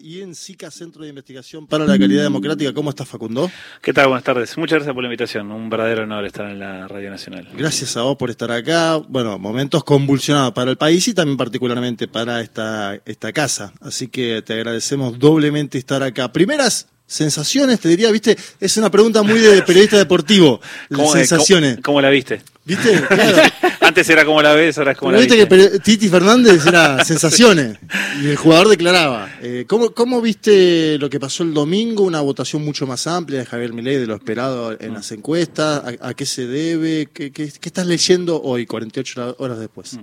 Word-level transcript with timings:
y 0.00 0.20
en 0.20 0.36
SICA, 0.36 0.70
Centro 0.70 1.02
de 1.02 1.08
Investigación 1.08 1.66
para 1.66 1.84
la 1.84 1.98
Calidad 1.98 2.22
Democrática. 2.22 2.72
¿Cómo 2.72 2.90
estás, 2.90 3.08
Facundo? 3.08 3.50
¿Qué 3.82 3.92
tal? 3.92 4.06
Buenas 4.06 4.22
tardes. 4.22 4.56
Muchas 4.56 4.76
gracias 4.76 4.94
por 4.94 5.02
la 5.02 5.08
invitación. 5.08 5.50
Un 5.50 5.68
verdadero 5.68 6.04
honor 6.04 6.24
estar 6.24 6.48
en 6.48 6.60
la 6.60 6.86
Radio 6.86 7.10
Nacional. 7.10 7.48
Gracias 7.56 7.96
a 7.96 8.02
vos 8.02 8.16
por 8.16 8.30
estar 8.30 8.52
acá. 8.52 8.98
Bueno, 9.08 9.36
momentos 9.36 9.82
convulsionados 9.82 10.52
para 10.52 10.70
el 10.70 10.76
país 10.76 11.08
y 11.08 11.14
también 11.14 11.36
particularmente 11.36 12.06
para 12.06 12.40
esta, 12.40 13.00
esta 13.04 13.32
casa. 13.32 13.72
Así 13.80 14.06
que 14.06 14.42
te 14.42 14.52
agradecemos 14.52 15.18
doblemente 15.18 15.76
estar 15.76 16.04
acá. 16.04 16.32
Primeras 16.32 16.86
sensaciones, 17.06 17.80
te 17.80 17.88
diría, 17.88 18.12
viste, 18.12 18.36
es 18.60 18.76
una 18.76 18.92
pregunta 18.92 19.22
muy 19.24 19.40
de 19.40 19.62
periodista 19.62 19.98
deportivo. 19.98 20.60
Las 20.88 21.10
sensaciones. 21.10 21.78
¿cómo, 21.82 22.00
la 22.00 22.10
viste? 22.10 22.42
¿Viste? 22.64 23.02
Antes 23.94 24.10
era 24.10 24.24
como 24.24 24.42
la 24.42 24.54
ves, 24.54 24.76
ahora 24.76 24.90
es 24.90 24.98
como 24.98 25.12
la 25.12 25.20
viste. 25.20 25.46
Que 25.46 25.78
Titi 25.78 26.08
Fernández 26.08 26.66
era 26.66 27.04
sensaciones 27.04 27.78
y 28.20 28.26
el 28.26 28.34
jugador 28.34 28.66
declaraba. 28.66 29.30
Eh, 29.40 29.66
¿cómo, 29.68 29.94
¿Cómo 29.94 30.20
viste 30.20 30.98
lo 30.98 31.08
que 31.08 31.20
pasó 31.20 31.44
el 31.44 31.54
domingo? 31.54 32.02
Una 32.02 32.20
votación 32.20 32.64
mucho 32.64 32.88
más 32.88 33.06
amplia 33.06 33.38
de 33.38 33.46
Javier 33.46 33.72
Milei 33.72 33.98
de 33.98 34.08
lo 34.08 34.16
esperado 34.16 34.76
en 34.80 34.94
las 34.94 35.12
encuestas. 35.12 35.96
¿A, 36.00 36.12
qué 36.14 36.26
se 36.26 36.48
debe? 36.48 37.06
¿Qué, 37.14 37.30
¿Qué, 37.30 37.44
estás 37.44 37.86
leyendo 37.86 38.42
hoy, 38.42 38.66
48 38.66 39.36
horas 39.38 39.60
después? 39.60 39.96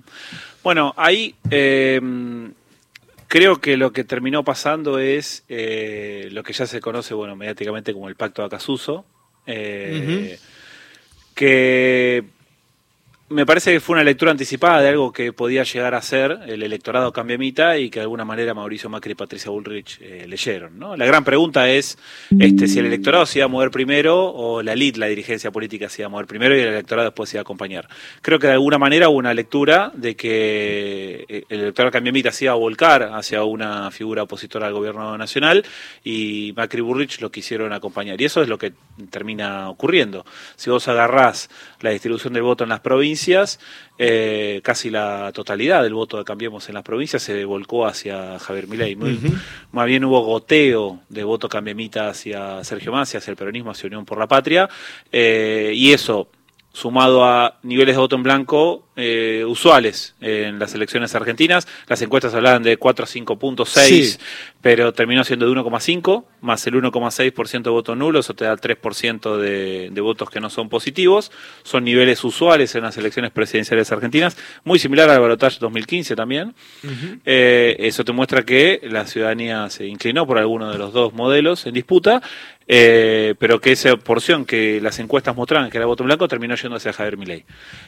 Bueno, 0.63 0.93
ahí 0.95 1.35
eh, 1.49 1.99
creo 3.27 3.59
que 3.59 3.75
lo 3.75 3.91
que 3.91 4.05
terminó 4.05 4.45
pasando 4.45 4.99
es 4.99 5.43
eh, 5.49 6.29
lo 6.31 6.43
que 6.43 6.53
ya 6.53 6.65
se 6.65 6.79
conoce, 6.79 7.13
bueno, 7.13 7.35
mediáticamente 7.35 7.91
como 7.91 8.07
el 8.07 8.15
Pacto 8.15 8.41
de 8.41 8.45
Acasuso. 8.45 9.03
Que 11.35 12.23
me 13.31 13.45
parece 13.45 13.71
que 13.71 13.79
fue 13.79 13.93
una 13.93 14.03
lectura 14.03 14.31
anticipada 14.31 14.81
de 14.81 14.89
algo 14.89 15.11
que 15.11 15.31
podía 15.33 15.63
llegar 15.63 15.95
a 15.95 16.01
ser 16.01 16.39
el 16.47 16.61
electorado 16.63 17.11
cambiamita 17.13 17.77
y 17.77 17.89
que 17.89 17.99
de 17.99 18.03
alguna 18.03 18.25
manera 18.25 18.53
Mauricio 18.53 18.89
Macri 18.89 19.13
y 19.13 19.15
Patricia 19.15 19.49
Bullrich 19.49 19.99
eh, 20.01 20.25
leyeron. 20.27 20.77
¿no? 20.77 20.97
La 20.97 21.05
gran 21.05 21.23
pregunta 21.23 21.69
es 21.69 21.97
este, 22.37 22.67
si 22.67 22.79
el 22.79 22.87
electorado 22.87 23.25
se 23.25 23.39
iba 23.39 23.45
a 23.45 23.47
mover 23.47 23.71
primero 23.71 24.31
o 24.31 24.61
la 24.61 24.73
elite, 24.73 24.99
la 24.99 25.07
dirigencia 25.07 25.49
política, 25.49 25.89
se 25.89 26.01
iba 26.01 26.07
a 26.07 26.09
mover 26.09 26.27
primero 26.27 26.55
y 26.55 26.59
el 26.59 26.67
electorado 26.67 27.07
después 27.07 27.29
se 27.29 27.37
iba 27.37 27.41
a 27.41 27.43
acompañar. 27.43 27.87
Creo 28.21 28.37
que 28.37 28.47
de 28.47 28.53
alguna 28.53 28.77
manera 28.77 29.09
hubo 29.09 29.17
una 29.17 29.33
lectura 29.33 29.91
de 29.95 30.15
que 30.15 31.25
eh, 31.27 31.43
el 31.49 31.61
electorado 31.61 31.91
cambiamita 31.91 32.31
se 32.31 32.45
iba 32.45 32.53
a 32.53 32.57
volcar 32.57 33.11
hacia 33.13 33.43
una 33.43 33.89
figura 33.91 34.23
opositora 34.23 34.67
al 34.67 34.73
gobierno 34.73 35.17
nacional 35.17 35.65
y 36.03 36.53
Macri 36.55 36.79
y 36.79 36.81
Bullrich 36.81 37.21
lo 37.21 37.31
quisieron 37.31 37.71
acompañar. 37.71 38.19
Y 38.19 38.25
eso 38.25 38.41
es 38.41 38.49
lo 38.49 38.57
que 38.57 38.73
termina 39.09 39.69
ocurriendo. 39.69 40.25
Si 40.57 40.69
vos 40.69 40.87
agarrás 40.87 41.49
la 41.79 41.91
distribución 41.91 42.33
del 42.33 42.43
voto 42.43 42.63
en 42.63 42.69
las 42.69 42.81
provincias, 42.81 43.20
eh, 43.97 44.61
casi 44.63 44.89
la 44.89 45.31
totalidad 45.33 45.83
del 45.83 45.93
voto 45.93 46.17
de 46.17 46.23
Cambiemos 46.23 46.67
en 46.69 46.75
las 46.75 46.83
provincias 46.83 47.21
se 47.21 47.45
volcó 47.45 47.85
hacia 47.85 48.39
Javier 48.39 48.67
Milei. 48.67 48.97
Más 49.71 49.85
bien 49.85 50.03
hubo 50.05 50.21
goteo 50.21 51.01
de 51.09 51.23
voto 51.23 51.47
cambiemita 51.47 52.09
hacia 52.09 52.63
Sergio 52.63 52.91
Massa, 52.91 53.19
hacia 53.19 53.31
el 53.31 53.37
peronismo, 53.37 53.71
hacia 53.71 53.87
Unión 53.87 54.05
por 54.05 54.17
la 54.17 54.27
Patria, 54.27 54.69
eh, 55.11 55.73
y 55.75 55.93
eso 55.93 56.29
sumado 56.73 57.25
a 57.25 57.59
niveles 57.63 57.95
de 57.95 57.99
voto 57.99 58.15
en 58.15 58.23
blanco 58.23 58.87
eh, 58.95 59.45
usuales 59.47 60.15
en 60.19 60.59
las 60.59 60.73
elecciones 60.75 61.15
argentinas. 61.15 61.67
Las 61.87 62.01
encuestas 62.01 62.33
hablaban 62.33 62.61
de 62.61 62.77
4 62.77 63.05
a 63.05 63.07
5 63.07 63.39
puntos, 63.39 63.69
6, 63.69 64.19
pero 64.61 64.91
terminó 64.93 65.23
siendo 65.23 65.45
de 65.45 65.59
1,5, 65.59 66.25
más 66.41 66.67
el 66.67 66.75
1,6% 66.75 67.63
de 67.63 67.69
votos 67.69 67.97
nulos, 67.97 68.25
eso 68.25 68.33
te 68.33 68.45
da 68.45 68.55
3% 68.55 69.37
de, 69.37 69.89
de 69.91 70.01
votos 70.01 70.29
que 70.29 70.39
no 70.39 70.49
son 70.49 70.69
positivos. 70.69 71.31
Son 71.63 71.83
niveles 71.83 72.23
usuales 72.23 72.75
en 72.75 72.83
las 72.83 72.97
elecciones 72.97 73.31
presidenciales 73.31 73.91
argentinas, 73.91 74.37
muy 74.63 74.77
similar 74.77 75.09
al 75.09 75.19
balotaje 75.19 75.57
2015 75.59 76.15
también. 76.15 76.53
Eh, 77.25 77.77
eso 77.79 78.03
te 78.03 78.11
muestra 78.11 78.43
que 78.43 78.81
la 78.83 79.05
ciudadanía 79.07 79.69
se 79.69 79.85
inclinó 79.85 80.27
por 80.27 80.37
alguno 80.37 80.71
de 80.71 80.77
los 80.77 80.93
dos 80.93 81.13
modelos 81.13 81.65
en 81.65 81.73
disputa 81.73 82.21
eh, 82.73 83.35
pero 83.37 83.59
que 83.59 83.73
esa 83.73 83.97
porción 83.97 84.45
que 84.45 84.79
las 84.79 84.97
encuestas 84.99 85.35
mostraban 85.35 85.69
que 85.69 85.75
era 85.75 85.85
voto 85.85 86.05
blanco 86.05 86.29
terminó 86.29 86.55
yendo 86.55 86.77
hacia 86.77 86.93
Javier 86.93 87.17
Milei. 87.17 87.43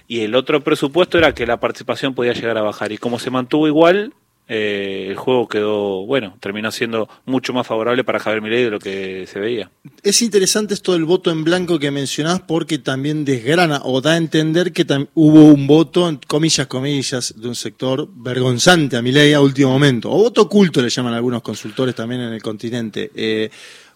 Y 0.09 0.21
el 0.21 0.35
otro 0.35 0.61
presupuesto 0.61 0.92
era 1.13 1.33
que 1.33 1.45
la 1.45 1.59
participación 1.59 2.13
podía 2.13 2.33
llegar 2.33 2.57
a 2.57 2.61
bajar. 2.61 2.91
Y 2.91 2.97
como 2.97 3.19
se 3.19 3.29
mantuvo 3.29 3.67
igual, 3.67 4.13
eh, 4.49 5.07
el 5.09 5.15
juego 5.15 5.47
quedó, 5.47 6.05
bueno, 6.05 6.35
terminó 6.41 6.69
siendo 6.69 7.07
mucho 7.25 7.53
más 7.53 7.65
favorable 7.65 8.03
para 8.03 8.19
Javier 8.19 8.41
Milei 8.41 8.65
de 8.65 8.71
lo 8.71 8.79
que 8.79 9.25
se 9.25 9.39
veía. 9.39 9.71
Es 10.03 10.21
interesante 10.21 10.73
esto 10.73 10.91
del 10.91 11.05
voto 11.05 11.31
en 11.31 11.45
blanco 11.45 11.79
que 11.79 11.91
mencionás 11.91 12.41
porque 12.41 12.77
también 12.77 13.23
desgrana 13.23 13.81
o 13.83 14.01
da 14.01 14.11
a 14.11 14.17
entender 14.17 14.73
que 14.73 14.85
hubo 15.13 15.45
un 15.45 15.65
voto, 15.65 16.19
comillas, 16.27 16.67
comillas, 16.67 17.33
de 17.37 17.47
un 17.47 17.55
sector 17.55 18.09
vergonzante 18.13 18.97
a 18.97 19.01
Milei 19.01 19.33
a 19.33 19.39
último 19.39 19.71
momento. 19.71 20.11
O 20.11 20.17
voto 20.17 20.41
oculto 20.41 20.81
le 20.81 20.89
llaman 20.89 21.13
algunos 21.13 21.41
consultores 21.41 21.95
también 21.95 22.21
en 22.21 22.33
el 22.33 22.41
continente. 22.41 23.11
Eh, 23.15 23.49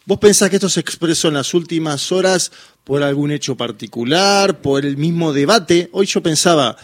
¿Vos 0.08 0.20
pensás 0.20 0.50
que 0.50 0.56
esto 0.56 0.70
se 0.70 0.80
expresó 0.80 1.28
en 1.28 1.34
las 1.34 1.54
últimas 1.54 2.14
horas 2.14 2.54
por 2.86 3.04
algún 3.04 3.30
hecho 3.30 3.58
particular, 3.58 4.62
por 4.62 4.86
el 4.86 4.96
mismo 4.96 5.34
debate? 5.34 5.90
Hoy 5.92 6.06
yo 6.06 6.24
pensaba, 6.24 6.78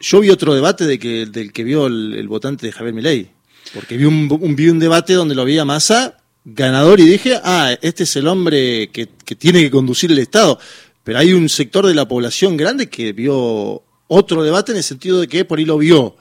yo 0.00 0.20
vi 0.20 0.28
otro 0.28 0.54
debate 0.54 0.84
de 0.84 0.98
que, 0.98 1.24
del 1.24 1.50
que 1.50 1.64
vio 1.64 1.86
el, 1.86 2.28
votante 2.28 2.66
de 2.66 2.72
Javier 2.72 2.94
Milei, 2.94 3.30
porque 3.72 3.96
vi 3.96 4.04
un, 4.04 4.28
vi 4.54 4.68
un 4.68 4.78
debate 4.78 5.14
donde 5.14 5.34
lo 5.34 5.46
veía 5.46 5.64
Massa 5.64 6.18
ganador 6.44 7.00
y 7.00 7.06
dije, 7.06 7.40
ah, 7.42 7.74
este 7.80 8.02
es 8.02 8.16
el 8.16 8.28
hombre 8.28 8.90
que, 8.92 9.08
que 9.24 9.34
tiene 9.34 9.62
que 9.62 9.70
conducir 9.70 10.12
el 10.12 10.18
Estado. 10.18 10.58
Pero 11.04 11.20
hay 11.20 11.32
un 11.32 11.48
sector 11.48 11.86
de 11.86 11.94
la 11.94 12.06
población 12.06 12.58
grande 12.58 12.90
que 12.90 13.14
vio 13.14 13.82
otro 14.08 14.42
debate 14.42 14.72
en 14.72 14.78
el 14.78 14.84
sentido 14.84 15.22
de 15.22 15.26
que 15.26 15.46
por 15.46 15.58
ahí 15.58 15.64
lo 15.64 15.78
vio 15.78 16.16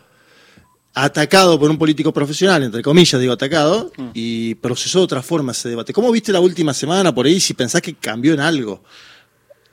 atacado 1.04 1.60
por 1.60 1.70
un 1.70 1.78
político 1.78 2.12
profesional, 2.12 2.64
entre 2.64 2.82
comillas 2.82 3.22
digo 3.22 3.34
atacado, 3.34 3.92
mm. 3.96 4.10
y 4.14 4.56
procesó 4.56 5.00
de 5.00 5.06
otra 5.06 5.22
forma 5.22 5.52
ese 5.52 5.70
debate. 5.70 5.94
¿Cómo 5.94 6.12
viste 6.12 6.32
la 6.32 6.40
última 6.40 6.74
semana 6.74 7.14
por 7.14 7.26
ahí 7.26 7.40
si 7.40 7.54
pensás 7.54 7.82
que 7.82 7.94
cambió 7.94 8.34
en 8.34 8.40
algo? 8.40 8.84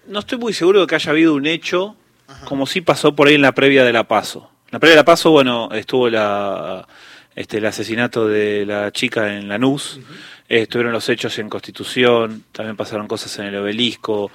No 0.07 0.19
estoy 0.19 0.39
muy 0.39 0.53
seguro 0.53 0.83
de 0.83 0.87
que 0.87 0.95
haya 0.97 1.11
habido 1.11 1.35
un 1.35 1.47
hecho 1.47 1.97
como 2.45 2.67
si 2.67 2.83
pasó 2.83 3.15
por 3.15 3.29
ahí 3.29 3.35
en 3.35 3.43
la 3.43 3.53
previa 3.53 3.85
de 3.85 3.93
la 3.93 4.07
PASO. 4.07 4.51
En 4.67 4.73
la 4.73 4.79
previa 4.79 4.97
de 4.97 5.01
la 5.01 5.05
PASO, 5.05 5.31
bueno, 5.31 5.71
estuvo 5.73 6.11
la, 6.11 6.87
este, 7.35 7.59
el 7.59 7.67
asesinato 7.67 8.29
de 8.29 8.67
la 8.67 8.93
chica 8.93 9.35
en 9.35 9.49
Lanús, 9.49 10.01
estuvieron 10.47 10.93
los 10.93 11.09
hechos 11.09 11.39
en 11.39 11.49
Constitución, 11.49 12.45
también 12.53 12.77
pasaron 12.77 13.07
cosas 13.09 13.39
en 13.39 13.47
el 13.47 13.57
obelisco, 13.57 14.31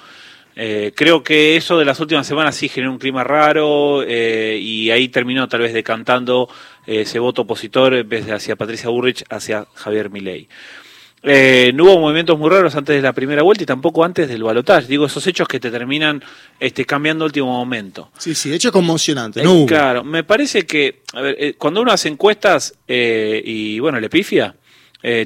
eh, 0.61 0.91
creo 0.94 1.23
que 1.23 1.56
eso 1.56 1.77
de 1.77 1.85
las 1.85 2.01
últimas 2.01 2.27
semanas 2.27 2.53
sí 2.53 2.67
generó 2.67 2.91
un 2.91 2.97
clima 2.97 3.23
raro 3.23 4.03
eh, 4.03 4.59
y 4.61 4.91
ahí 4.91 5.07
terminó 5.07 5.47
tal 5.47 5.61
vez 5.61 5.73
decantando 5.73 6.50
eh, 6.50 6.78
ese 6.89 7.19
voto 7.19 7.44
opositor 7.44 7.94
en 7.94 8.07
vez 8.07 8.25
de 8.25 8.33
hacia 8.33 8.55
Patricia 8.55 8.89
Burrich, 8.89 9.23
hacia 9.29 9.67
Javier 9.75 10.09
Milei. 10.09 10.47
no 11.22 11.83
hubo 11.83 12.00
movimientos 12.00 12.38
muy 12.39 12.50
raros 12.50 12.75
antes 12.75 12.95
de 12.95 13.01
la 13.01 13.13
primera 13.13 13.44
vuelta 13.44 13.63
y 13.63 13.66
tampoco 13.66 14.03
antes 14.03 14.27
del 14.27 14.44
balotaje. 14.44 14.88
Digo, 14.88 15.05
esos 15.05 15.25
hechos 15.27 15.47
que 15.47 15.59
te 15.59 15.69
terminan 15.69 16.23
este, 16.59 16.85
cambiando 16.85 17.25
último 17.25 17.47
momento. 17.47 18.11
Sí, 18.17 18.33
sí, 18.33 18.53
hechos 18.53 18.72
conmocionantes. 18.72 19.44
No 19.44 19.66
Claro, 19.66 20.03
me 20.03 20.23
parece 20.23 20.66
que 20.66 21.03
a 21.13 21.22
ver, 21.22 21.55
cuando 21.57 21.81
uno 21.81 21.91
hace 21.91 22.09
encuestas 22.09 22.73
y 22.88 23.79
bueno, 23.79 24.00
le 24.00 24.09
pifia, 24.09 24.56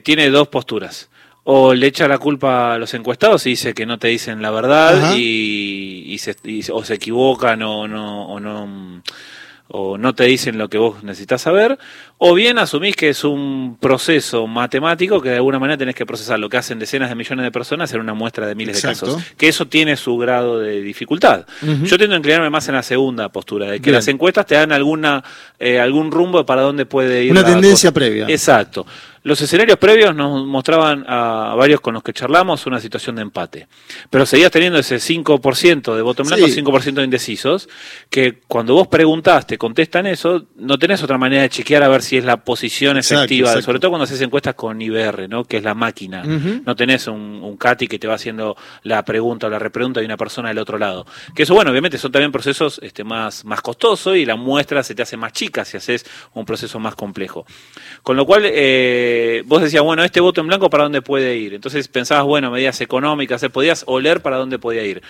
tiene 0.04 0.30
dos 0.30 0.48
posturas 0.50 1.10
o 1.46 1.74
le 1.74 1.88
echa 1.88 2.08
la 2.08 2.18
culpa 2.18 2.74
a 2.74 2.78
los 2.78 2.94
encuestados 2.94 3.46
y 3.46 3.52
dice 3.52 3.74
que 3.74 3.86
no 3.86 4.00
te 4.00 4.08
dicen 4.08 4.42
la 4.42 4.52
verdad 4.52 5.16
y, 5.18 6.18
se, 6.20 6.36
o 6.72 6.84
se 6.84 6.94
equivocan 6.94 7.62
o 7.64 7.88
no, 7.88 8.28
o 8.28 8.40
no 8.40 9.02
o 9.76 9.98
no 9.98 10.14
te 10.14 10.26
dicen 10.26 10.60
lo 10.60 10.70
que 10.70 10.78
vos 10.78 11.04
necesitas 11.04 11.42
saber, 11.42 11.80
o 12.20 12.36
bien 12.36 12.60
asumís 12.60 12.96
que 12.96 13.10
es 13.10 13.24
un 13.24 13.76
proceso 13.80 14.46
matemático 14.46 15.20
que 15.20 15.30
de 15.30 15.38
alguna 15.38 15.58
manera 15.58 15.78
tenés 15.78 15.96
que 15.96 16.06
procesar 16.06 16.38
lo 16.38 16.48
que 16.48 16.58
hacen 16.58 16.78
decenas 16.78 17.10
de 17.10 17.16
millones 17.16 17.44
de 17.44 17.52
personas 17.52 17.92
en 17.92 18.00
una 18.00 18.14
muestra 18.14 18.46
de 18.46 18.54
miles 18.54 18.80
de 18.80 18.90
casos, 18.90 19.18
que 19.36 19.48
eso 19.48 19.68
tiene 19.68 19.98
su 19.98 20.16
grado 20.18 20.60
de 20.60 20.80
dificultad. 20.82 21.48
Yo 21.86 21.98
tiendo 21.98 22.14
a 22.14 22.20
inclinarme 22.20 22.52
más 22.52 22.68
en 22.68 22.76
la 22.76 22.84
segunda 22.84 23.30
postura, 23.30 23.66
de 23.66 23.80
que 23.80 23.92
las 23.92 24.08
encuestas 24.08 24.46
te 24.46 24.54
dan 24.54 24.72
alguna 24.72 25.24
eh, 25.58 25.80
algún 25.80 26.12
rumbo 26.12 26.46
para 26.46 26.62
dónde 26.62 26.86
puede 26.86 27.24
ir. 27.24 27.32
Una 27.32 27.44
tendencia 27.44 27.92
previa. 27.92 28.28
Exacto. 28.30 28.86
Los 29.24 29.42
escenarios 29.42 29.78
previos 29.78 30.14
nos 30.14 30.46
mostraban 30.46 31.06
a 31.08 31.56
varios 31.56 31.80
con 31.80 31.94
los 31.94 32.04
que 32.04 32.12
charlamos 32.14 32.66
una 32.66 32.80
situación 32.80 33.16
de 33.16 33.22
empate. 33.22 33.68
Pero 34.10 34.26
seguías 34.26 34.52
teniendo 34.52 34.80
ese 34.80 34.98
5% 34.98 35.96
de 35.96 36.02
voto 36.02 36.24
en 36.24 36.28
blanco, 36.28 36.46
5% 36.46 36.94
de 36.94 37.04
indecisos, 37.04 37.70
que 38.10 38.40
cuando 38.48 38.74
vos 38.74 38.88
preguntaste, 38.88 39.58
contestan 39.58 40.08
eso, 40.08 40.48
no 40.58 40.78
tenés 40.78 41.02
otra 41.04 41.18
manera 41.18 41.44
de 41.44 41.50
chequear 41.50 41.84
a 41.84 41.88
ver 41.88 42.02
si 42.02 42.18
es 42.18 42.26
la 42.26 42.44
posición 42.44 42.98
efectiva, 42.98 43.62
sobre 43.62 43.80
todo 43.80 43.92
cuando 43.92 44.04
haces 44.04 44.22
encuestas 44.22 44.56
con 44.56 44.82
IBR, 44.82 45.30
¿no? 45.30 45.46
que 45.46 45.58
es 45.58 45.64
la 45.64 45.74
máquina. 45.74 46.24
No 46.24 46.76
tenés 46.76 47.08
un, 47.08 47.40
un 47.42 47.56
CATI 47.56 47.88
que 47.88 48.00
te 48.00 48.08
va 48.08 48.16
haciendo 48.16 48.58
la 48.84 49.04
pregunta 49.06 49.48
o 49.48 49.50
la 49.50 49.60
repregunta 49.60 50.00
de 50.00 50.06
una 50.06 50.18
persona 50.18 50.50
del 50.50 50.60
otro 50.60 50.78
lado. 50.78 51.06
Que 51.34 51.44
eso, 51.44 51.54
bueno, 51.54 51.72
obviamente 51.72 51.98
son 51.98 52.12
también 52.12 52.32
procesos 52.32 52.80
este, 52.84 53.04
más, 53.04 53.46
más 53.46 53.62
costosos 53.62 54.18
y 54.18 54.26
la 54.26 54.36
muestra 54.36 54.84
se 54.84 54.96
te 54.96 55.02
hace 55.02 55.16
más 55.16 55.32
chica 55.32 55.64
si 55.64 55.78
haces 55.78 56.06
un 56.34 56.46
proceso 56.46 56.80
más 56.80 56.96
complejo. 56.96 57.46
Con 58.02 58.18
lo 58.18 58.26
cual, 58.26 58.44
eh, 58.46 59.13
eh, 59.14 59.44
vos 59.46 59.62
decías, 59.62 59.84
bueno, 59.84 60.04
este 60.04 60.20
voto 60.20 60.42
en 60.42 60.48
blanco, 60.48 60.70
¿para 60.70 60.84
dónde 60.84 61.02
puede 61.02 61.38
ir? 61.38 61.54
Entonces 61.54 61.88
pensabas, 61.88 62.26
bueno, 62.26 62.52
medidas 62.52 62.82
económicas, 62.82 63.42
eh, 63.44 63.50
podías 63.50 63.84
oler 63.88 64.22
para 64.22 64.38
dónde 64.38 64.60
podía 64.60 64.84
ir. 64.84 65.02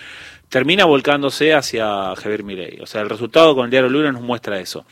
Termina 0.48 0.84
volcándose 0.84 1.54
hacia 1.54 2.14
Javier 2.16 2.44
Milei. 2.44 2.80
O 2.80 2.86
sea, 2.86 3.00
el 3.00 3.10
resultado 3.10 3.54
con 3.54 3.64
el 3.64 3.70
diario 3.70 3.88
Luna 3.88 4.12
nos 4.12 4.22
muestra 4.22 4.60
eso. 4.60 4.84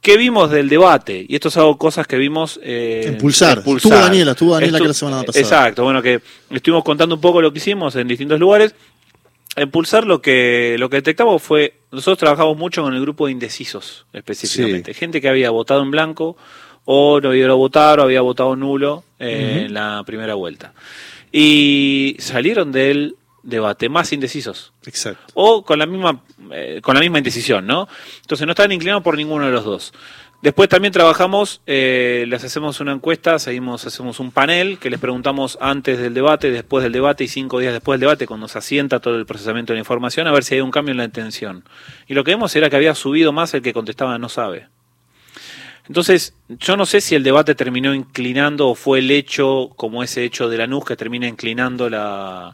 ¿Qué 0.00 0.16
vimos 0.16 0.50
del 0.50 0.68
debate? 0.68 1.26
Y 1.28 1.34
esto 1.34 1.48
es 1.48 1.56
algo 1.56 1.76
cosas 1.78 2.06
que 2.06 2.16
vimos 2.16 2.60
eh, 2.62 3.06
impulsar. 3.08 3.58
Estuvo 3.58 3.94
Daniela, 3.94 4.32
estuvo 4.32 4.54
Daniela 4.54 4.78
que 4.78 4.86
la 4.86 4.94
semana 4.94 5.22
pasada. 5.24 5.42
Exacto, 5.42 5.82
bueno, 5.82 6.00
que 6.00 6.20
estuvimos 6.50 6.84
contando 6.84 7.16
un 7.16 7.20
poco 7.20 7.42
lo 7.42 7.52
que 7.52 7.58
hicimos 7.58 7.96
en 7.96 8.06
distintos 8.06 8.38
lugares. 8.38 8.74
Impulsar 9.56 10.06
lo 10.06 10.22
que 10.22 10.76
lo 10.78 10.90
que 10.90 10.98
detectamos 10.98 11.42
fue, 11.42 11.80
nosotros 11.90 12.18
trabajamos 12.18 12.56
mucho 12.56 12.82
con 12.82 12.94
el 12.94 13.00
grupo 13.00 13.26
de 13.26 13.32
indecisos 13.32 14.06
específicamente, 14.12 14.94
gente 14.94 15.20
que 15.20 15.28
había 15.28 15.50
votado 15.50 15.82
en 15.82 15.90
blanco 15.90 16.36
o 16.86 17.20
no 17.20 17.28
había 17.28 17.52
votar 17.52 18.00
o 18.00 18.04
había 18.04 18.22
votado 18.22 18.56
nulo 18.56 19.04
eh, 19.18 19.64
en 19.66 19.74
la 19.74 20.02
primera 20.06 20.34
vuelta. 20.34 20.72
Y 21.30 22.16
salieron 22.18 22.72
del 22.72 23.16
debate 23.42 23.88
más 23.88 24.12
indecisos. 24.12 24.72
Exacto. 24.86 25.32
O 25.34 25.62
con 25.62 25.78
la 25.78 25.86
misma 25.86 26.22
eh, 26.50 26.80
con 26.82 26.94
la 26.94 27.00
misma 27.00 27.18
indecisión, 27.18 27.66
¿no? 27.66 27.88
Entonces 28.22 28.46
no 28.46 28.52
estaban 28.52 28.72
inclinados 28.72 29.02
por 29.02 29.16
ninguno 29.16 29.46
de 29.46 29.52
los 29.52 29.64
dos. 29.64 29.92
Después 30.42 30.68
también 30.68 30.92
trabajamos, 30.92 31.62
eh, 31.66 32.24
les 32.28 32.44
hacemos 32.44 32.78
una 32.80 32.92
encuesta, 32.92 33.38
seguimos, 33.38 33.86
hacemos 33.86 34.20
un 34.20 34.30
panel 34.30 34.78
que 34.78 34.90
les 34.90 35.00
preguntamos 35.00 35.56
antes 35.60 35.98
del 35.98 36.12
debate, 36.12 36.50
después 36.50 36.84
del 36.84 36.92
debate 36.92 37.24
y 37.24 37.28
cinco 37.28 37.58
días 37.58 37.72
después 37.72 37.94
del 37.94 38.02
debate, 38.02 38.26
cuando 38.26 38.46
se 38.46 38.58
asienta 38.58 39.00
todo 39.00 39.16
el 39.16 39.24
procesamiento 39.26 39.72
de 39.72 39.78
la 39.78 39.80
información, 39.80 40.26
a 40.26 40.32
ver 40.32 40.44
si 40.44 40.54
hay 40.54 40.60
un 40.60 40.70
cambio 40.70 40.92
en 40.92 40.98
la 40.98 41.04
intención. 41.04 41.64
Y 42.06 42.14
lo 42.14 42.22
que 42.22 42.32
vemos 42.32 42.54
era 42.54 42.68
que 42.68 42.76
había 42.76 42.94
subido 42.94 43.32
más 43.32 43.54
el 43.54 43.62
que 43.62 43.72
contestaba 43.72 44.18
no 44.18 44.28
sabe. 44.28 44.68
Entonces, 45.88 46.34
yo 46.48 46.76
no 46.76 46.86
sé 46.86 47.00
si 47.00 47.14
el 47.14 47.22
debate 47.22 47.54
terminó 47.54 47.94
inclinando 47.94 48.68
o 48.68 48.74
fue 48.74 48.98
el 48.98 49.10
hecho, 49.10 49.70
como 49.76 50.02
ese 50.02 50.24
hecho 50.24 50.48
de 50.48 50.58
la 50.58 50.66
NUS, 50.66 50.84
que 50.84 50.96
termina 50.96 51.28
inclinando 51.28 51.88
la, 51.88 52.50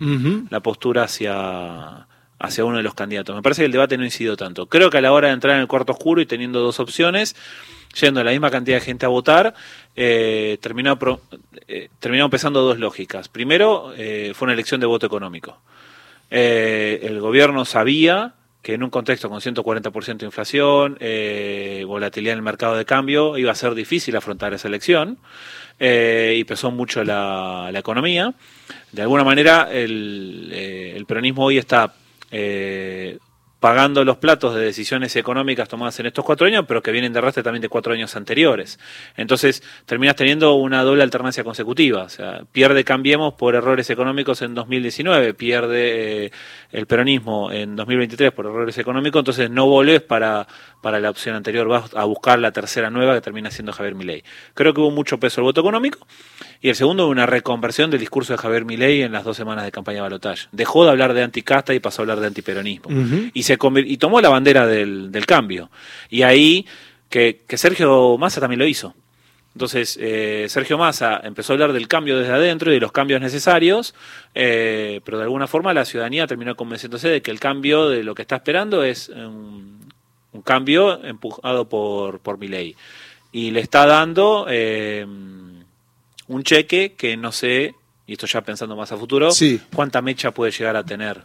la 0.51 0.61
postura 0.61 1.05
hacia, 1.05 2.07
hacia 2.39 2.65
uno 2.65 2.77
de 2.77 2.83
los 2.83 2.95
candidatos. 2.95 3.35
Me 3.35 3.43
parece 3.43 3.63
que 3.63 3.67
el 3.67 3.73
debate 3.73 3.97
no 3.97 4.05
incidió 4.05 4.37
tanto. 4.37 4.67
Creo 4.67 4.91
que 4.91 4.99
a 4.99 5.01
la 5.01 5.13
hora 5.13 5.29
de 5.29 5.35
entrar 5.35 5.55
en 5.55 5.63
el 5.63 5.69
cuarto 5.69 5.93
oscuro 5.93 6.21
y 6.21 6.27
teniendo 6.27 6.61
dos 6.61 6.81
opciones, 6.81 7.37
yendo 8.01 8.23
la 8.23 8.33
misma 8.33 8.51
cantidad 8.51 8.77
de 8.77 8.85
gente 8.85 9.07
a 9.07 9.09
votar, 9.09 9.55
eh, 9.97 10.59
terminó, 10.61 10.99
eh, 11.69 11.89
terminó 12.01 12.25
empezando 12.25 12.63
dos 12.63 12.79
lógicas. 12.79 13.29
Primero, 13.29 13.93
eh, 13.97 14.33
fue 14.35 14.47
una 14.47 14.55
elección 14.55 14.81
de 14.81 14.87
voto 14.87 15.07
económico. 15.07 15.59
Eh, 16.31 17.01
el 17.03 17.21
gobierno 17.21 17.65
sabía 17.65 18.35
que 18.63 18.75
en 18.75 18.83
un 18.85 18.91
contexto 18.91 19.29
con 19.29 19.41
140% 19.41 20.19
de 20.19 20.27
inflación, 20.27 20.97
eh, 21.01 21.83
volatilidad 21.87 22.35
en 22.35 22.39
el 22.39 22.45
mercado 22.45 22.77
de 22.77 22.85
cambio, 22.85 23.37
iba 23.37 23.51
a 23.51 23.57
ser 23.57 23.75
difícil 23.75 24.15
afrontar 24.17 24.55
esa 24.55 24.69
elección 24.69 25.19
eh, 25.81 26.37
y 26.39 26.45
pesó 26.45 26.71
mucho 26.71 27.03
la, 27.03 27.71
economía. 27.75 28.35
De 28.93 29.03
alguna 29.03 29.25
manera, 29.25 29.69
el, 29.73 30.49
eh, 30.53 31.05
peronismo 31.09 31.45
hoy 31.45 31.59
está 31.59 31.95
pagando 33.63 34.05
los 34.05 34.17
platos 34.17 34.57
de 34.57 34.61
decisiones 34.61 35.15
económicas 35.15 35.69
tomadas 35.69 36.01
en 36.01 36.07
estos 36.07 36.25
cuatro 36.25 36.49
años, 36.49 36.65
pero 36.67 36.83
que 36.83 36.91
vienen 36.91 37.13
de 37.13 37.21
arrastre 37.21 37.45
también 37.45 37.63
de 37.63 37.69
cuatro 37.69 37.93
años 37.93 38.17
anteriores. 38.17 38.81
Entonces, 39.17 39.63
terminas 39.87 40.17
teniendo 40.17 40.55
una 40.55 40.83
doble 40.83 41.05
alternancia 41.05 41.45
consecutiva. 41.45 42.03
O 42.03 42.09
sea, 42.09 42.43
pierde 42.51 42.83
Cambiemos 42.83 43.35
por 43.35 43.55
errores 43.55 43.89
económicos 43.89 44.43
en 44.43 44.57
2019, 44.57 45.35
pierde 45.35 46.25
eh, 46.25 46.33
el 46.73 46.87
peronismo 46.87 47.53
en 47.53 47.77
2023 47.77 48.33
por 48.33 48.47
errores 48.47 48.77
económicos, 48.79 49.21
entonces 49.21 49.49
no 49.49 49.67
volvés 49.67 50.03
para, 50.03 50.49
para 50.81 50.99
la 50.99 51.11
opción 51.11 51.37
anterior, 51.37 51.69
vas 51.69 51.95
a 51.95 52.03
buscar 52.03 52.41
la 52.41 52.51
tercera 52.51 52.91
nueva 52.91 53.15
que 53.15 53.21
termina 53.21 53.53
siendo 53.53 53.73
Javier 53.73 53.95
Milei. 53.95 54.25
Creo 54.55 54.75
que 54.75 54.81
hubo 54.81 54.91
mucho 54.91 55.21
peso 55.21 55.41
el 55.41 55.45
voto 55.45 55.61
económico 55.61 56.05
y 56.65 56.69
el 56.69 56.77
segundo, 56.77 57.09
una 57.09 57.27
reconversión 57.27 57.91
del 57.91 57.99
discurso 57.99 58.33
de 58.33 58.39
Javier 58.39 58.65
Milei 58.65 59.03
en 59.03 59.11
las 59.11 59.25
dos 59.25 59.37
semanas 59.37 59.65
de 59.65 59.73
campaña 59.73 59.97
de 59.97 60.03
balotaje. 60.03 60.47
Dejó 60.53 60.85
de 60.85 60.93
hablar 60.93 61.13
de 61.13 61.25
anticasta 61.25 61.75
y 61.75 61.81
pasó 61.81 62.01
a 62.01 62.05
hablar 62.05 62.21
de 62.21 62.29
antiperonismo. 62.29 62.89
y, 63.35 63.43
se 63.43 63.59
y 63.85 63.97
tomó 63.97 64.21
la 64.21 64.29
bandera 64.29 64.65
del, 64.65 65.11
del 65.11 65.27
cambio. 65.27 65.73
Y 66.09 66.23
ahí 66.23 66.65
que, 67.09 67.41
que, 67.49 67.59
Sergio 67.59 68.17
Massa 68.17 68.41
también 68.41 68.61
lo 68.61 68.67
hizo. 68.67 68.95
Entonces, 69.57 69.99
eh, 70.01 70.47
Sergio 70.49 70.79
Massa 70.79 71.21
empezó 71.25 71.53
a 71.53 71.55
hablar 71.55 71.73
del 71.73 71.89
cambio 71.89 72.17
desde 72.17 72.33
adentro 72.33 72.71
y 72.71 72.75
de 72.75 72.81
los 72.81 72.93
cambios 72.93 73.21
necesarios, 73.21 73.93
eh, 74.37 75.01
pero 75.05 75.19
de 75.19 75.25
alguna 75.25 75.49
forma 75.49 75.75
la 75.75 75.85
ciudadanía 75.85 76.29
terminó 76.29 76.55
convenciéndose 76.55 77.09
de 77.09 77.23
que 77.23 77.33
el 77.33 77.41
cambio 77.41 77.89
de 77.89 78.05
lo 78.05 78.15
que 78.15 78.23
está 78.23 78.37
esperando 78.37 78.85
es 78.85 79.09
un, 79.09 79.81
un 80.31 80.43
cambio 80.43 81.05
empujado 81.05 81.69
por, 81.69 82.21
por 82.21 82.39
Milei. 82.39 82.77
Y 83.33 83.51
le 83.51 83.61
está 83.61 83.85
dando 83.85 84.47
eh, 84.49 85.05
un 86.29 86.43
cheque 86.43 86.95
que 86.95 87.17
no 87.17 87.33
sé, 87.33 87.75
y 88.07 88.13
esto 88.13 88.27
ya 88.27 88.43
pensando 88.43 88.77
más 88.77 88.93
a 88.93 88.97
futuro, 88.97 89.31
sí. 89.31 89.61
cuánta 89.75 90.03
mecha 90.03 90.33
puede 90.33 90.53
llegar 90.53 90.77
a 90.77 90.85
tener 90.85 91.23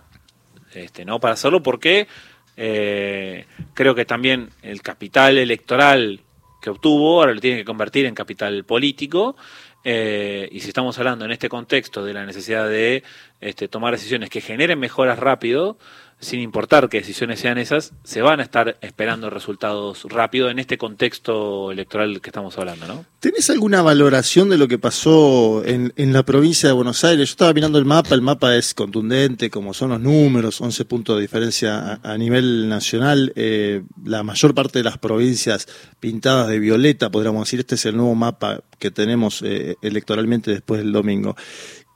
este, 0.73 1.05
¿no? 1.05 1.19
para 1.19 1.33
hacerlo, 1.33 1.63
porque 1.63 2.07
eh, 2.55 3.45
creo 3.73 3.95
que 3.95 4.05
también 4.05 4.49
el 4.61 4.81
capital 4.81 5.37
electoral 5.37 6.21
que 6.61 6.71
obtuvo 6.71 7.19
ahora 7.19 7.33
lo 7.33 7.39
tiene 7.39 7.57
que 7.57 7.65
convertir 7.65 8.05
en 8.05 8.15
capital 8.15 8.63
político. 8.65 9.35
Eh, 9.83 10.49
y 10.51 10.59
si 10.59 10.67
estamos 10.67 10.97
hablando 10.97 11.23
en 11.23 11.31
este 11.31 11.47
contexto 11.47 12.03
de 12.03 12.13
la 12.13 12.25
necesidad 12.25 12.67
de 12.67 13.03
este, 13.39 13.67
tomar 13.67 13.93
decisiones 13.93 14.29
que 14.29 14.41
generen 14.41 14.79
mejoras 14.79 15.19
rápido, 15.19 15.77
sin 16.19 16.39
importar 16.39 16.89
qué 16.89 16.97
decisiones 16.97 17.39
sean 17.39 17.57
esas, 17.57 17.93
se 18.03 18.21
van 18.21 18.39
a 18.39 18.43
estar 18.43 18.77
esperando 18.81 19.29
resultados 19.29 20.03
rápido 20.09 20.49
en 20.49 20.57
este 20.57 20.77
contexto 20.77 21.71
electoral 21.71 22.21
que 22.21 22.29
estamos 22.29 22.57
hablando, 22.57 22.87
¿no? 22.87 23.05
¿Tenés 23.19 23.49
alguna 23.49 23.81
valoración 23.81 24.49
de 24.49 24.57
lo 24.57 24.67
que 24.67 24.79
pasó 24.79 25.63
en, 25.63 25.93
en, 25.95 26.13
la 26.13 26.23
provincia 26.23 26.69
de 26.69 26.73
Buenos 26.73 27.03
Aires? 27.03 27.29
Yo 27.29 27.33
estaba 27.33 27.53
mirando 27.53 27.77
el 27.77 27.85
mapa, 27.85 28.15
el 28.15 28.21
mapa 28.21 28.55
es 28.55 28.73
contundente, 28.73 29.49
como 29.49 29.73
son 29.73 29.89
los 29.89 29.99
números, 29.99 30.59
11 30.59 30.85
puntos 30.85 31.17
de 31.17 31.21
diferencia 31.21 31.99
a, 32.01 32.17
nivel 32.17 32.67
nacional, 32.67 33.31
eh, 33.35 33.83
la 34.03 34.23
mayor 34.23 34.55
parte 34.55 34.79
de 34.79 34.83
las 34.83 34.97
provincias 34.97 35.67
pintadas 35.99 36.47
de 36.47 36.59
violeta, 36.59 37.11
podríamos 37.11 37.47
decir, 37.47 37.59
este 37.59 37.75
es 37.75 37.85
el 37.85 37.95
nuevo 37.95 38.15
mapa 38.15 38.61
que 38.79 38.91
tenemos 38.91 39.41
eh, 39.43 39.75
electoralmente 39.81 40.51
después 40.51 40.79
del 40.79 40.91
domingo. 40.91 41.35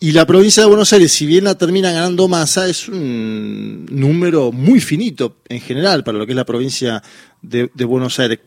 Y 0.03 0.13
la 0.13 0.25
provincia 0.25 0.63
de 0.63 0.67
Buenos 0.67 0.91
Aires, 0.93 1.11
si 1.11 1.27
bien 1.27 1.43
la 1.43 1.53
termina 1.53 1.91
ganando 1.91 2.27
masa, 2.27 2.67
es 2.67 2.89
un 2.89 3.85
número 3.91 4.51
muy 4.51 4.81
finito 4.81 5.37
en 5.47 5.61
general 5.61 6.03
para 6.03 6.17
lo 6.17 6.25
que 6.25 6.31
es 6.31 6.35
la 6.35 6.43
provincia 6.43 7.03
de, 7.39 7.69
de 7.71 7.85
Buenos 7.85 8.19
Aires. 8.19 8.39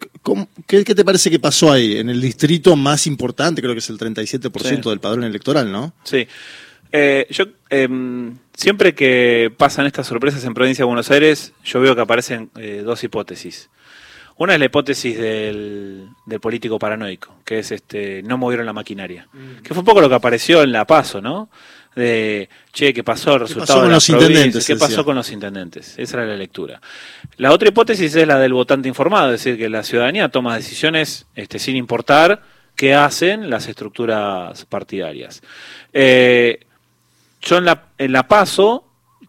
Qué, 0.67 0.83
qué, 0.83 0.95
te 0.97 1.05
parece 1.05 1.31
que 1.31 1.39
pasó 1.39 1.71
ahí? 1.71 1.99
En 1.99 2.11
el 2.11 2.21
distrito 2.21 2.75
más 2.75 3.07
importante, 3.07 3.63
creo 3.63 3.73
que 3.73 3.79
es 3.79 3.89
el 3.89 3.99
37% 3.99 4.83
sí. 4.83 4.91
del 4.91 4.99
padrón 4.99 5.23
electoral, 5.23 5.71
¿no? 5.71 5.95
Sí. 6.03 6.27
Eh, 6.91 7.29
yo 7.31 7.45
eh, 7.71 7.89
siempre 8.57 8.97
que 8.97 9.53
pasan 9.57 9.87
estas 9.87 10.09
sorpresas 10.09 10.43
en 10.45 10.55
provincia 10.55 10.83
de 10.83 10.87
Buenos 10.87 11.13
Aires, 11.13 11.53
yo 11.65 11.79
veo 11.79 11.95
que 11.95 12.03
aparecen 12.03 12.51
eh, 12.57 12.83
dos 12.85 13.05
hipótesis. 13.05 13.71
Una 14.37 14.55
es 14.55 14.59
la 14.59 14.65
hipótesis 14.67 15.17
del, 15.17 16.09
del, 16.27 16.41
político 16.41 16.79
paranoico, 16.79 17.37
que 17.45 17.61
es 17.61 17.71
este 17.71 18.23
no 18.23 18.37
movieron 18.37 18.67
la 18.67 18.73
maquinaria. 18.73 19.29
Mm. 19.33 19.63
Que 19.63 19.69
fue 19.75 19.79
un 19.79 19.85
poco 19.85 20.01
lo 20.01 20.09
que 20.09 20.17
apareció 20.17 20.63
en 20.63 20.73
La 20.73 20.87
Paso, 20.87 21.21
¿no? 21.21 21.49
De, 21.95 22.49
che, 22.73 22.93
¿qué 22.93 23.05
pasó? 23.05 23.35
El 23.35 23.41
resultado 23.41 23.67
¿Qué 23.67 23.73
pasó 23.73 23.83
con 23.83 23.93
los 23.93 24.09
intendentes? 24.09 24.67
¿Qué 24.67 24.77
pasó 24.77 25.05
con 25.05 25.15
los 25.15 25.31
intendentes? 25.31 25.95
Esa 25.97 26.17
era 26.17 26.27
la 26.27 26.37
lectura. 26.37 26.81
La 27.37 27.53
otra 27.53 27.69
hipótesis 27.69 28.15
es 28.17 28.27
la 28.27 28.39
del 28.41 28.53
votante 28.53 28.89
informado, 28.89 29.33
es 29.33 29.45
decir, 29.45 29.57
que 29.57 29.69
la 29.69 29.85
ciudadanía 29.85 30.29
toma 30.29 30.57
decisiones 30.57 31.27
este, 31.37 31.61
sin 31.61 31.77
importar 31.77 32.43
qué 32.75 32.95
hacen 32.95 33.49
las 33.49 33.69
estructuras 33.69 34.65
partidarias. 34.65 35.43
Eh, 35.93 36.67
yo 37.41 37.59
en 37.59 37.67
la, 37.67 37.85
en 37.99 38.11
la 38.11 38.27
Paso 38.27 38.84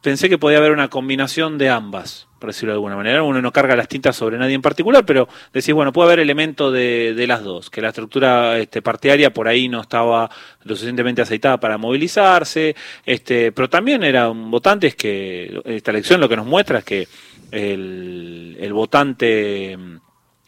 pensé 0.05 0.29
que 0.29 0.37
podía 0.37 0.59
haber 0.59 0.71
una 0.71 0.87
combinación 0.87 1.57
de 1.57 1.69
ambas 1.69 2.27
por 2.37 2.51
decirlo 2.51 2.73
de 2.73 2.75
alguna 2.75 2.95
manera. 2.95 3.23
Uno 3.23 3.41
no 3.41 3.51
carga 3.51 3.75
las 3.75 3.87
tintas 3.87 4.15
sobre 4.15 4.37
nadie 4.37 4.53
en 4.53 4.61
particular, 4.61 5.03
pero 5.03 5.27
decís, 5.51 5.73
bueno, 5.73 5.91
puede 5.91 6.09
haber 6.09 6.19
elementos 6.19 6.71
de, 6.71 7.25
las 7.27 7.41
dos, 7.41 7.71
que 7.71 7.81
la 7.81 7.87
estructura 7.87 8.59
este, 8.59 8.83
partidaria 8.83 9.33
por 9.33 9.47
ahí 9.47 9.67
no 9.67 9.81
estaba 9.81 10.29
lo 10.63 10.75
suficientemente 10.75 11.23
aceitada 11.23 11.59
para 11.59 11.79
movilizarse, 11.79 12.75
este, 13.03 13.51
pero 13.51 13.67
también 13.67 14.03
eran 14.03 14.51
votantes 14.51 14.95
que, 14.95 15.59
esta 15.65 15.89
elección 15.89 16.21
lo 16.21 16.29
que 16.29 16.35
nos 16.35 16.45
muestra 16.45 16.79
es 16.79 16.85
que 16.85 17.07
el, 17.49 18.57
el 18.59 18.73
votante 18.73 19.75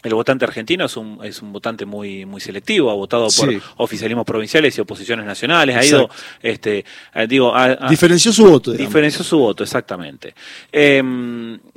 el 0.04 0.13
votante 0.13 0.46
argentino 0.46 0.86
es 0.86 0.96
un, 0.96 1.20
es 1.24 1.42
un 1.42 1.51
votante 1.51 1.86
muy, 1.86 2.25
muy 2.25 2.39
selectivo, 2.39 2.92
ha 2.92 2.94
votado 2.94 3.24
por 3.24 3.50
sí. 3.50 3.60
oficialismos 3.77 4.25
provinciales 4.25 4.77
y 4.77 4.82
oposiciones 4.82 5.25
nacionales, 5.25 5.75
ha 5.75 5.86
ido, 5.86 6.10
este, 6.42 6.86
digo, 7.27 7.56
a, 7.56 7.66
a, 7.66 7.89
diferenció 7.89 8.32
su 8.32 8.46
voto. 8.46 8.72
Digamos. 8.72 8.89
Diferenció 8.89 9.24
su 9.24 9.39
voto, 9.39 9.63
exactamente. 9.63 10.36
Eh, 10.72 11.01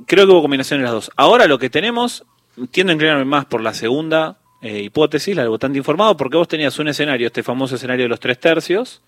creo 0.07 0.27
que 0.27 0.33
hubo 0.33 0.43
combinación 0.43 0.81
de 0.81 0.85
las 0.85 0.93
dos. 0.93 1.11
Ahora 1.17 1.47
lo 1.47 1.59
que 1.59 1.71
tenemos, 1.71 2.25
tiendo 2.71 2.93
a 2.93 2.95
inclinarme 2.95 3.25
más 3.25 3.47
por 3.47 3.63
la 3.63 3.73
segunda 3.73 4.37
eh, 4.63 4.83
hipótesis, 4.83 5.35
la 5.35 5.43
del 5.43 5.51
votante 5.51 5.79
informado, 5.79 6.17
porque 6.17 6.37
vos 6.37 6.47
tenías 6.47 6.79
un 6.79 6.89
escenario, 6.89 7.29
este 7.29 7.43
famoso 7.43 7.77
escenario 7.77 8.05
de 8.05 8.11
los 8.11 8.21
tres 8.21 8.39
tercios, 8.39 9.01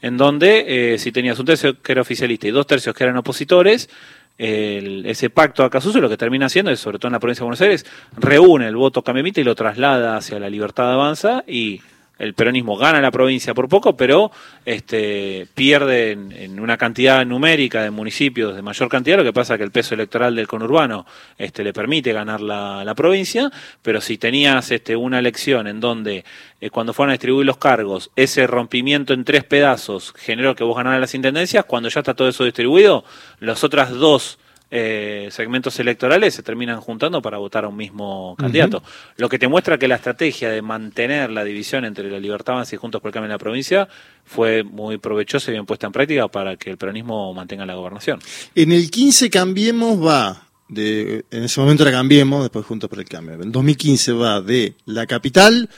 en 0.00 0.16
donde 0.16 0.94
eh, 0.94 0.98
si 0.98 1.10
tenías 1.10 1.38
un 1.38 1.46
tercio 1.46 1.80
que 1.82 1.92
era 1.92 2.02
oficialista 2.02 2.46
y 2.46 2.52
dos 2.52 2.66
tercios 2.66 2.94
que 2.94 3.02
eran 3.02 3.16
opositores, 3.16 3.90
el, 4.38 5.06
ese 5.06 5.30
pacto 5.30 5.64
Acasuso 5.64 6.00
lo 6.00 6.08
que 6.08 6.16
termina 6.16 6.46
haciendo 6.46 6.70
es, 6.70 6.80
sobre 6.80 6.98
todo 6.98 7.08
en 7.08 7.12
la 7.12 7.20
provincia 7.20 7.40
de 7.40 7.46
Buenos 7.46 7.60
Aires, 7.60 7.86
reúne 8.16 8.66
el 8.68 8.76
voto 8.76 9.02
camemita 9.02 9.40
y 9.40 9.44
lo 9.44 9.54
traslada 9.54 10.16
hacia 10.16 10.38
la 10.38 10.50
libertad 10.50 10.86
de 10.86 10.92
avanza 10.92 11.44
y 11.46 11.80
el 12.18 12.34
peronismo 12.34 12.76
gana 12.76 13.00
la 13.00 13.10
provincia 13.10 13.54
por 13.54 13.68
poco, 13.68 13.96
pero 13.96 14.30
este, 14.64 15.46
pierde 15.54 16.12
en, 16.12 16.60
una 16.60 16.76
cantidad 16.76 17.24
numérica 17.26 17.82
de 17.82 17.90
municipios 17.90 18.54
de 18.54 18.62
mayor 18.62 18.88
cantidad, 18.88 19.16
lo 19.16 19.24
que 19.24 19.32
pasa 19.32 19.58
que 19.58 19.64
el 19.64 19.70
peso 19.70 19.94
electoral 19.94 20.36
del 20.36 20.46
conurbano 20.46 21.04
este, 21.36 21.64
le 21.64 21.72
permite 21.72 22.12
ganar 22.12 22.40
la, 22.40 22.92
provincia, 22.94 23.50
pero 23.80 24.00
si 24.00 24.18
tenías 24.18 24.70
este, 24.70 24.94
una 24.94 25.18
elección 25.18 25.66
en 25.66 25.80
donde 25.80 26.24
eh, 26.60 26.70
cuando 26.70 26.92
fueron 26.92 27.10
a 27.10 27.14
distribuir 27.14 27.46
los 27.46 27.56
cargos, 27.56 28.10
ese 28.14 28.46
rompimiento 28.46 29.14
en 29.14 29.24
tres 29.24 29.44
pedazos 29.44 30.12
generó 30.16 30.54
que 30.54 30.62
vos 30.62 30.76
ganaras 30.76 31.00
las 31.00 31.14
intendencias, 31.14 31.64
cuando 31.64 31.88
ya 31.88 32.00
está 32.00 32.14
todo 32.14 32.28
eso 32.28 32.44
distribuido, 32.44 33.04
las 33.40 33.64
otras 33.64 33.90
dos 33.90 34.38
eh, 34.74 35.28
segmentos 35.30 35.78
electorales 35.80 36.32
se 36.32 36.42
terminan 36.42 36.80
juntando 36.80 37.20
para 37.20 37.36
votar 37.36 37.66
a 37.66 37.68
un 37.68 37.76
mismo 37.76 38.34
candidato. 38.38 38.82
Lo 39.18 39.28
que 39.28 39.38
te 39.38 39.46
muestra 39.46 39.76
que 39.76 39.86
la 39.86 39.96
estrategia 39.96 40.48
de 40.48 40.62
mantener 40.62 41.30
la 41.30 41.44
división 41.44 41.84
entre 41.84 42.10
la 42.10 42.18
Libertad 42.18 42.54
Avanza 42.54 42.74
y 42.74 42.78
Juntos 42.78 43.02
por 43.02 43.10
el 43.10 43.12
Cambio 43.12 43.26
en 43.26 43.32
la 43.32 43.38
provincia 43.38 43.86
fue 44.24 44.62
muy 44.62 44.96
provechosa 44.96 45.50
y 45.50 45.52
bien 45.52 45.66
puesta 45.66 45.86
en 45.86 45.92
práctica 45.92 46.26
para 46.28 46.56
que 46.56 46.70
el 46.70 46.78
peronismo 46.78 47.34
mantenga 47.34 47.66
la 47.66 47.74
gobernación. 47.74 48.18
En 48.54 48.72
el 48.72 48.90
15 48.90 49.28
Cambiemos 49.28 50.02
va 50.02 50.48
de, 50.70 51.26
en 51.30 51.44
ese 51.44 51.60
momento 51.60 51.82
era 51.82 51.92
Cambiemos, 51.92 52.40
después 52.40 52.64
Juntos 52.64 52.88
por 52.88 52.98
el 52.98 53.04
Cambio. 53.04 53.34
En 53.34 53.52
2015 53.52 54.12
va 54.12 54.40
de 54.40 54.72
la 54.86 55.06
capital 55.06 55.68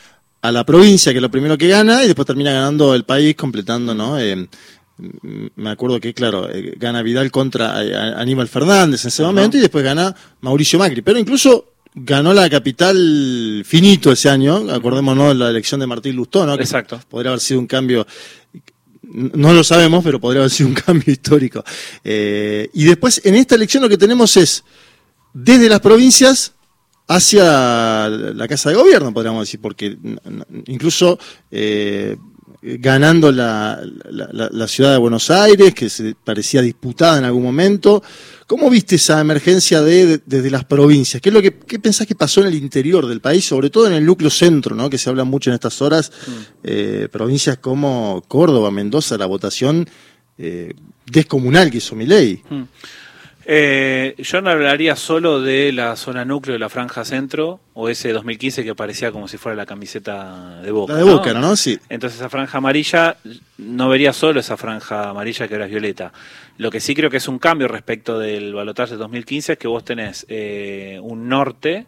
a 0.41 0.53
la 0.53 0.65
provincia, 0.65 1.11
que 1.11 1.19
es 1.19 1.23
lo 1.23 1.33
primero 1.33 1.59
que 1.59 1.67
gana, 1.67 2.05
y 2.05 2.07
después 2.07 2.27
termina 2.27 2.53
ganando 2.53 2.95
el 2.95 3.03
país, 3.03 3.35
completando, 3.35 3.93
¿no? 3.93 4.21
Eh, 4.21 4.47
me 4.97 5.71
acuerdo 5.71 6.01
que, 6.01 6.15
claro, 6.15 6.49
eh, 6.51 6.75
gana 6.77 7.03
Vidal 7.03 7.31
contra 7.31 7.85
eh, 7.85 7.95
Aníbal 8.17 8.49
Fernández 8.49 9.05
en 9.05 9.09
ese 9.09 9.23
momento 9.23 9.57
y 9.57 9.61
después 9.61 9.85
gana 9.85 10.15
Mauricio 10.41 10.79
Macri. 10.79 11.03
Pero 11.03 11.19
incluso 11.19 11.73
ganó 11.95 12.33
la 12.33 12.49
capital 12.49 13.63
finito 13.65 14.13
ese 14.13 14.29
año, 14.29 14.71
acordémonos 14.71 15.29
de 15.29 15.35
la 15.35 15.51
elección 15.51 15.81
de 15.81 15.87
Martín 15.87 16.17
Lustó, 16.17 16.47
¿no? 16.47 16.55
Exacto. 16.55 17.01
Podría 17.09 17.31
haber 17.31 17.41
sido 17.41 17.61
un 17.61 17.67
cambio, 17.67 18.07
no 19.03 19.53
lo 19.53 19.65
sabemos, 19.65 20.05
pero 20.05 20.21
podría 20.21 20.43
haber 20.43 20.51
sido 20.51 20.69
un 20.69 20.75
cambio 20.87 21.13
histórico. 21.13 21.65
Eh, 22.05 22.71
y 22.73 22.85
después, 22.85 23.21
en 23.25 23.35
esta 23.35 23.57
elección 23.57 23.83
lo 23.83 23.89
que 23.89 23.99
tenemos 23.99 24.37
es, 24.37 24.65
desde 25.33 25.69
las 25.69 25.81
provincias 25.81 26.53
hacia 27.09 28.09
la 28.09 28.49
Casa 28.49 28.71
de 28.71 28.77
Gobierno, 28.77 29.13
podríamos 29.13 29.43
decir, 29.43 29.61
porque 29.61 29.99
incluso 30.67 31.19
ganando 32.67 33.31
la, 33.31 33.79
la, 34.11 34.69
ciudad 34.69 34.93
de 34.93 34.97
Buenos 34.97 35.31
Aires, 35.31 35.75
que 35.75 35.91
se 35.91 36.15
parecía 36.15 36.63
disputada 36.63 37.19
en 37.19 37.25
algún 37.25 37.43
momento. 37.43 38.03
¿Cómo 38.47 38.71
viste 38.71 38.97
esa 38.97 39.21
emergencia 39.21 39.83
de, 39.83 40.23
desde 40.25 40.51
las 40.51 40.65
provincias? 40.65 41.21
¿Qué 41.21 41.29
es 41.29 41.35
lo 41.35 41.43
que 41.43 41.59
qué 41.59 41.79
pensás 41.79 42.07
que 42.07 42.15
pasó 42.15 42.41
en 42.41 42.47
el 42.47 42.55
interior 42.55 43.07
del 43.07 43.21
país, 43.21 43.45
sobre 43.45 43.69
todo 43.69 43.87
en 43.87 43.93
el 43.93 44.07
núcleo 44.07 44.31
centro, 44.31 44.75
¿no? 44.75 44.89
que 44.89 44.97
se 44.97 45.11
habla 45.11 45.25
mucho 45.25 45.51
en 45.51 45.55
estas 45.55 45.83
horas? 45.83 46.11
Mm. 46.27 46.33
Eh, 46.63 47.09
provincias 47.13 47.59
como 47.59 48.25
Córdoba, 48.29 48.71
Mendoza, 48.71 49.19
la 49.19 49.27
votación 49.27 49.87
eh, 50.39 50.73
descomunal 51.05 51.71
que 51.71 51.79
hizo 51.79 51.95
mi 51.95 52.07
ley. 52.07 52.43
Mm. 52.49 52.63
Eh, 53.47 54.15
yo 54.19 54.41
no 54.41 54.51
hablaría 54.51 54.97
solo 54.97 55.41
de 55.41 55.73
la 55.73 55.97
zona 55.97 56.25
núcleo 56.25 56.55
de 56.55 56.59
la 56.59 56.69
franja 56.69 57.05
centro 57.05 57.61
o 57.75 57.89
ese 57.89 58.13
2015 58.13 58.65
que 58.65 58.75
parecía 58.75 59.13
como 59.13 59.29
si 59.29 59.37
fuera 59.37 59.57
la 59.57 59.67
camiseta 59.67 60.61
de 60.63 60.71
Boca. 60.71 60.95
La 60.95 60.99
de 61.01 61.05
Boca, 61.05 61.35
¿no? 61.35 61.57
Sí. 61.57 61.79
Entonces 61.89 62.19
esa 62.19 62.31
franja 62.31 62.59
amarilla, 62.59 63.17
no 63.59 63.89
vería 63.89 64.13
solo 64.13 64.41
esa 64.41 64.57
franja 64.57 65.11
amarilla 65.11 65.47
que 65.47 65.55
ahora 65.55 65.67
es 65.67 65.71
violeta. 65.71 66.13
Lo 66.57 66.71
que 66.71 66.81
sí 66.81 66.95
creo 66.95 67.11
que 67.11 67.17
es 67.19 67.29
un 67.29 67.39
cambio 67.39 67.69
respecto 67.69 68.19
del 68.19 68.55
balotaje 68.55 68.93
de 68.93 68.99
2015 68.99 69.53
es 69.53 69.59
que 69.59 69.69
vos 69.69 69.85
tenés 69.85 70.25
eh, 70.29 70.99
un 71.03 71.29
norte 71.29 71.87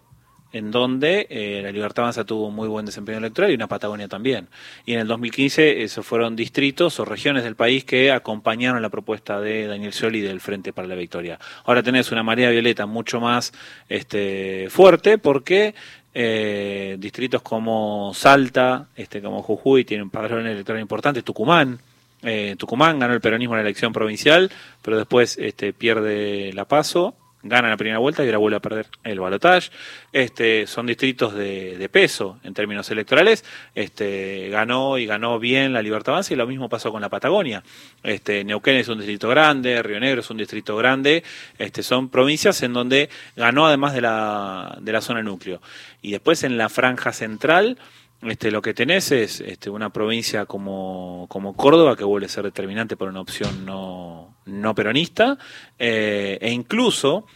en 0.52 0.70
donde 0.70 1.26
eh, 1.28 1.60
la 1.62 1.70
Libertad 1.70 2.04
Avanza 2.04 2.24
tuvo 2.24 2.50
muy 2.50 2.68
buen 2.68 2.86
desempeño 2.86 3.18
electoral 3.18 3.50
y 3.50 3.54
una 3.54 3.66
Patagonia 3.66 4.08
también. 4.08 4.48
Y 4.84 4.94
en 4.94 5.00
el 5.00 5.06
2015 5.06 5.82
esos 5.82 6.06
fueron 6.06 6.36
distritos 6.36 6.98
o 7.00 7.04
regiones 7.04 7.44
del 7.44 7.56
país 7.56 7.84
que 7.84 8.12
acompañaron 8.12 8.80
la 8.80 8.88
propuesta 8.88 9.40
de 9.40 9.66
Daniel 9.66 9.92
Scioli 9.92 10.20
del 10.20 10.40
Frente 10.40 10.72
para 10.72 10.88
la 10.88 10.94
Victoria. 10.94 11.38
Ahora 11.64 11.82
tenés 11.82 12.12
una 12.12 12.22
marea 12.22 12.50
violeta 12.50 12.86
mucho 12.86 13.20
más 13.20 13.52
este, 13.88 14.68
fuerte 14.70 15.18
porque 15.18 15.74
eh, 16.14 16.96
distritos 16.98 17.42
como 17.42 18.12
Salta, 18.14 18.88
este, 18.96 19.20
como 19.20 19.42
Jujuy 19.42 19.84
tienen 19.84 20.04
un 20.04 20.10
padrón 20.10 20.46
electoral 20.46 20.80
importante, 20.80 21.22
Tucumán, 21.22 21.78
eh, 22.22 22.56
Tucumán 22.58 22.98
ganó 22.98 23.12
el 23.12 23.20
peronismo 23.20 23.54
en 23.54 23.58
la 23.58 23.68
elección 23.68 23.92
provincial, 23.92 24.50
pero 24.80 24.96
después 24.96 25.36
este, 25.38 25.72
pierde 25.72 26.52
la 26.54 26.64
paso 26.64 27.14
gana 27.48 27.68
la 27.68 27.76
primera 27.76 27.98
vuelta 27.98 28.22
y 28.22 28.26
ahora 28.26 28.38
vuelve 28.38 28.56
a 28.56 28.60
perder 28.60 28.86
el 29.04 29.20
balotaje. 29.20 29.70
Este, 30.12 30.66
son 30.66 30.86
distritos 30.86 31.34
de, 31.34 31.88
peso 31.92 32.38
en 32.42 32.54
términos 32.54 32.90
electorales. 32.90 33.44
Este, 33.74 34.48
ganó 34.50 34.98
y 34.98 35.06
ganó 35.06 35.38
bien 35.38 35.72
la 35.72 35.82
Libertad 35.82 36.14
Avanza 36.14 36.34
y 36.34 36.36
lo 36.36 36.46
mismo 36.46 36.68
pasó 36.68 36.92
con 36.92 37.00
la 37.00 37.08
Patagonia. 37.08 37.62
Este, 38.02 38.44
Neuquén 38.44 38.76
es 38.76 38.88
un 38.88 38.98
distrito 38.98 39.28
grande, 39.28 39.82
Río 39.82 40.00
Negro 40.00 40.20
es 40.20 40.30
un 40.30 40.36
distrito 40.36 40.76
grande. 40.76 41.22
Este, 41.58 41.82
son 41.82 42.08
provincias 42.08 42.62
en 42.62 42.72
donde 42.72 43.08
ganó 43.36 43.66
además 43.66 43.94
de 43.94 44.00
la, 44.00 44.76
de 44.80 44.92
la 44.92 45.00
zona 45.00 45.22
núcleo. 45.22 45.60
Y 46.02 46.12
después 46.12 46.44
en 46.44 46.58
la 46.58 46.68
franja 46.68 47.12
central 47.12 47.78
este, 48.22 48.50
lo 48.50 48.62
que 48.62 48.72
tenés 48.72 49.12
es 49.12 49.40
este, 49.40 49.68
una 49.68 49.90
provincia 49.90 50.46
como, 50.46 51.26
como 51.28 51.54
Córdoba 51.54 51.96
que 51.96 52.04
vuelve 52.04 52.26
a 52.26 52.30
ser 52.30 52.44
determinante 52.44 52.96
por 52.96 53.08
una 53.08 53.20
opción 53.20 53.66
no, 53.66 54.34
no 54.46 54.74
peronista, 54.74 55.38
eh, 55.78 56.38
e 56.40 56.50
incluso 56.50 57.26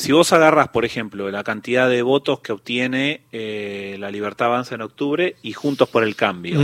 si 0.00 0.12
vos 0.12 0.32
agarras, 0.32 0.68
por 0.68 0.84
ejemplo, 0.84 1.30
la 1.30 1.44
cantidad 1.44 1.88
de 1.88 2.00
votos 2.02 2.40
que 2.40 2.52
obtiene 2.52 3.20
eh, 3.32 3.96
la 3.98 4.10
Libertad 4.10 4.48
Avanza 4.48 4.74
en 4.74 4.80
octubre 4.80 5.36
y 5.42 5.52
Juntos 5.52 5.88
por 5.90 6.04
el 6.04 6.16
Cambio, 6.16 6.60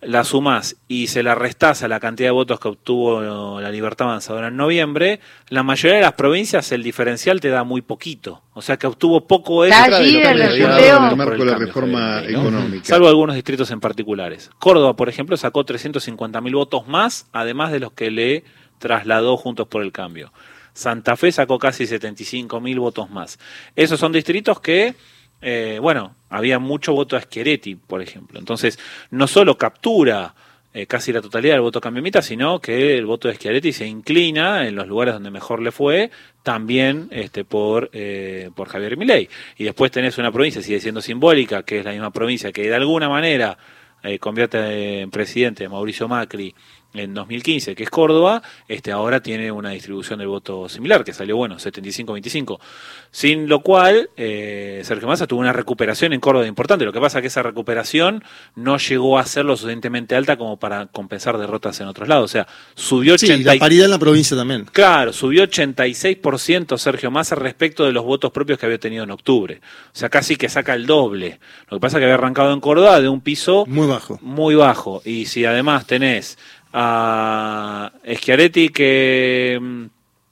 la 0.00 0.22
sumás 0.22 0.76
y 0.86 1.08
se 1.08 1.24
la 1.24 1.34
restás 1.34 1.82
a 1.82 1.88
la 1.88 1.98
cantidad 1.98 2.28
de 2.28 2.32
votos 2.32 2.60
que 2.60 2.68
obtuvo 2.68 3.60
la 3.60 3.70
Libertad 3.70 4.06
Avanzadora 4.08 4.48
en 4.48 4.56
noviembre, 4.56 5.18
la 5.48 5.64
mayoría 5.64 5.96
de 5.96 6.02
las 6.02 6.12
provincias 6.12 6.70
el 6.70 6.84
diferencial 6.84 7.40
te 7.40 7.48
da 7.48 7.64
muy 7.64 7.82
poquito. 7.82 8.42
O 8.54 8.62
sea 8.62 8.76
que 8.76 8.86
obtuvo 8.86 9.26
poco 9.26 9.64
extra 9.64 9.98
de 9.98 10.08
el 10.08 11.16
marco 11.16 11.44
de 11.44 11.50
la 11.50 11.58
reforma 11.58 12.22
económica. 12.22 12.84
Salvo 12.84 13.08
algunos 13.08 13.34
distritos 13.34 13.72
en 13.72 13.80
particulares. 13.80 14.50
Córdoba, 14.60 14.94
por 14.94 15.08
ejemplo, 15.08 15.36
sacó 15.36 15.66
350.000 15.66 16.54
votos 16.54 16.86
más, 16.86 17.26
además 17.32 17.72
de 17.72 17.80
los 17.80 17.92
que 17.92 18.12
le 18.12 18.44
trasladó 18.78 19.36
Juntos 19.36 19.66
por 19.66 19.82
el 19.82 19.90
Cambio. 19.90 20.30
Santa 20.76 21.16
Fe 21.16 21.32
sacó 21.32 21.58
casi 21.58 21.84
75.000 21.84 22.78
votos 22.78 23.10
más. 23.10 23.38
Esos 23.74 23.98
son 23.98 24.12
distritos 24.12 24.60
que 24.60 24.94
eh, 25.40 25.78
bueno, 25.80 26.16
había 26.30 26.58
mucho 26.58 26.92
voto 26.92 27.16
a 27.16 27.20
Schiaretti, 27.20 27.76
por 27.76 28.02
ejemplo. 28.02 28.38
Entonces, 28.38 28.78
no 29.10 29.26
solo 29.26 29.58
captura 29.58 30.34
eh, 30.72 30.86
casi 30.86 31.12
la 31.12 31.22
totalidad 31.22 31.54
del 31.54 31.62
voto 31.62 31.80
cambiamita, 31.80 32.22
sino 32.22 32.60
que 32.60 32.96
el 32.96 33.06
voto 33.06 33.28
de 33.28 33.34
Schiaretti 33.34 33.72
se 33.72 33.86
inclina 33.86 34.66
en 34.66 34.74
los 34.74 34.86
lugares 34.88 35.14
donde 35.14 35.30
mejor 35.30 35.62
le 35.62 35.72
fue, 35.72 36.10
también 36.42 37.08
este, 37.10 37.44
por, 37.44 37.90
eh, 37.92 38.50
por 38.54 38.68
Javier 38.68 38.96
Milei. 38.96 39.28
Y 39.56 39.64
después 39.64 39.90
tenés 39.90 40.18
una 40.18 40.32
provincia, 40.32 40.62
sigue 40.62 40.80
siendo 40.80 41.00
simbólica, 41.00 41.62
que 41.62 41.80
es 41.80 41.84
la 41.84 41.92
misma 41.92 42.10
provincia 42.10 42.52
que 42.52 42.62
de 42.62 42.74
alguna 42.74 43.08
manera 43.08 43.58
convierte 44.20 45.00
en 45.00 45.10
presidente 45.10 45.68
Mauricio 45.68 46.06
Macri 46.06 46.54
en 46.98 47.14
2015, 47.14 47.74
que 47.74 47.84
es 47.84 47.90
Córdoba, 47.90 48.42
este 48.68 48.92
ahora 48.92 49.20
tiene 49.20 49.50
una 49.50 49.70
distribución 49.70 50.18
del 50.18 50.28
voto 50.28 50.68
similar, 50.68 51.04
que 51.04 51.12
salió 51.12 51.36
bueno, 51.36 51.56
75-25. 51.56 52.58
Sin 53.10 53.48
lo 53.48 53.60
cual, 53.60 54.10
eh, 54.16 54.82
Sergio 54.84 55.08
Massa 55.08 55.26
tuvo 55.26 55.40
una 55.40 55.52
recuperación 55.52 56.12
en 56.12 56.20
Córdoba 56.20 56.46
importante. 56.46 56.84
Lo 56.84 56.92
que 56.92 57.00
pasa 57.00 57.18
es 57.18 57.22
que 57.22 57.28
esa 57.28 57.42
recuperación 57.42 58.22
no 58.54 58.78
llegó 58.78 59.18
a 59.18 59.26
ser 59.26 59.44
lo 59.44 59.56
suficientemente 59.56 60.16
alta 60.16 60.36
como 60.36 60.58
para 60.58 60.86
compensar 60.86 61.38
derrotas 61.38 61.80
en 61.80 61.88
otros 61.88 62.08
lados. 62.08 62.24
O 62.24 62.32
sea, 62.32 62.46
subió 62.74 63.16
sí, 63.18 63.26
la 63.42 63.56
paridad 63.56 63.86
en 63.86 63.90
la 63.90 63.98
provincia 63.98 64.36
también. 64.36 64.66
Claro, 64.72 65.12
subió 65.12 65.44
86% 65.44 66.76
Sergio 66.78 67.10
Massa 67.10 67.34
respecto 67.34 67.84
de 67.84 67.92
los 67.92 68.04
votos 68.04 68.32
propios 68.32 68.58
que 68.58 68.66
había 68.66 68.78
tenido 68.78 69.04
en 69.04 69.10
octubre. 69.10 69.60
O 69.86 69.96
sea, 69.96 70.08
casi 70.08 70.36
que 70.36 70.48
saca 70.48 70.74
el 70.74 70.86
doble. 70.86 71.38
Lo 71.70 71.78
que 71.78 71.80
pasa 71.80 71.96
es 71.96 72.00
que 72.00 72.04
había 72.04 72.14
arrancado 72.14 72.52
en 72.52 72.60
Córdoba 72.60 73.00
de 73.00 73.08
un 73.08 73.20
piso 73.20 73.64
muy 73.66 73.86
bajo. 73.86 74.18
Muy 74.22 74.54
bajo. 74.54 75.02
Y 75.04 75.26
si 75.26 75.44
además 75.44 75.86
tenés 75.86 76.38
a 76.78 77.90
Schiaretti 78.04 78.68
que, 78.68 79.58
mm, 79.58 79.84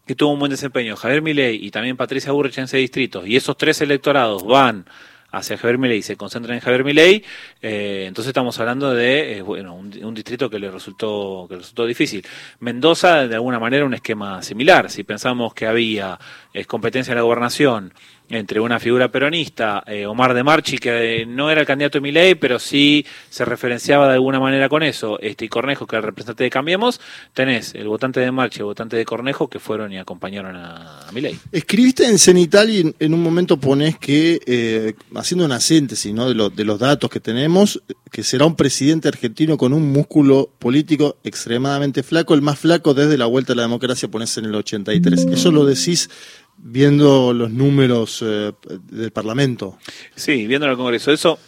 que 0.07 0.15
tuvo 0.15 0.35
un 0.35 0.39
buen 0.39 0.51
desempeño, 0.51 0.95
Javier 0.95 1.23
Milei 1.23 1.65
y 1.65 1.71
también 1.71 1.97
Patricia 1.97 2.33
Burrich 2.33 2.59
en 2.59 2.65
ese 2.65 2.77
distrito, 2.77 3.25
y 3.27 3.37
esos 3.37 3.57
tres 3.57 3.81
electorados 3.81 4.45
van 4.45 4.85
hacia 5.33 5.57
Javier 5.57 5.79
Milei 5.79 6.03
se 6.03 6.17
concentran 6.17 6.55
en 6.55 6.61
Javier 6.61 6.85
Milei, 6.85 7.25
eh, 7.63 8.05
entonces 8.07 8.29
estamos 8.29 8.61
hablando 8.61 8.93
de 8.93 9.39
eh, 9.39 9.43
bueno, 9.43 9.75
un, 9.75 10.15
distrito 10.15 10.51
que 10.51 10.59
le 10.59 10.71
resultó 10.71 11.47
que 11.49 11.57
resultó 11.57 11.87
difícil. 11.87 12.25
Mendoza, 12.61 13.27
de 13.27 13.35
alguna 13.35 13.59
manera, 13.59 13.85
un 13.85 13.95
esquema 13.95 14.43
similar. 14.43 14.91
Si 14.91 15.03
pensamos 15.03 15.55
que 15.55 15.67
había 15.67 16.19
competencia 16.67 17.13
en 17.13 17.17
la 17.17 17.23
gobernación 17.23 17.93
entre 18.29 18.61
una 18.61 18.81
figura 18.81 19.11
peronista, 19.11 19.83
eh, 19.87 20.07
Omar 20.07 20.35
de 20.35 20.43
Marchi, 20.43 20.79
que 20.79 21.27
no 21.27 21.51
era 21.51 21.61
el 21.61 21.67
candidato 21.67 21.99
de 21.99 22.03
Milei, 22.03 22.35
pero 22.35 22.59
sí 22.59 23.05
se 23.29 23.45
referenciaba 23.45 24.09
de 24.09 24.15
alguna 24.15 24.41
manera 24.41 24.69
con 24.69 24.83
eso, 24.83 25.19
este, 25.21 25.45
y 25.45 25.49
Cornejo, 25.49 25.87
que 25.87 25.97
era 25.97 26.01
el 26.01 26.07
representante 26.07 26.45
de 26.45 26.51
Cambiemos, 26.51 27.01
tenés 27.33 27.75
el 27.75 27.89
votante 27.89 28.21
de 28.21 28.31
Marchi 28.31 28.59
y 28.59 28.61
el 28.61 28.67
votante 28.67 28.97
de 28.97 29.05
Cornejo 29.05 29.49
que 29.49 29.59
fueron 29.59 29.93
y 29.93 29.99
acompañaron 29.99 30.57
a, 30.57 31.09
a 31.09 31.13
Milei. 31.13 31.39
Escribiste 31.53 32.07
en 32.07 32.19
Cenital 32.19 32.71
y 32.71 32.95
en, 32.99 33.15
un 33.15 33.23
momento 33.23 33.59
pones 33.59 33.99
que, 33.99 34.41
eh, 34.47 34.95
haciendo 35.15 35.45
una 35.45 35.61
síntesis 35.61 36.13
¿no? 36.15 36.33
de, 36.33 36.51
de 36.55 36.65
los 36.65 36.79
datos 36.79 37.11
que 37.11 37.21
tenemos, 37.21 37.83
que 38.11 38.23
será 38.23 38.47
un 38.47 38.57
presidente 38.57 39.09
argentino 39.09 39.59
con 39.59 39.73
un 39.73 39.93
músculo 39.93 40.51
político 40.59 41.19
extremadamente 41.25 42.03
flaco, 42.03 42.35
el 42.35 42.43
más 42.43 42.59
flaco 42.59 42.95
desde 42.95 43.19
la 43.19 43.27
vuelta 43.27 43.53
a 43.53 43.57
la 43.57 43.63
democracia, 43.63 44.09
pones 44.09 44.37
en 44.39 44.47
el 44.47 44.55
83. 44.55 45.27
Eso 45.33 45.53
lo 45.53 45.65
decís 45.65 46.09
viendo 46.57 47.33
los 47.33 47.51
números 47.51 48.23
eh, 48.25 48.53
del 48.91 49.11
Parlamento. 49.11 49.79
Sí, 50.15 50.47
viendo 50.47 50.67
el 50.67 50.77
Congreso. 50.77 51.13
Eso, 51.13 51.39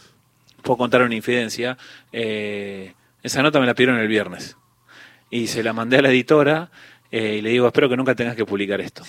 puedo 0.62 0.78
contar 0.78 1.02
una 1.02 1.14
infidencia. 1.14 1.76
Eh, 2.12 2.94
esa 3.22 3.42
nota 3.42 3.60
me 3.60 3.66
la 3.66 3.74
pidieron 3.74 3.98
el 3.98 4.08
viernes. 4.08 4.56
Y 5.30 5.48
se 5.48 5.62
la 5.62 5.72
mandé 5.72 5.98
a 5.98 6.02
la 6.02 6.10
editora 6.10 6.70
eh, 7.10 7.36
y 7.38 7.42
le 7.42 7.50
digo, 7.50 7.66
espero 7.66 7.88
que 7.88 7.96
nunca 7.96 8.14
tengas 8.14 8.36
que 8.36 8.44
publicar 8.44 8.80
esto. 8.80 9.02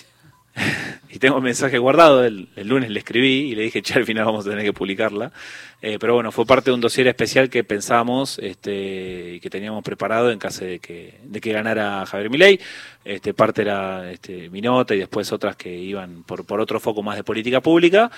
y 1.10 1.18
tengo 1.18 1.36
un 1.36 1.42
mensaje 1.42 1.78
guardado, 1.78 2.24
el, 2.24 2.48
lunes 2.56 2.90
le 2.90 2.98
escribí 2.98 3.50
y 3.50 3.54
le 3.54 3.62
dije, 3.62 3.82
che, 3.82 3.94
al 3.94 4.04
final 4.04 4.24
vamos 4.24 4.46
a 4.46 4.50
tener 4.50 4.64
que 4.64 4.72
publicarla. 4.72 5.32
Eh, 5.80 5.98
pero 6.00 6.14
bueno, 6.14 6.32
fue 6.32 6.44
parte 6.44 6.70
de 6.70 6.74
un 6.74 6.80
dossier 6.80 7.06
especial 7.06 7.48
que 7.48 7.62
pensamos 7.64 8.38
este, 8.42 9.34
y 9.34 9.40
que 9.40 9.48
teníamos 9.50 9.84
preparado 9.84 10.30
en 10.30 10.38
caso 10.38 10.64
de 10.64 10.80
que, 10.80 11.18
de 11.22 11.40
que 11.40 11.52
ganara 11.52 12.04
Javier 12.06 12.30
Milei. 12.30 12.60
Este, 13.04 13.32
parte 13.32 13.62
era 13.62 14.10
este, 14.10 14.50
mi 14.50 14.60
nota 14.60 14.94
y 14.94 14.98
después 14.98 15.32
otras 15.32 15.56
que 15.56 15.74
iban 15.74 16.24
por, 16.24 16.44
por 16.44 16.60
otro 16.60 16.80
foco 16.80 17.02
más 17.02 17.16
de 17.16 17.24
política 17.24 17.60
pública. 17.60 18.10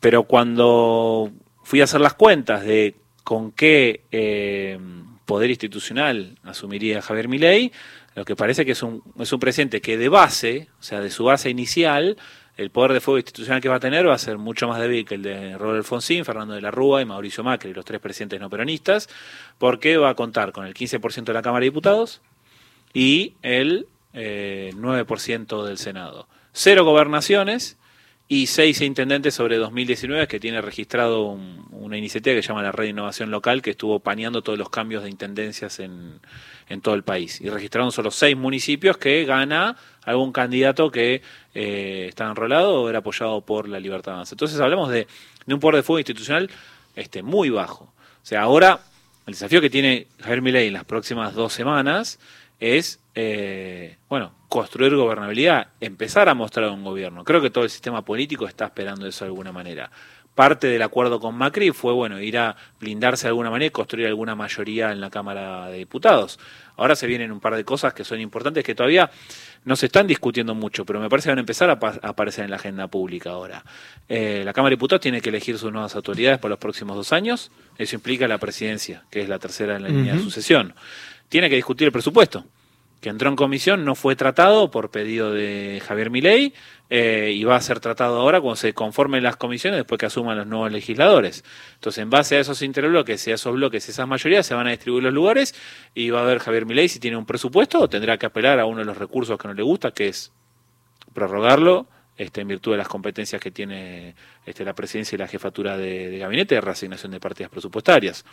Pero 0.00 0.24
cuando 0.24 1.30
fui 1.62 1.80
a 1.80 1.84
hacer 1.84 2.00
las 2.00 2.14
cuentas 2.14 2.64
de 2.64 2.94
con 3.22 3.52
qué 3.52 4.02
eh, 4.12 4.78
poder 5.24 5.50
institucional 5.50 6.38
asumiría 6.44 7.02
Javier 7.02 7.28
Milei, 7.28 7.72
lo 8.14 8.24
que 8.24 8.36
parece 8.36 8.64
que 8.64 8.72
es 8.72 8.82
un, 8.82 9.02
es 9.18 9.32
un 9.32 9.40
presidente 9.40 9.80
que 9.80 9.96
de 9.96 10.08
base, 10.08 10.68
o 10.78 10.82
sea, 10.82 11.00
de 11.00 11.10
su 11.10 11.24
base 11.24 11.50
inicial, 11.50 12.16
el 12.56 12.70
poder 12.70 12.92
de 12.92 13.00
fuego 13.00 13.18
institucional 13.18 13.60
que 13.60 13.68
va 13.68 13.76
a 13.76 13.80
tener 13.80 14.06
va 14.08 14.14
a 14.14 14.18
ser 14.18 14.38
mucho 14.38 14.68
más 14.68 14.80
débil 14.80 15.04
que 15.04 15.16
el 15.16 15.22
de 15.22 15.58
Robert 15.58 15.78
Alfonsín, 15.78 16.24
Fernando 16.24 16.54
de 16.54 16.60
la 16.60 16.70
Rúa 16.70 17.02
y 17.02 17.04
Mauricio 17.04 17.42
Macri, 17.42 17.74
los 17.74 17.84
tres 17.84 18.00
presidentes 18.00 18.40
no 18.40 18.48
peronistas, 18.48 19.08
porque 19.58 19.96
va 19.96 20.10
a 20.10 20.14
contar 20.14 20.52
con 20.52 20.66
el 20.66 20.74
15% 20.74 21.24
de 21.24 21.32
la 21.32 21.42
Cámara 21.42 21.62
de 21.62 21.70
Diputados 21.70 22.20
y 22.92 23.34
el 23.42 23.88
9% 24.12 24.14
eh, 24.14 25.66
del 25.66 25.78
Senado. 25.78 26.28
Cero 26.52 26.84
gobernaciones 26.84 27.76
y 28.28 28.46
seis 28.46 28.80
intendentes 28.80 29.34
sobre 29.34 29.58
2019 29.58 30.28
que 30.28 30.38
tiene 30.38 30.60
registrado 30.60 31.36
una 31.72 31.98
iniciativa 31.98 32.36
que 32.36 32.42
se 32.42 32.48
llama 32.48 32.62
la 32.62 32.72
Red 32.72 32.88
Innovación 32.88 33.32
Local 33.32 33.60
que 33.60 33.70
estuvo 33.70 33.98
paneando 33.98 34.42
todos 34.42 34.58
los 34.58 34.70
cambios 34.70 35.02
de 35.02 35.10
intendencias 35.10 35.80
en, 35.80 36.20
en 36.68 36.80
todo 36.80 36.94
el 36.94 37.02
país. 37.02 37.40
Y 37.40 37.48
registraron 37.48 37.92
solo 37.92 38.10
seis 38.10 38.36
municipios 38.36 38.96
que 38.96 39.24
gana 39.24 39.76
algún 40.04 40.32
candidato 40.32 40.90
que 40.90 41.22
eh, 41.54 42.06
está 42.08 42.28
enrolado 42.28 42.82
o 42.82 42.88
era 42.88 42.98
apoyado 42.98 43.40
por 43.40 43.68
la 43.68 43.80
Libertad 43.80 44.14
Avanza. 44.14 44.34
Entonces 44.34 44.60
hablamos 44.60 44.90
de, 44.90 45.06
de 45.46 45.54
un 45.54 45.60
poder 45.60 45.76
de 45.76 45.82
fuego 45.82 45.98
institucional 45.98 46.50
este, 46.96 47.22
muy 47.22 47.50
bajo. 47.50 47.84
O 47.84 48.26
sea, 48.26 48.42
ahora 48.42 48.80
el 49.26 49.32
desafío 49.32 49.60
que 49.60 49.70
tiene 49.70 50.06
Javier 50.20 50.42
Milei 50.42 50.66
en 50.68 50.74
las 50.74 50.84
próximas 50.84 51.34
dos 51.34 51.52
semanas 51.52 52.18
es, 52.60 53.00
eh, 53.14 53.96
bueno, 54.08 54.32
construir 54.54 54.94
gobernabilidad, 54.94 55.66
empezar 55.80 56.28
a 56.28 56.34
mostrar 56.34 56.70
un 56.70 56.84
gobierno. 56.84 57.24
Creo 57.24 57.42
que 57.42 57.50
todo 57.50 57.64
el 57.64 57.70
sistema 57.70 58.04
político 58.04 58.46
está 58.46 58.66
esperando 58.66 59.04
eso 59.04 59.24
de 59.24 59.30
alguna 59.30 59.50
manera. 59.50 59.90
Parte 60.32 60.68
del 60.68 60.80
acuerdo 60.82 61.18
con 61.18 61.34
Macri 61.34 61.72
fue, 61.72 61.92
bueno, 61.92 62.20
ir 62.20 62.38
a 62.38 62.54
blindarse 62.78 63.24
de 63.24 63.30
alguna 63.30 63.50
manera 63.50 63.66
y 63.66 63.70
construir 63.70 64.06
alguna 64.06 64.36
mayoría 64.36 64.92
en 64.92 65.00
la 65.00 65.10
Cámara 65.10 65.66
de 65.70 65.78
Diputados. 65.78 66.38
Ahora 66.76 66.94
se 66.94 67.08
vienen 67.08 67.32
un 67.32 67.40
par 67.40 67.56
de 67.56 67.64
cosas 67.64 67.94
que 67.94 68.04
son 68.04 68.20
importantes 68.20 68.62
que 68.62 68.76
todavía 68.76 69.10
no 69.64 69.74
se 69.74 69.86
están 69.86 70.06
discutiendo 70.06 70.54
mucho, 70.54 70.84
pero 70.84 71.00
me 71.00 71.08
parece 71.08 71.26
que 71.26 71.30
van 71.32 71.38
a 71.38 71.40
empezar 71.40 71.68
a, 71.70 71.72
aparecer 72.08 72.44
en 72.44 72.50
la 72.50 72.56
agenda 72.56 72.86
pública 72.86 73.30
ahora. 73.30 73.64
Eh, 74.08 74.42
la 74.44 74.52
Cámara 74.52 74.70
de 74.70 74.76
Diputados 74.76 75.00
tiene 75.00 75.20
que 75.20 75.30
elegir 75.30 75.58
sus 75.58 75.72
nuevas 75.72 75.96
autoridades 75.96 76.38
por 76.38 76.48
los 76.48 76.60
próximos 76.60 76.94
dos 76.94 77.12
años. 77.12 77.50
Eso 77.76 77.96
implica 77.96 78.28
la 78.28 78.38
presidencia, 78.38 79.02
que 79.10 79.20
es 79.20 79.28
la 79.28 79.40
tercera 79.40 79.74
en 79.74 79.82
la 79.82 79.88
línea 79.88 80.14
de 80.14 80.20
sucesión. 80.20 80.76
Tiene 81.28 81.50
que 81.50 81.56
discutir 81.56 81.86
el 81.86 81.92
presupuesto 81.92 82.44
que 83.04 83.10
entró 83.10 83.28
en 83.28 83.36
comisión, 83.36 83.84
no 83.84 83.94
fue 83.94 84.16
tratado 84.16 84.70
por 84.70 84.90
pedido 84.90 85.30
de 85.30 85.82
Javier 85.86 86.08
Milei 86.08 86.54
eh, 86.88 87.34
y 87.36 87.44
va 87.44 87.56
a 87.56 87.60
ser 87.60 87.78
tratado 87.78 88.18
ahora 88.18 88.40
cuando 88.40 88.56
se 88.56 88.72
conformen 88.72 89.22
las 89.22 89.36
comisiones 89.36 89.76
después 89.76 89.98
que 89.98 90.06
asuman 90.06 90.38
los 90.38 90.46
nuevos 90.46 90.72
legisladores. 90.72 91.44
Entonces, 91.74 92.02
en 92.02 92.08
base 92.08 92.38
a 92.38 92.40
esos 92.40 92.62
interbloques 92.62 93.28
y 93.28 93.32
a 93.32 93.34
esos 93.34 93.52
bloques, 93.52 93.86
esas 93.90 94.08
mayorías, 94.08 94.46
se 94.46 94.54
van 94.54 94.68
a 94.68 94.70
distribuir 94.70 95.04
los 95.04 95.12
lugares 95.12 95.54
y 95.94 96.08
va 96.08 96.22
a 96.22 96.24
ver 96.24 96.38
Javier 96.38 96.64
Milei 96.64 96.88
si 96.88 96.98
tiene 96.98 97.18
un 97.18 97.26
presupuesto 97.26 97.78
o 97.78 97.90
tendrá 97.90 98.16
que 98.16 98.24
apelar 98.24 98.58
a 98.58 98.64
uno 98.64 98.78
de 98.78 98.86
los 98.86 98.96
recursos 98.96 99.38
que 99.38 99.48
no 99.48 99.52
le 99.52 99.62
gusta, 99.62 99.90
que 99.90 100.08
es 100.08 100.32
prorrogarlo 101.12 101.86
este, 102.16 102.40
en 102.40 102.48
virtud 102.48 102.72
de 102.72 102.78
las 102.78 102.88
competencias 102.88 103.38
que 103.38 103.50
tiene 103.50 104.14
este, 104.46 104.64
la 104.64 104.72
presidencia 104.72 105.14
y 105.16 105.18
la 105.18 105.28
jefatura 105.28 105.76
de, 105.76 106.08
de 106.08 106.16
gabinete 106.16 106.54
de 106.54 106.62
reasignación 106.62 107.12
de 107.12 107.20
partidas 107.20 107.50
presupuestarias. 107.50 108.24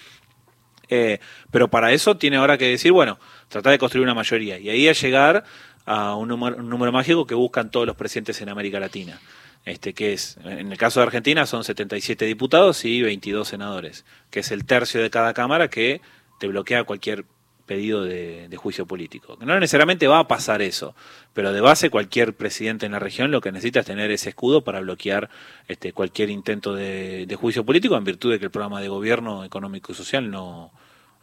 Eh, 0.92 1.20
pero 1.50 1.70
para 1.70 1.94
eso 1.94 2.18
tiene 2.18 2.36
ahora 2.36 2.58
que 2.58 2.68
decir, 2.68 2.92
bueno, 2.92 3.18
tratar 3.48 3.72
de 3.72 3.80
construir 3.80 4.04
una 4.04 4.14
mayoría. 4.14 4.60
Y 4.60 4.70
ahí 4.70 4.90
a 4.90 4.92
llegar 4.92 5.46
a 5.86 6.16
un 6.16 6.28
número, 6.28 6.92
mágico 6.92 7.26
que 7.26 7.34
buscan 7.34 7.72
todos 7.72 7.88
los 7.88 7.96
presidentes 7.96 8.42
en 8.42 8.50
América 8.50 8.80
Latina. 8.80 9.20
Este, 9.64 9.94
que 9.94 10.14
es, 10.14 10.38
en 10.44 10.72
el 10.72 10.78
caso 10.78 11.00
de 11.00 11.06
Argentina 11.06 11.46
son 11.46 11.64
77 11.64 12.26
diputados 12.26 12.84
y 12.84 13.02
22 13.04 13.48
senadores, 13.48 14.06
que 14.32 14.40
es 14.40 14.52
el 14.52 14.66
tercio 14.66 15.02
de 15.02 15.12
cada 15.12 15.34
cámara 15.34 15.70
que 15.70 16.02
te 16.40 16.48
bloquea 16.48 16.84
cualquier 16.84 17.26
pedido 17.72 18.04
de, 18.04 18.50
juicio 18.58 18.86
político. 18.86 19.38
No 19.40 19.58
necesariamente 19.58 20.06
va 20.06 20.20
a 20.20 20.28
pasar 20.28 20.62
eso, 20.62 20.94
pero 21.34 21.54
de 21.54 21.62
base 21.62 21.90
cualquier 21.90 22.34
presidente 22.36 22.86
en 22.86 22.92
la 22.92 23.00
región 23.00 23.32
lo 23.32 23.40
que 23.40 23.52
necesita 23.52 23.80
es 23.80 23.86
tener 23.86 24.12
ese 24.12 24.30
escudo 24.30 24.62
para 24.62 24.82
bloquear 24.82 25.30
este, 25.70 25.94
cualquier 25.94 26.30
intento 26.30 26.76
de, 26.76 27.34
juicio 27.40 27.64
político 27.64 27.96
en 27.96 28.04
virtud 28.04 28.32
de 28.32 28.40
que 28.40 28.46
el 28.46 28.52
programa 28.52 28.82
de 28.82 28.90
gobierno 28.90 29.46
económico 29.46 29.94
y 29.94 29.96
social 29.96 30.30
no, 30.30 30.74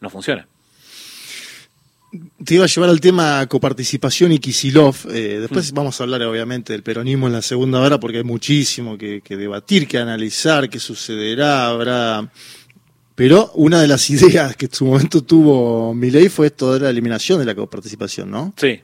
no 0.00 0.10
funciona. 0.10 0.46
Te 2.42 2.54
iba 2.54 2.64
a 2.64 2.68
llevar 2.68 2.88
al 2.88 3.00
tema 3.00 3.46
coparticipación 3.46 4.32
y 4.32 4.38
Kisilov. 4.38 4.96
Eh, 5.10 5.38
después 5.40 5.72
mm. 5.72 5.74
vamos 5.74 6.00
a 6.00 6.04
hablar, 6.04 6.22
obviamente, 6.22 6.72
del 6.72 6.82
peronismo 6.82 7.26
en 7.26 7.34
la 7.34 7.42
segunda 7.42 7.80
hora, 7.80 8.00
porque 8.00 8.18
hay 8.18 8.24
muchísimo 8.24 8.96
que, 8.96 9.20
que 9.20 9.36
debatir, 9.36 9.86
que 9.86 9.98
analizar, 9.98 10.70
qué 10.70 10.78
sucederá. 10.78 11.68
Habrá 11.68 12.30
pero 13.18 13.50
una 13.54 13.80
de 13.80 13.88
las 13.88 14.08
ideas 14.10 14.54
que 14.54 14.66
en 14.66 14.72
su 14.72 14.86
momento 14.86 15.24
tuvo 15.24 15.92
Milei 15.92 16.28
fue 16.28 16.46
esto 16.46 16.74
de 16.74 16.80
la 16.80 16.90
eliminación 16.90 17.40
de 17.40 17.46
la 17.46 17.54
coparticipación, 17.56 18.30
¿no? 18.30 18.54
Sí. 18.56 18.80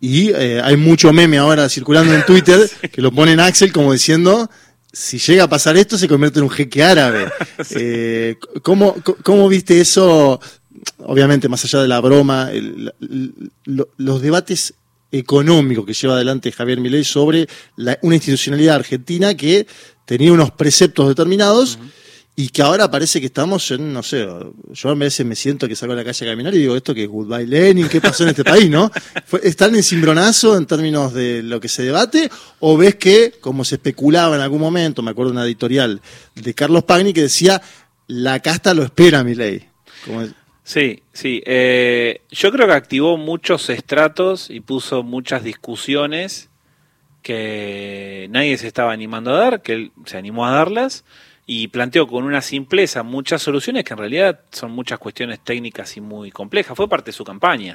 Y 0.00 0.30
eh, 0.30 0.62
hay 0.64 0.78
mucho 0.78 1.12
meme 1.12 1.36
ahora 1.36 1.68
circulando 1.68 2.14
en 2.14 2.24
Twitter 2.24 2.66
que 2.92 3.02
lo 3.02 3.12
ponen 3.12 3.40
Axel 3.40 3.74
como 3.74 3.92
diciendo, 3.92 4.50
si 4.94 5.18
llega 5.18 5.44
a 5.44 5.48
pasar 5.48 5.76
esto 5.76 5.98
se 5.98 6.08
convierte 6.08 6.38
en 6.38 6.44
un 6.44 6.50
jeque 6.50 6.82
árabe. 6.82 7.28
Eh, 7.76 8.36
¿cómo, 8.62 8.94
¿cómo, 9.22 9.48
viste 9.48 9.80
eso? 9.80 10.40
Obviamente, 10.98 11.48
más 11.48 11.64
allá 11.64 11.80
de 11.80 11.88
la 11.88 12.00
broma, 12.00 12.50
los 13.96 14.22
debates 14.22 14.74
económicos 15.10 15.86
que 15.86 15.94
lleva 15.94 16.14
adelante 16.14 16.52
Javier 16.52 16.80
Milei 16.80 17.04
sobre 17.04 17.48
una 18.02 18.14
institucionalidad 18.14 18.76
argentina 18.76 19.34
que 19.34 19.66
tenía 20.04 20.32
unos 20.32 20.50
preceptos 20.50 21.08
determinados 21.08 21.78
y 22.36 22.48
que 22.48 22.62
ahora 22.62 22.90
parece 22.90 23.20
que 23.20 23.26
estamos 23.26 23.70
en, 23.70 23.92
no 23.92 24.02
sé, 24.02 24.26
yo 24.72 24.88
a 24.88 24.94
veces 24.94 25.24
me 25.24 25.36
siento 25.36 25.68
que 25.68 25.76
salgo 25.76 25.92
a 25.92 25.96
la 25.96 26.04
calle 26.04 26.26
a 26.26 26.32
caminar 26.32 26.52
y 26.54 26.58
digo, 26.58 26.74
esto 26.74 26.92
que 26.92 27.04
es 27.04 27.08
Goodbye 27.08 27.46
Lenin, 27.46 27.88
¿qué 27.88 28.00
pasó 28.00 28.24
en 28.24 28.30
este 28.30 28.42
país, 28.42 28.68
no? 28.68 28.90
¿Están 29.42 29.76
en 29.76 29.84
cimbronazo 29.84 30.56
en 30.56 30.66
términos 30.66 31.14
de 31.14 31.44
lo 31.44 31.60
que 31.60 31.68
se 31.68 31.84
debate? 31.84 32.28
¿O 32.58 32.76
ves 32.76 32.96
que, 32.96 33.34
como 33.40 33.64
se 33.64 33.76
especulaba 33.76 34.34
en 34.34 34.42
algún 34.42 34.60
momento, 34.60 35.00
me 35.00 35.12
acuerdo 35.12 35.30
de 35.30 35.36
una 35.36 35.46
editorial 35.46 36.00
de 36.34 36.54
Carlos 36.54 36.82
Pagni 36.82 37.12
que 37.12 37.22
decía, 37.22 37.62
la 38.08 38.40
casta 38.40 38.74
lo 38.74 38.82
espera, 38.82 39.22
mi 39.22 39.36
ley? 39.36 39.68
Sí, 40.64 41.04
sí. 41.12 41.40
Eh, 41.46 42.22
yo 42.30 42.50
creo 42.50 42.66
que 42.66 42.72
activó 42.72 43.16
muchos 43.16 43.70
estratos 43.70 44.50
y 44.50 44.58
puso 44.58 45.04
muchas 45.04 45.44
discusiones 45.44 46.50
que 47.22 48.26
nadie 48.30 48.58
se 48.58 48.66
estaba 48.66 48.92
animando 48.92 49.32
a 49.32 49.38
dar, 49.38 49.62
que 49.62 49.72
él 49.72 49.92
se 50.04 50.16
animó 50.16 50.46
a 50.46 50.50
darlas 50.50 51.04
y 51.46 51.68
planteó 51.68 52.06
con 52.06 52.24
una 52.24 52.40
simpleza 52.40 53.02
muchas 53.02 53.42
soluciones 53.42 53.84
que 53.84 53.92
en 53.92 53.98
realidad 53.98 54.40
son 54.50 54.70
muchas 54.70 54.98
cuestiones 54.98 55.40
técnicas 55.40 55.94
y 55.96 56.00
muy 56.00 56.30
complejas. 56.30 56.74
Fue 56.76 56.88
parte 56.88 57.10
de 57.10 57.12
su 57.12 57.24
campaña. 57.24 57.74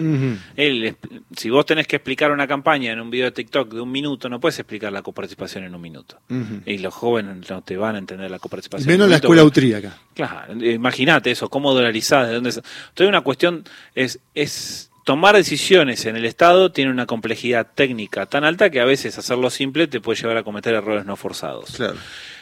Él, 0.55 0.95
si 1.35 1.49
vos 1.49 1.65
tenés 1.65 1.85
que 1.85 1.97
explicar 1.97 2.31
una 2.31 2.47
campaña 2.47 2.91
en 2.91 2.99
un 2.99 3.11
video 3.11 3.25
de 3.25 3.31
TikTok 3.31 3.73
de 3.73 3.81
un 3.81 3.91
minuto, 3.91 4.27
no 4.27 4.39
puedes 4.39 4.57
explicar 4.57 4.91
la 4.91 5.03
coparticipación 5.03 5.65
en 5.65 5.75
un 5.75 5.81
minuto. 5.81 6.19
Y 6.65 6.79
los 6.79 6.93
jóvenes 6.93 7.49
no 7.49 7.61
te 7.61 7.77
van 7.77 7.95
a 7.95 7.99
entender 7.99 8.31
la 8.31 8.39
coparticipación. 8.39 8.87
Menos 8.87 9.05
en 9.05 9.11
la 9.11 9.17
escuela 9.17 9.43
austríaca. 9.43 9.97
Claro, 10.15 10.65
imagínate 10.65 11.31
eso, 11.31 11.49
cómo 11.49 11.73
dolarizás, 11.73 12.27
de 12.27 12.33
dónde... 12.35 12.49
Entonces 12.49 13.07
una 13.07 13.21
cuestión 13.21 13.63
es... 13.93 14.19
es 14.33 14.87
tomar 15.05 15.35
decisiones 15.35 16.05
en 16.05 16.17
el 16.17 16.25
Estado 16.25 16.71
tiene 16.71 16.91
una 16.91 17.07
complejidad 17.07 17.65
técnica 17.73 18.27
tan 18.27 18.43
alta 18.43 18.69
que 18.69 18.79
a 18.79 18.85
veces 18.85 19.17
hacerlo 19.17 19.49
simple 19.49 19.87
te 19.87 20.01
puede 20.01 20.21
llevar 20.21 20.37
a 20.37 20.43
cometer 20.43 20.75
errores 20.75 21.03
no 21.03 21.15
forzados. 21.15 21.71
Claro. 21.77 21.95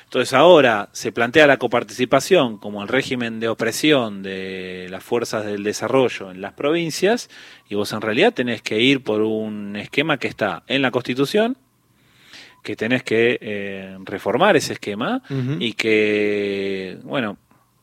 Entonces 0.08 0.34
ahora 0.34 0.88
se 0.94 1.12
plantea 1.12 1.48
la 1.48 1.58
coparticipación 1.58 2.60
como 2.60 2.82
el 2.82 2.88
régimen 2.88 3.42
de 3.42 3.50
opresión 3.50 4.24
de 4.24 4.88
las 4.90 5.04
fuerzas 5.04 5.46
del 5.46 5.64
desarrollo 5.64 6.32
en 6.32 6.40
las 6.40 6.54
provincias 6.54 7.30
y 7.68 7.76
vos 7.76 7.92
en 7.92 8.00
realidad 8.00 8.34
tenés 8.34 8.62
que 8.62 8.80
ir 8.80 9.04
por 9.04 9.20
un 9.20 9.76
esquema 9.76 10.18
que 10.18 10.30
está 10.30 10.64
en 10.68 10.82
la 10.82 10.92
Constitución, 10.92 11.58
que 12.64 12.78
tenés 12.78 13.04
que 13.04 13.38
eh, 13.42 13.98
reformar 14.06 14.56
ese 14.56 14.74
esquema 14.74 15.22
y 15.60 15.74
que, 15.74 17.00
bueno, 17.04 17.38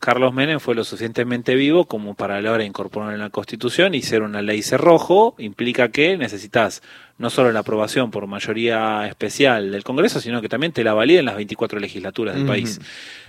Carlos 0.05 0.35
Menem 0.35 0.59
fue 0.59 0.75
lo 0.75 0.83
suficientemente 0.83 1.55
vivo 1.55 1.85
como 1.85 2.13
para 2.13 2.39
la 2.39 2.51
hora 2.51 2.59
de 2.59 2.67
incorporar 2.67 3.15
en 3.15 3.19
la 3.19 3.31
Constitución 3.31 3.95
y 3.95 4.03
ser 4.03 4.21
una 4.21 4.43
ley 4.43 4.61
cerrojo, 4.61 5.33
implica 5.39 5.89
que 5.89 6.15
necesitas 6.15 6.83
no 7.17 7.31
solo 7.31 7.51
la 7.51 7.61
aprobación 7.61 8.11
por 8.11 8.27
mayoría 8.27 9.07
especial 9.07 9.71
del 9.71 9.83
Congreso, 9.83 10.19
sino 10.19 10.43
que 10.43 10.47
también 10.47 10.73
te 10.73 10.83
la 10.83 10.93
validen 10.93 11.25
las 11.25 11.35
24 11.35 11.79
legislaturas 11.79 12.35
del 12.35 12.45
país. 12.45 12.79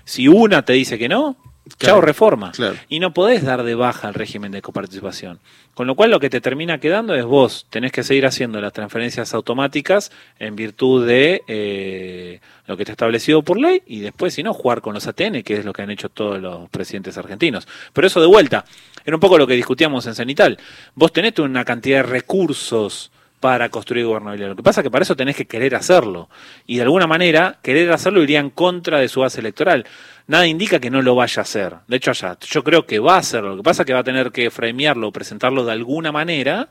Si 0.05 0.29
una 0.29 0.67
te 0.67 0.75
dice 0.75 0.99
que 0.99 1.09
no, 1.09 1.39
chao 1.79 2.01
reforma. 2.01 2.53
Y 2.89 3.01
no 3.01 3.13
podés 3.13 3.43
dar 3.45 3.63
de 3.63 3.75
baja 3.75 4.09
al 4.09 4.15
régimen 4.15 4.53
de 4.53 4.63
coparticipación. 4.63 5.39
Con 5.75 5.87
lo 5.87 5.95
cual 5.95 6.11
lo 6.11 6.21
que 6.21 6.31
te 6.31 6.41
termina 6.41 6.79
quedando 6.79 7.15
es 7.15 7.25
vos 7.25 7.67
tenés 7.69 7.93
que 7.93 8.03
seguir 8.03 8.25
haciendo 8.27 8.61
las 8.61 8.73
transferencias 8.73 9.35
automáticas 9.35 10.11
en 10.39 10.57
virtud 10.57 11.07
de 11.07 11.43
eh, 11.49 12.41
lo 12.67 12.77
que 12.77 12.85
está 12.85 12.93
establecido 12.93 13.43
por 13.43 13.59
ley 13.59 13.83
y 13.87 14.01
después, 14.01 14.33
si 14.35 14.43
no, 14.43 14.55
jugar 14.55 14.81
con 14.81 14.95
los 14.95 15.07
ATN, 15.07 15.43
que 15.43 15.59
es 15.59 15.65
lo 15.65 15.73
que 15.73 15.83
han 15.83 15.91
hecho 15.91 16.09
todos 16.09 16.41
los 16.41 16.71
presidentes 16.71 17.19
argentinos. 17.19 17.69
Pero 17.93 18.07
eso 18.07 18.21
de 18.21 18.27
vuelta, 18.27 18.65
era 19.05 19.17
un 19.17 19.21
poco 19.21 19.37
lo 19.37 19.47
que 19.47 19.55
discutíamos 19.55 20.07
en 20.07 20.15
Cenital. 20.15 20.59
Vos 20.95 21.13
tenés 21.13 21.39
una 21.39 21.65
cantidad 21.65 21.99
de 21.99 22.05
recursos 22.05 23.11
para 23.41 23.69
construir 23.69 24.07
gobernabilidad. 24.07 24.49
Lo 24.49 24.57
que 24.57 24.63
pasa 24.63 24.81
es 24.81 24.85
que 24.85 24.91
para 24.91 25.03
eso 25.03 25.15
tenés 25.15 25.37
que 25.37 25.45
querer 25.45 25.75
hacerlo. 25.75 26.29
Y 26.67 26.77
de 26.77 26.83
alguna 26.83 27.07
manera, 27.07 27.59
querer 27.63 27.93
hacerlo 27.93 28.23
iría 28.23 28.41
en 28.41 28.51
contra 28.51 28.99
de 28.99 29.09
su 29.09 29.21
base 29.21 29.41
electoral 29.41 29.87
nada 30.27 30.47
indica 30.47 30.81
que 30.81 30.91
no 30.91 31.03
lo 31.03 31.15
vaya 31.15 31.41
a 31.41 31.43
hacer. 31.43 31.77
De 31.87 31.97
hecho, 31.97 32.11
allá, 32.11 32.39
yo 32.41 32.65
creo 32.65 32.87
que 32.87 32.99
va 32.99 33.15
a 33.15 33.19
hacerlo. 33.19 33.51
Lo 33.51 33.57
que 33.57 33.63
pasa 33.63 33.83
es 33.83 33.87
que 33.87 33.93
va 33.93 34.01
a 34.01 34.05
tener 34.05 34.33
que 34.33 34.51
framearlo, 34.51 35.13
presentarlo 35.13 35.65
de 35.65 35.73
alguna 35.73 36.13
manera 36.13 36.69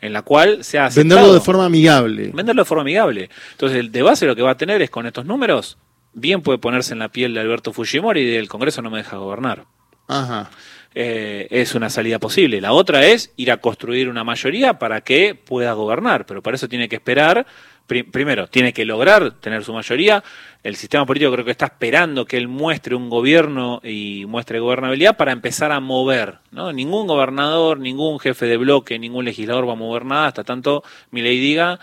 en 0.00 0.12
la 0.12 0.22
cual 0.22 0.62
sea 0.64 0.88
Venderlo 0.94 1.32
de 1.32 1.40
forma 1.40 1.64
amigable. 1.64 2.30
Venderlo 2.34 2.62
de 2.62 2.66
forma 2.66 2.82
amigable. 2.82 3.30
Entonces, 3.52 3.78
el 3.78 3.92
de 3.92 4.02
base 4.02 4.26
lo 4.26 4.36
que 4.36 4.42
va 4.42 4.52
a 4.52 4.56
tener 4.56 4.82
es 4.82 4.90
con 4.90 5.06
estos 5.06 5.24
números, 5.24 5.78
bien 6.12 6.42
puede 6.42 6.58
ponerse 6.58 6.92
en 6.92 6.98
la 6.98 7.08
piel 7.08 7.34
de 7.34 7.40
Alberto 7.40 7.72
Fujimori 7.72 8.20
y 8.20 8.30
del 8.30 8.48
Congreso 8.48 8.82
no 8.82 8.90
me 8.90 8.98
deja 8.98 9.16
gobernar. 9.16 9.64
Ajá. 10.08 10.50
Eh, 10.98 11.46
es 11.50 11.74
una 11.74 11.90
salida 11.90 12.18
posible. 12.18 12.58
La 12.58 12.72
otra 12.72 13.04
es 13.04 13.30
ir 13.36 13.52
a 13.52 13.58
construir 13.58 14.08
una 14.08 14.24
mayoría 14.24 14.78
para 14.78 15.02
que 15.02 15.34
pueda 15.34 15.74
gobernar, 15.74 16.24
pero 16.24 16.42
para 16.42 16.54
eso 16.54 16.70
tiene 16.70 16.88
que 16.88 16.96
esperar 16.96 17.46
primero, 17.86 18.48
tiene 18.48 18.72
que 18.72 18.86
lograr 18.86 19.32
tener 19.32 19.62
su 19.62 19.74
mayoría. 19.74 20.24
El 20.62 20.74
sistema 20.74 21.04
político 21.04 21.30
creo 21.32 21.44
que 21.44 21.50
está 21.50 21.66
esperando 21.66 22.24
que 22.24 22.38
él 22.38 22.48
muestre 22.48 22.94
un 22.94 23.10
gobierno 23.10 23.82
y 23.84 24.24
muestre 24.26 24.58
gobernabilidad 24.58 25.18
para 25.18 25.32
empezar 25.32 25.70
a 25.70 25.80
mover. 25.80 26.38
¿no? 26.50 26.72
Ningún 26.72 27.06
gobernador, 27.06 27.78
ningún 27.78 28.18
jefe 28.18 28.46
de 28.46 28.56
bloque, 28.56 28.98
ningún 28.98 29.26
legislador 29.26 29.68
va 29.68 29.72
a 29.72 29.76
mover 29.76 30.06
nada 30.06 30.28
hasta 30.28 30.44
tanto 30.44 30.82
mi 31.10 31.20
ley 31.20 31.38
diga 31.38 31.78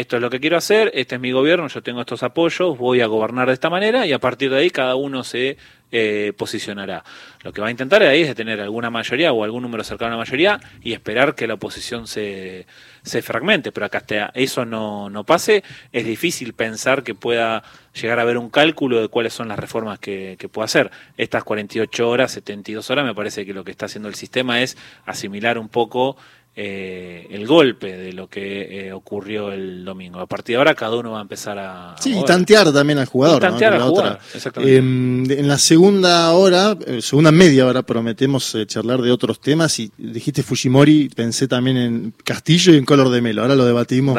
esto 0.00 0.16
es 0.16 0.22
lo 0.22 0.30
que 0.30 0.40
quiero 0.40 0.56
hacer, 0.56 0.90
este 0.94 1.14
es 1.14 1.20
mi 1.20 1.32
gobierno, 1.32 1.68
yo 1.68 1.82
tengo 1.82 2.02
estos 2.02 2.22
apoyos, 2.22 2.76
voy 2.76 3.00
a 3.00 3.06
gobernar 3.06 3.48
de 3.48 3.54
esta 3.54 3.70
manera 3.70 4.06
y 4.06 4.12
a 4.12 4.18
partir 4.18 4.50
de 4.50 4.58
ahí 4.58 4.70
cada 4.70 4.94
uno 4.94 5.24
se 5.24 5.56
eh, 5.92 6.32
posicionará. 6.36 7.04
Lo 7.42 7.52
que 7.52 7.60
va 7.60 7.68
a 7.68 7.70
intentar 7.70 8.02
ahí 8.02 8.22
es 8.22 8.34
tener 8.34 8.60
alguna 8.60 8.90
mayoría 8.90 9.32
o 9.32 9.44
algún 9.44 9.62
número 9.62 9.84
cercano 9.84 10.08
a 10.08 10.10
la 10.12 10.16
mayoría 10.18 10.60
y 10.82 10.92
esperar 10.92 11.34
que 11.34 11.46
la 11.46 11.54
oposición 11.54 12.06
se, 12.08 12.66
se 13.02 13.22
fragmente, 13.22 13.70
pero 13.70 13.86
acá 13.86 14.04
eso 14.34 14.64
no, 14.64 15.08
no 15.10 15.24
pase, 15.24 15.62
es 15.92 16.04
difícil 16.04 16.54
pensar 16.54 17.04
que 17.04 17.14
pueda 17.14 17.62
llegar 17.94 18.18
a 18.18 18.22
haber 18.22 18.36
un 18.36 18.50
cálculo 18.50 19.00
de 19.00 19.08
cuáles 19.08 19.32
son 19.32 19.48
las 19.48 19.58
reformas 19.58 19.98
que, 19.98 20.36
que 20.38 20.48
pueda 20.48 20.64
hacer. 20.64 20.90
Estas 21.16 21.44
48 21.44 22.08
horas, 22.08 22.32
72 22.32 22.90
horas, 22.90 23.04
me 23.04 23.14
parece 23.14 23.46
que 23.46 23.54
lo 23.54 23.62
que 23.62 23.70
está 23.70 23.86
haciendo 23.86 24.08
el 24.08 24.16
sistema 24.16 24.60
es 24.62 24.76
asimilar 25.04 25.56
un 25.56 25.68
poco 25.68 26.16
eh, 26.58 27.26
el 27.32 27.46
golpe 27.46 27.98
de 27.98 28.14
lo 28.14 28.28
que 28.28 28.86
eh, 28.86 28.92
ocurrió 28.94 29.52
el 29.52 29.84
domingo. 29.84 30.20
A 30.20 30.26
partir 30.26 30.54
de 30.54 30.58
ahora 30.58 30.74
cada 30.74 30.96
uno 30.96 31.10
va 31.10 31.18
a 31.18 31.22
empezar 31.22 31.58
a... 31.58 31.96
Sí, 32.00 32.18
y 32.18 32.24
tantear 32.24 32.72
también 32.72 32.98
al 32.98 33.04
jugador. 33.04 33.42
tantear 33.42 33.74
al 33.74 33.82
jugador, 33.82 34.18
em, 34.62 35.30
en 35.30 35.48
la 35.48 35.58
segunda 35.58 36.32
hora, 36.32 36.74
eh, 36.86 37.02
segunda 37.02 37.30
media 37.30 37.66
hora, 37.66 37.82
prometemos 37.82 38.56
charlar 38.66 39.02
de 39.02 39.10
otros 39.10 39.38
temas 39.38 39.78
y 39.78 39.92
dijiste 39.98 40.42
Fujimori, 40.42 41.10
pensé 41.14 41.46
también 41.46 41.76
en 41.76 42.14
Castillo 42.24 42.72
y 42.72 42.78
en 42.78 42.86
Color 42.86 43.10
de 43.10 43.20
Melo. 43.20 43.42
Ahora 43.42 43.54
lo 43.54 43.66
debatimos. 43.66 44.18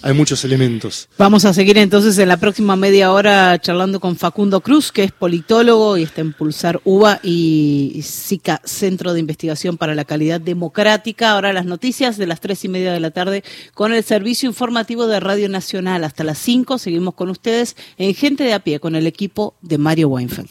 Hay 0.00 0.14
muchos 0.14 0.42
elementos. 0.44 1.10
Vamos 1.18 1.44
a 1.44 1.52
seguir 1.52 1.76
entonces 1.76 2.16
en 2.16 2.28
la 2.28 2.38
próxima 2.38 2.76
media 2.76 3.12
hora 3.12 3.58
charlando 3.60 4.00
con 4.00 4.16
Facundo 4.16 4.62
Cruz, 4.62 4.90
que 4.90 5.04
es 5.04 5.12
politólogo 5.12 5.98
y 5.98 6.04
está 6.04 6.22
en 6.22 6.32
Pulsar 6.32 6.80
UBA 6.84 7.20
y 7.22 8.00
SICA, 8.02 8.62
Centro 8.64 9.12
de 9.12 9.20
Investigación 9.20 9.76
para 9.76 9.94
la 9.94 10.06
Calidad 10.06 10.40
Democrática. 10.40 11.32
Ahora 11.32 11.52
las 11.52 11.66
noticias 11.74 12.16
de 12.18 12.28
las 12.28 12.40
tres 12.40 12.64
y 12.64 12.68
media 12.68 12.92
de 12.92 13.00
la 13.00 13.10
tarde 13.10 13.42
con 13.74 13.92
el 13.92 14.04
servicio 14.04 14.48
informativo 14.48 15.08
de 15.08 15.18
Radio 15.18 15.48
Nacional. 15.48 16.04
Hasta 16.04 16.22
las 16.22 16.38
cinco 16.38 16.78
seguimos 16.78 17.14
con 17.14 17.30
ustedes 17.30 17.74
en 17.98 18.14
Gente 18.14 18.44
de 18.44 18.52
a 18.52 18.60
pie 18.60 18.78
con 18.78 18.94
el 18.94 19.08
equipo 19.08 19.56
de 19.60 19.76
Mario 19.76 20.08
Weinfeld. 20.08 20.50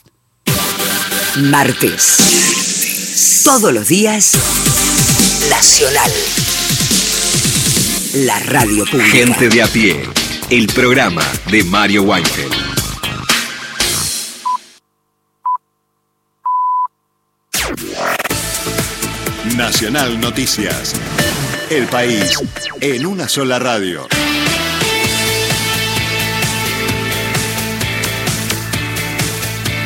Martes. 1.37 2.17
Todos 3.45 3.73
los 3.73 3.87
días, 3.87 4.33
Nacional. 5.49 6.11
La 8.25 8.39
radio 8.39 8.83
pública. 8.85 9.09
Gente 9.09 9.47
de 9.47 9.61
a 9.61 9.67
pie. 9.67 10.03
El 10.49 10.67
programa 10.67 11.23
de 11.49 11.63
Mario 11.63 12.03
Weinfeld. 12.03 12.72
Nacional 19.57 20.19
Noticias. 20.19 20.93
El 21.69 21.85
país 21.85 22.39
en 22.81 23.05
una 23.05 23.27
sola 23.27 23.59
radio. 23.59 24.07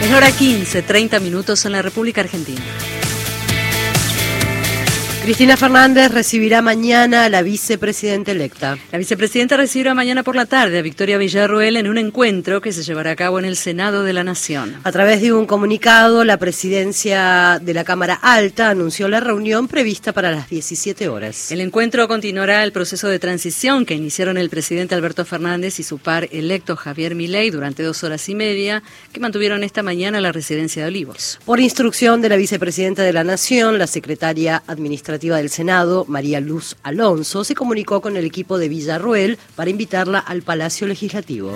Es 0.02 0.12
hora 0.14 0.32
15, 0.32 0.82
30 0.84 1.20
minutos 1.20 1.66
en 1.66 1.74
la 1.74 1.82
República 1.82 2.22
Argentina. 2.22 2.62
Cristina 5.28 5.58
Fernández 5.58 6.10
recibirá 6.13 6.62
mañana 6.62 7.26
a 7.26 7.30
la 7.30 7.42
vicepresidenta 7.42 8.32
electa. 8.32 8.78
La 8.94 8.98
vicepresidenta 8.98 9.58
recibirá 9.58 9.94
mañana 9.94 10.24
por 10.24 10.38
la 10.38 10.46
tarde 10.46 10.80
a 10.80 10.82
Victoria 10.82 11.18
Villarruel 11.18 11.76
en 11.76 11.90
un 11.90 11.98
encuentro 11.98 12.62
que 12.62 12.72
se 12.72 12.82
llevará 12.82 13.12
a 13.12 13.16
cabo 13.18 13.38
en 13.38 13.44
el 13.44 13.58
Senado 13.58 14.06
de 14.06 14.13
la 14.13 14.24
Nación. 14.24 14.78
A 14.86 14.92
través 14.94 15.20
de 15.22 15.34
un 15.34 15.46
comunicado, 15.46 16.24
la 16.24 16.38
presidencia 16.38 17.60
de 17.62 17.74
la 17.74 17.84
Cámara 17.84 18.13
Alta 18.13 18.70
anunció 18.70 19.10
la 19.10 19.20
reunión 19.20 19.68
prevista 19.68 20.13
para 20.13 20.32
las 20.32 20.50
17 20.50 21.10
horas. 21.10 21.52
El 21.52 21.60
encuentro 21.60 22.08
continuará 22.08 22.63
el 22.63 22.72
proceso 22.72 23.10
de 23.10 23.20
transición 23.20 23.86
que 23.86 23.96
iniciaron 23.96 24.38
el 24.38 24.50
presidente 24.50 24.96
Alberto 24.96 25.26
Fernández 25.26 25.78
y 25.82 25.84
su 25.84 25.98
par 25.98 26.30
electo 26.32 26.78
Javier 26.78 27.16
Milei 27.16 27.50
durante 27.50 27.84
dos 27.84 28.02
horas 28.06 28.30
y 28.30 28.36
media, 28.36 28.82
que 29.12 29.20
mantuvieron 29.20 29.66
esta 29.66 29.84
mañana 29.84 30.22
la 30.22 30.32
residencia 30.32 30.84
de 30.84 30.88
Olivos. 30.88 31.38
Por 31.44 31.60
instrucción 31.60 32.22
de 32.22 32.30
la 32.30 32.38
vicepresidenta 32.38 33.04
de 33.04 33.12
la 33.12 33.26
Nación, 33.26 33.78
la 33.78 33.88
secretaria 33.88 34.63
administrativa 34.68 35.17
del 35.18 35.50
Senado, 35.50 36.06
María 36.08 36.40
Luz 36.40 36.76
Alonso, 36.84 37.44
se 37.44 37.56
comunicó 37.56 38.02
con 38.02 38.18
el 38.18 38.26
equipo 38.26 38.58
de 38.58 38.70
Villarruel 38.70 39.40
para 39.56 39.70
invitarla 39.70 40.20
al 40.20 40.44
Palacio 40.44 40.88
Legislativo. 40.88 41.54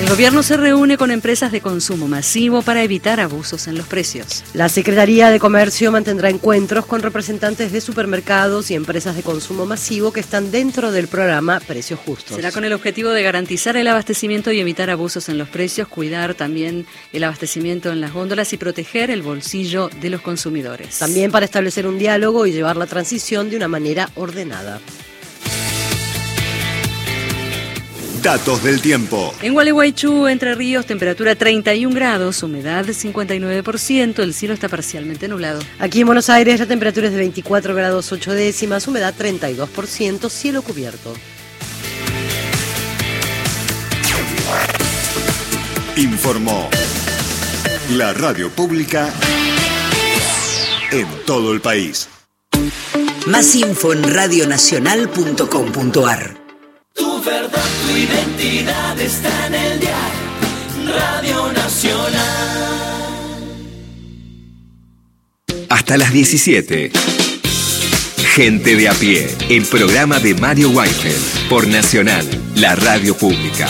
El 0.00 0.08
gobierno 0.08 0.42
se 0.42 0.56
reúne 0.56 0.96
con 0.96 1.10
empresas 1.10 1.52
de 1.52 1.60
consumo 1.60 2.08
masivo 2.08 2.62
para 2.62 2.82
evitar 2.82 3.20
abusos 3.20 3.68
en 3.68 3.76
los 3.76 3.86
precios. 3.86 4.42
La 4.54 4.70
Secretaría 4.70 5.28
de 5.28 5.38
Comercio 5.38 5.92
mantendrá 5.92 6.30
encuentros 6.30 6.86
con 6.86 7.02
representantes 7.02 7.70
de 7.70 7.82
supermercados 7.82 8.70
y 8.70 8.74
empresas 8.74 9.14
de 9.14 9.22
consumo 9.22 9.66
masivo 9.66 10.10
que 10.10 10.20
están 10.20 10.50
dentro 10.50 10.90
del 10.90 11.06
programa 11.06 11.60
Precios 11.60 12.00
Justos. 12.00 12.36
Será 12.36 12.50
con 12.50 12.64
el 12.64 12.72
objetivo 12.72 13.10
de 13.10 13.22
garantizar 13.22 13.76
el 13.76 13.88
abastecimiento 13.88 14.50
y 14.50 14.60
evitar 14.60 14.88
abusos 14.88 15.28
en 15.28 15.36
los 15.36 15.50
precios, 15.50 15.86
cuidar 15.86 16.32
también 16.34 16.86
el 17.12 17.22
abastecimiento 17.22 17.92
en 17.92 18.00
las 18.00 18.14
góndolas 18.14 18.54
y 18.54 18.56
proteger 18.56 19.10
el 19.10 19.20
bolsillo 19.20 19.90
de 20.00 20.08
los 20.08 20.22
consumidores. 20.22 20.98
También 20.98 21.30
para 21.30 21.44
establecer 21.44 21.86
un 21.86 21.98
diálogo 21.98 22.46
y 22.46 22.52
llevar 22.52 22.78
la 22.78 22.86
transición 22.86 23.50
de 23.50 23.56
una 23.56 23.68
manera 23.68 24.08
ordenada. 24.14 24.80
Datos 28.22 28.62
del 28.62 28.80
tiempo. 28.82 29.34
En 29.40 29.54
Gualeguaychú, 29.54 30.28
Entre 30.28 30.54
Ríos, 30.54 30.84
temperatura 30.84 31.34
31 31.34 31.94
grados, 31.94 32.42
humedad 32.42 32.84
59%, 32.84 34.22
el 34.22 34.34
cielo 34.34 34.52
está 34.52 34.68
parcialmente 34.68 35.26
nublado. 35.26 35.62
Aquí 35.78 36.00
en 36.00 36.06
Buenos 36.06 36.28
Aires 36.28 36.60
la 36.60 36.66
temperatura 36.66 37.06
es 37.06 37.12
de 37.12 37.18
24 37.18 37.74
grados 37.74 38.12
8 38.12 38.32
décimas, 38.32 38.86
humedad 38.88 39.14
32%, 39.18 40.28
cielo 40.28 40.60
cubierto. 40.60 41.14
Informó 45.96 46.68
la 47.92 48.12
radio 48.12 48.50
pública 48.50 49.08
en 50.90 51.06
todo 51.24 51.52
el 51.52 51.60
país. 51.60 52.08
Más 53.26 53.54
info 53.54 53.92
en 53.92 54.02
radionacional.com.ar. 54.02 56.39
Tu 57.00 57.22
verdad, 57.22 57.64
tu 57.86 57.96
identidad 57.96 59.00
está 59.00 59.46
en 59.46 59.54
el 59.54 59.80
diario 59.80 60.98
Radio 60.98 61.50
Nacional. 61.54 62.20
Hasta 65.70 65.96
las 65.96 66.12
17. 66.12 66.92
Gente 68.34 68.76
de 68.76 68.88
a 68.90 68.92
pie, 68.92 69.34
el 69.48 69.64
programa 69.64 70.18
de 70.18 70.34
Mario 70.34 70.68
Weinfeld 70.68 71.48
por 71.48 71.66
Nacional, 71.68 72.26
la 72.56 72.76
radio 72.76 73.16
pública. 73.16 73.66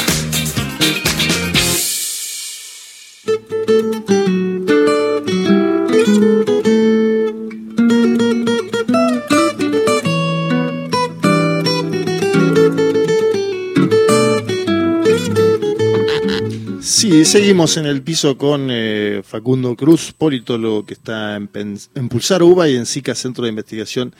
Sí, 17.10 17.24
seguimos 17.24 17.76
en 17.76 17.86
el 17.86 18.02
piso 18.02 18.38
con 18.38 18.68
eh, 18.70 19.22
Facundo 19.24 19.74
Cruz, 19.74 20.14
politólogo 20.16 20.86
que 20.86 20.94
está 20.94 21.34
en, 21.34 21.76
en 21.96 22.08
Pulsar 22.08 22.40
UBA 22.40 22.68
y 22.68 22.76
en 22.76 22.86
SICA, 22.86 23.16
Centro 23.16 23.42
de 23.42 23.50
Investigación 23.50 24.14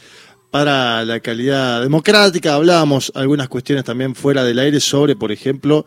para 0.50 1.05
la 1.05 1.20
Calidad 1.20 1.83
Democrática. 1.83 2.55
Hablábamos 2.55 3.12
algunas 3.14 3.48
cuestiones 3.48 3.85
también 3.85 4.16
fuera 4.16 4.42
del 4.42 4.59
aire 4.59 4.81
sobre, 4.81 5.14
por 5.14 5.31
ejemplo, 5.31 5.87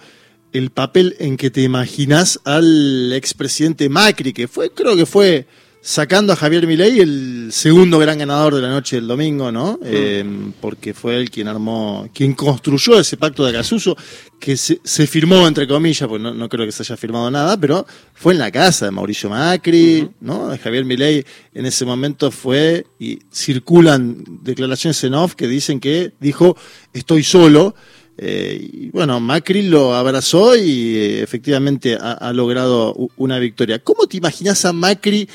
el 0.53 0.69
papel 0.69 1.17
en 1.19 1.35
que 1.35 1.49
te 1.49 1.61
imaginas 1.61 2.39
al 2.45 3.11
expresidente 3.11 3.89
Macri, 3.89 4.31
que 4.31 4.47
fue, 4.47 4.69
creo 4.69 4.95
que 4.95 5.05
fue 5.05 5.45
sacando 5.85 6.31
a 6.31 6.37
Javier 6.37 6.65
Milei 6.65 7.01
el 7.01 7.49
segundo 7.51 7.99
gran 7.99 8.17
ganador 8.17 8.55
de 8.55 8.61
la 8.61 8.69
noche 8.69 8.95
del 8.95 9.05
domingo, 9.05 9.51
¿no? 9.51 9.77
Eh, 9.83 10.23
porque 10.61 10.93
fue 10.93 11.17
él 11.17 11.29
quien 11.29 11.49
armó, 11.49 12.07
quien 12.13 12.35
construyó 12.35 12.97
ese 12.97 13.17
pacto 13.17 13.43
de 13.43 13.49
Acasuso, 13.49 13.97
que 14.39 14.55
se, 14.55 15.07
firmó, 15.07 15.45
entre 15.45 15.67
comillas, 15.67 16.07
pues 16.07 16.21
no, 16.21 16.47
creo 16.47 16.65
que 16.65 16.71
se 16.71 16.83
haya 16.83 16.95
firmado 16.95 17.29
nada, 17.29 17.57
pero 17.57 17.85
fue 18.13 18.31
en 18.31 18.39
la 18.39 18.49
casa 18.49 18.85
de 18.85 18.91
Mauricio 18.91 19.29
Macri, 19.29 20.09
¿no? 20.21 20.57
Javier 20.57 20.85
Milei 20.85 21.25
en 21.53 21.65
ese 21.65 21.83
momento 21.83 22.31
fue, 22.31 22.87
y 22.97 23.19
circulan 23.29 24.23
declaraciones 24.41 25.03
en 25.03 25.15
off 25.15 25.35
que 25.35 25.47
dicen 25.47 25.81
que 25.81 26.13
dijo, 26.21 26.55
estoy 26.93 27.23
solo, 27.23 27.75
eh, 28.17 28.69
y 28.71 28.89
bueno, 28.91 29.19
Macri 29.19 29.63
lo 29.63 29.93
abrazó 29.93 30.55
y 30.55 30.95
eh, 30.95 31.23
efectivamente 31.23 31.97
ha, 31.99 32.13
ha, 32.13 32.31
logrado 32.31 32.95
una 33.17 33.37
victoria. 33.37 33.79
¿Cómo 33.79 34.07
te 34.07 34.17
imaginas 34.17 34.63
a 34.63 34.71
Macri 34.71 35.27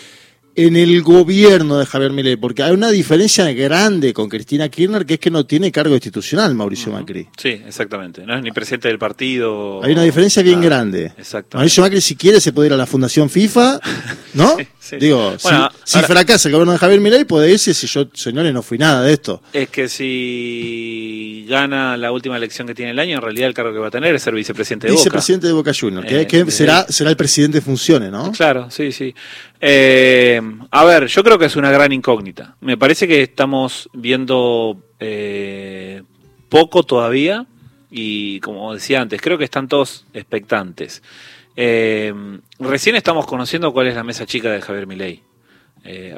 en 0.58 0.74
el 0.74 1.02
gobierno 1.02 1.78
de 1.78 1.86
Javier 1.86 2.10
Milei, 2.10 2.34
porque 2.34 2.64
hay 2.64 2.72
una 2.72 2.90
diferencia 2.90 3.48
grande 3.52 4.12
con 4.12 4.28
Cristina 4.28 4.68
Kirchner, 4.68 5.06
que 5.06 5.14
es 5.14 5.20
que 5.20 5.30
no 5.30 5.46
tiene 5.46 5.70
cargo 5.70 5.94
institucional 5.94 6.52
Mauricio 6.56 6.90
Macri. 6.90 7.28
Sí, 7.36 7.62
exactamente. 7.64 8.26
No 8.26 8.36
es 8.36 8.42
ni 8.42 8.50
presidente 8.50 8.88
del 8.88 8.98
partido. 8.98 9.80
Hay 9.84 9.92
una 9.92 10.02
diferencia 10.02 10.42
bien 10.42 10.60
grande. 10.60 11.12
Exacto. 11.16 11.58
Mauricio 11.58 11.80
Macri, 11.84 12.00
si 12.00 12.16
quiere, 12.16 12.40
se 12.40 12.52
puede 12.52 12.66
ir 12.66 12.72
a 12.72 12.76
la 12.76 12.86
Fundación 12.86 13.30
FIFA, 13.30 13.78
¿no? 14.34 14.56
Digo, 14.98 15.36
si, 15.84 15.98
fracasa 16.00 16.48
el 16.48 16.52
gobierno 16.52 16.72
de 16.72 16.78
Javier 16.78 17.00
Milei, 17.00 17.24
puede 17.24 17.52
irse 17.52 17.72
si 17.72 17.86
yo, 17.86 18.08
señores, 18.12 18.52
no 18.52 18.62
fui 18.62 18.78
nada 18.78 19.02
de 19.02 19.12
esto. 19.12 19.42
Es 19.52 19.68
que 19.68 19.86
si 19.88 21.07
gana 21.48 21.96
la 21.96 22.12
última 22.12 22.36
elección 22.36 22.66
que 22.66 22.74
tiene 22.74 22.92
el 22.92 22.98
año, 22.98 23.16
en 23.16 23.22
realidad 23.22 23.48
el 23.48 23.54
cargo 23.54 23.72
que 23.72 23.78
va 23.78 23.88
a 23.88 23.90
tener 23.90 24.14
es 24.14 24.22
ser 24.22 24.34
vicepresidente 24.34 24.86
de 24.86 24.92
Boca. 24.92 25.00
Vicepresidente 25.00 25.46
de 25.46 25.52
Boca 25.52 25.72
Juniors, 25.78 26.06
que, 26.06 26.40
eh, 26.40 26.50
será, 26.50 26.84
será 26.88 27.10
el 27.10 27.16
presidente 27.16 27.58
de 27.58 27.62
funciones, 27.62 28.12
¿no? 28.12 28.30
Claro, 28.32 28.70
sí, 28.70 28.92
sí. 28.92 29.14
Eh, 29.60 30.40
a 30.70 30.84
ver, 30.84 31.06
yo 31.06 31.24
creo 31.24 31.38
que 31.38 31.46
es 31.46 31.56
una 31.56 31.70
gran 31.70 31.92
incógnita. 31.92 32.56
Me 32.60 32.76
parece 32.76 33.08
que 33.08 33.22
estamos 33.22 33.88
viendo 33.92 34.80
eh, 35.00 36.02
poco 36.48 36.84
todavía 36.84 37.46
y 37.90 38.38
como 38.40 38.74
decía 38.74 39.00
antes, 39.00 39.20
creo 39.20 39.38
que 39.38 39.44
están 39.44 39.66
todos 39.66 40.06
expectantes. 40.12 41.02
Recién 41.56 42.94
estamos 42.94 43.26
conociendo 43.26 43.72
cuál 43.72 43.88
es 43.88 43.96
la 43.96 44.04
mesa 44.04 44.26
chica 44.26 44.50
de 44.52 44.60
Javier 44.60 44.86
Milei. 44.86 45.27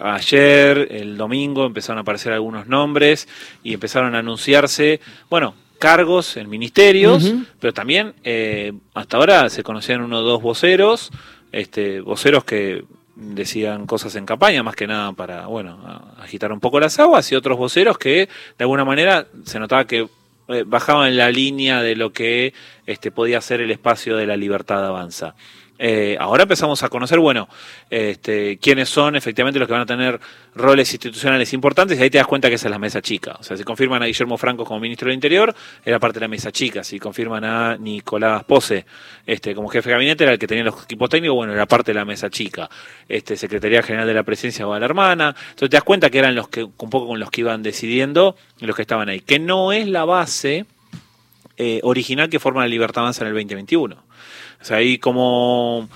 Ayer, 0.02 0.88
el 0.90 1.16
domingo, 1.16 1.66
empezaron 1.66 1.98
a 1.98 2.00
aparecer 2.02 2.32
algunos 2.32 2.66
nombres 2.66 3.28
y 3.62 3.74
empezaron 3.74 4.14
a 4.14 4.18
anunciarse, 4.18 5.00
bueno, 5.28 5.54
cargos 5.78 6.36
en 6.36 6.50
ministerios, 6.50 7.32
pero 7.58 7.72
también 7.72 8.14
hasta 8.94 9.16
ahora 9.16 9.48
se 9.48 9.62
conocían 9.62 10.02
uno 10.02 10.18
o 10.18 10.22
dos 10.22 10.42
voceros, 10.42 11.10
este, 11.52 12.00
voceros 12.00 12.44
que 12.44 12.84
decían 13.20 13.86
cosas 13.86 14.14
en 14.16 14.24
campaña, 14.24 14.62
más 14.62 14.74
que 14.74 14.86
nada 14.86 15.12
para, 15.12 15.46
bueno, 15.46 15.78
agitar 16.18 16.52
un 16.52 16.60
poco 16.60 16.80
las 16.80 16.98
aguas, 16.98 17.30
y 17.30 17.34
otros 17.34 17.58
voceros 17.58 17.98
que 17.98 18.28
de 18.58 18.64
alguna 18.64 18.84
manera 18.84 19.26
se 19.44 19.58
notaba 19.58 19.86
que 19.86 20.08
eh, 20.48 20.64
bajaban 20.66 21.08
en 21.08 21.16
la 21.16 21.30
línea 21.30 21.82
de 21.82 21.96
lo 21.96 22.12
que 22.12 22.54
este, 22.86 23.10
podía 23.10 23.40
ser 23.40 23.60
el 23.60 23.70
espacio 23.70 24.16
de 24.16 24.26
la 24.26 24.36
libertad 24.36 24.80
de 24.80 24.88
avanza. 24.88 25.34
Eh, 25.82 26.14
ahora 26.20 26.42
empezamos 26.42 26.82
a 26.82 26.90
conocer, 26.90 27.18
bueno, 27.18 27.48
este, 27.88 28.58
quiénes 28.58 28.90
son 28.90 29.16
efectivamente 29.16 29.58
los 29.58 29.66
que 29.66 29.72
van 29.72 29.80
a 29.80 29.86
tener 29.86 30.20
roles 30.54 30.92
institucionales 30.92 31.54
importantes 31.54 31.98
y 31.98 32.02
ahí 32.02 32.10
te 32.10 32.18
das 32.18 32.26
cuenta 32.26 32.50
que 32.50 32.56
esa 32.56 32.68
es 32.68 32.70
la 32.70 32.78
mesa 32.78 33.00
chica. 33.00 33.38
O 33.40 33.42
sea, 33.42 33.56
si 33.56 33.64
confirman 33.64 34.02
a 34.02 34.06
Guillermo 34.06 34.36
Franco 34.36 34.66
como 34.66 34.78
ministro 34.78 35.06
del 35.06 35.14
Interior, 35.14 35.54
era 35.82 35.98
parte 35.98 36.18
de 36.18 36.24
la 36.24 36.28
mesa 36.28 36.52
chica. 36.52 36.84
Si 36.84 36.98
confirman 36.98 37.44
a 37.44 37.76
Nicolás 37.78 38.44
Pose 38.44 38.84
este, 39.24 39.54
como 39.54 39.68
jefe 39.68 39.88
de 39.88 39.94
gabinete, 39.94 40.24
era 40.24 40.34
el 40.34 40.38
que 40.38 40.46
tenía 40.46 40.64
los 40.64 40.84
equipos 40.84 41.08
técnicos, 41.08 41.34
bueno, 41.34 41.54
era 41.54 41.64
parte 41.64 41.92
de 41.92 41.98
la 41.98 42.04
mesa 42.04 42.28
chica. 42.28 42.68
Este, 43.08 43.34
Secretaría 43.38 43.82
General 43.82 44.06
de 44.06 44.12
la 44.12 44.22
Presidencia 44.22 44.66
o 44.66 44.74
a 44.74 44.78
la 44.78 44.84
hermana. 44.84 45.34
Entonces 45.38 45.70
te 45.70 45.76
das 45.78 45.84
cuenta 45.84 46.10
que 46.10 46.18
eran 46.18 46.34
los 46.34 46.48
que, 46.48 46.62
un 46.62 46.90
poco 46.90 47.06
con 47.06 47.18
los 47.18 47.30
que 47.30 47.40
iban 47.40 47.62
decidiendo 47.62 48.36
los 48.58 48.76
que 48.76 48.82
estaban 48.82 49.08
ahí. 49.08 49.20
Que 49.20 49.38
no 49.38 49.72
es 49.72 49.88
la 49.88 50.04
base 50.04 50.66
eh, 51.56 51.80
original 51.84 52.28
que 52.28 52.38
forma 52.38 52.60
la 52.60 52.68
Libertad 52.68 53.02
Avanza 53.02 53.22
en 53.22 53.28
el 53.28 53.34
2021. 53.34 54.09
O 54.60 54.64
sea, 54.64 54.78
ahí 54.78 54.98
como 54.98 55.88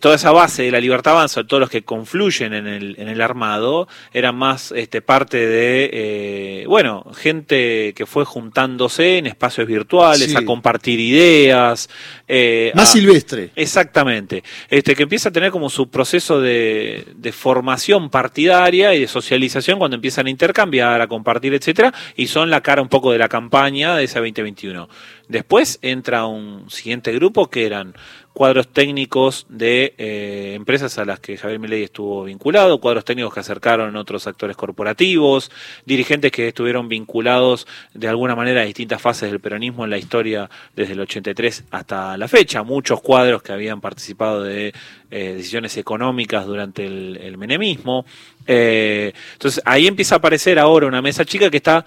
toda 0.00 0.16
esa 0.16 0.32
base 0.32 0.64
de 0.64 0.70
la 0.70 0.80
libertad 0.80 1.14
avanza, 1.14 1.44
todos 1.44 1.60
los 1.60 1.70
que 1.70 1.82
confluyen 1.82 2.54
en 2.54 2.66
el, 2.66 2.96
en 2.98 3.08
el 3.08 3.20
armado, 3.20 3.88
eran 4.12 4.36
más 4.36 4.72
este, 4.72 5.02
parte 5.02 5.38
de, 5.38 5.90
eh, 5.92 6.64
bueno, 6.66 7.04
gente 7.16 7.92
que 7.94 8.06
fue 8.06 8.24
juntándose 8.24 9.18
en 9.18 9.26
espacios 9.26 9.66
virtuales 9.66 10.34
a 10.36 10.44
compartir 10.44 11.00
ideas. 11.00 11.88
Eh, 12.28 12.72
más 12.74 12.92
silvestre. 12.92 13.50
Exactamente. 13.56 14.42
Este, 14.68 14.94
que 14.94 15.04
empieza 15.04 15.28
a 15.28 15.32
tener 15.32 15.50
como 15.50 15.70
su 15.70 15.88
proceso 15.88 16.40
de, 16.40 17.06
de, 17.14 17.32
formación 17.32 18.10
partidaria 18.10 18.94
y 18.94 19.00
de 19.00 19.08
socialización 19.08 19.78
cuando 19.78 19.94
empiezan 19.94 20.26
a 20.26 20.30
intercambiar, 20.30 21.00
a 21.00 21.06
compartir, 21.06 21.54
etcétera, 21.54 21.92
y 22.16 22.26
son 22.26 22.50
la 22.50 22.60
cara 22.60 22.82
un 22.82 22.88
poco 22.88 23.12
de 23.12 23.18
la 23.18 23.28
campaña 23.28 23.96
de 23.96 24.04
esa 24.04 24.20
2021. 24.20 24.88
Después 25.28 25.78
entra 25.82 26.26
un 26.26 26.70
siguiente 26.70 27.12
grupo 27.12 27.50
que 27.50 27.66
eran 27.66 27.94
cuadros 28.36 28.68
técnicos 28.68 29.46
de 29.48 29.94
eh, 29.96 30.52
empresas 30.54 30.98
a 30.98 31.06
las 31.06 31.20
que 31.20 31.38
Javier 31.38 31.58
Milei 31.58 31.84
estuvo 31.84 32.24
vinculado, 32.24 32.82
cuadros 32.82 33.06
técnicos 33.06 33.32
que 33.32 33.40
acercaron 33.40 33.96
otros 33.96 34.26
actores 34.26 34.58
corporativos, 34.58 35.50
dirigentes 35.86 36.30
que 36.32 36.48
estuvieron 36.48 36.86
vinculados 36.86 37.66
de 37.94 38.08
alguna 38.08 38.36
manera 38.36 38.60
a 38.60 38.64
distintas 38.66 39.00
fases 39.00 39.30
del 39.30 39.40
peronismo 39.40 39.84
en 39.84 39.90
la 39.90 39.96
historia 39.96 40.50
desde 40.74 40.92
el 40.92 41.00
83 41.00 41.64
hasta 41.70 42.18
la 42.18 42.28
fecha, 42.28 42.62
muchos 42.62 43.00
cuadros 43.00 43.42
que 43.42 43.52
habían 43.52 43.80
participado 43.80 44.42
de 44.42 44.74
eh, 45.10 45.32
decisiones 45.38 45.74
económicas 45.78 46.44
durante 46.44 46.84
el, 46.84 47.38
menemismo. 47.38 48.04
Eh, 48.46 49.14
entonces 49.32 49.62
ahí 49.64 49.86
empieza 49.86 50.16
a 50.16 50.18
aparecer 50.18 50.58
ahora 50.58 50.86
una 50.86 51.00
mesa 51.00 51.24
chica 51.24 51.48
que 51.48 51.56
está 51.56 51.86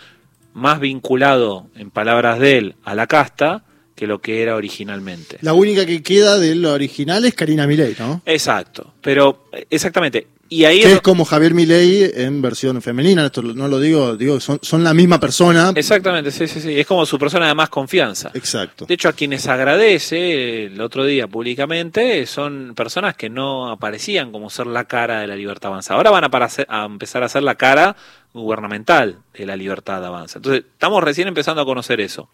más 0.53 0.79
vinculado, 0.79 1.67
en 1.75 1.91
palabras 1.91 2.39
de 2.39 2.57
él, 2.57 2.75
a 2.83 2.95
la 2.95 3.05
casta 3.05 3.65
que 3.99 4.07
lo 4.07 4.21
que 4.21 4.41
era 4.41 4.55
originalmente. 4.55 5.39
La 5.41 5.51
única 5.51 5.85
que 5.85 6.01
queda 6.01 6.37
de 6.37 6.55
lo 6.55 6.71
original 6.71 7.25
es 7.25 7.33
Karina 7.33 7.67
Milei, 7.67 7.97
¿no? 7.99 8.21
Exacto, 8.25 8.93
pero 9.01 9.49
exactamente. 9.69 10.27
Y 10.47 10.63
ahí 10.63 10.81
que 10.81 10.93
es, 10.93 11.01
como 11.01 11.25
Javier 11.25 11.53
Milei 11.53 12.09
en 12.15 12.41
versión 12.41 12.81
femenina, 12.81 13.25
esto 13.25 13.41
no 13.41 13.67
lo 13.67 13.77
digo, 13.77 14.15
digo, 14.15 14.39
son, 14.39 14.57
son 14.61 14.85
la 14.85 14.93
misma 14.93 15.19
persona. 15.19 15.73
Exactamente, 15.75 16.31
sí, 16.31 16.47
sí, 16.47 16.61
sí, 16.61 16.79
es 16.79 16.87
como 16.87 17.05
su 17.05 17.19
persona 17.19 17.49
de 17.49 17.53
más 17.53 17.67
confianza. 17.67 18.31
Exacto. 18.33 18.85
De 18.85 18.93
hecho, 18.93 19.09
a 19.09 19.13
quienes 19.13 19.45
agradece 19.47 20.67
el 20.67 20.79
otro 20.79 21.03
día 21.03 21.27
públicamente 21.27 22.25
son 22.25 22.75
personas 22.75 23.17
que 23.17 23.29
no 23.29 23.69
aparecían 23.69 24.31
como 24.31 24.49
ser 24.49 24.67
la 24.67 24.85
cara 24.85 25.19
de 25.19 25.27
la 25.27 25.35
libertad 25.35 25.71
avanza. 25.71 25.95
Ahora 25.95 26.09
van 26.09 26.23
a, 26.23 26.29
a 26.69 26.85
empezar 26.85 27.21
a 27.21 27.27
ser 27.27 27.43
la 27.43 27.55
cara 27.55 27.97
gubernamental 28.33 29.17
de 29.33 29.45
la 29.45 29.57
libertad 29.57 30.03
avanza. 30.05 30.39
Entonces, 30.39 30.63
estamos 30.71 31.03
recién 31.03 31.27
empezando 31.27 31.61
a 31.61 31.65
conocer 31.65 31.99
eso. 31.99 32.29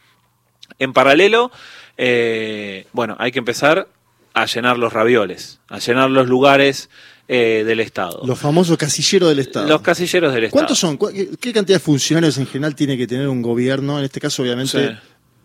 En 0.79 0.93
paralelo, 0.93 1.51
eh, 1.97 2.88
bueno, 2.93 3.15
hay 3.19 3.31
que 3.31 3.39
empezar 3.39 3.88
a 4.33 4.45
llenar 4.45 4.77
los 4.77 4.91
ravioles, 4.91 5.59
a 5.69 5.79
llenar 5.79 6.09
los 6.09 6.27
lugares 6.27 6.89
eh, 7.27 7.63
del 7.65 7.79
Estado. 7.79 8.21
Los 8.25 8.38
famosos 8.38 8.77
casilleros 8.77 9.29
del 9.29 9.39
Estado. 9.39 9.67
Los 9.67 9.81
casilleros 9.81 10.33
del 10.33 10.45
Estado. 10.45 10.59
¿Cuántos 10.59 10.77
son? 10.77 10.97
¿Qué 10.97 11.53
cantidad 11.53 11.77
de 11.77 11.79
funcionarios 11.79 12.38
en 12.38 12.45
general 12.45 12.75
tiene 12.75 12.97
que 12.97 13.07
tener 13.07 13.27
un 13.27 13.41
gobierno? 13.41 13.97
En 13.97 14.05
este 14.05 14.19
caso, 14.19 14.43
obviamente, 14.43 14.97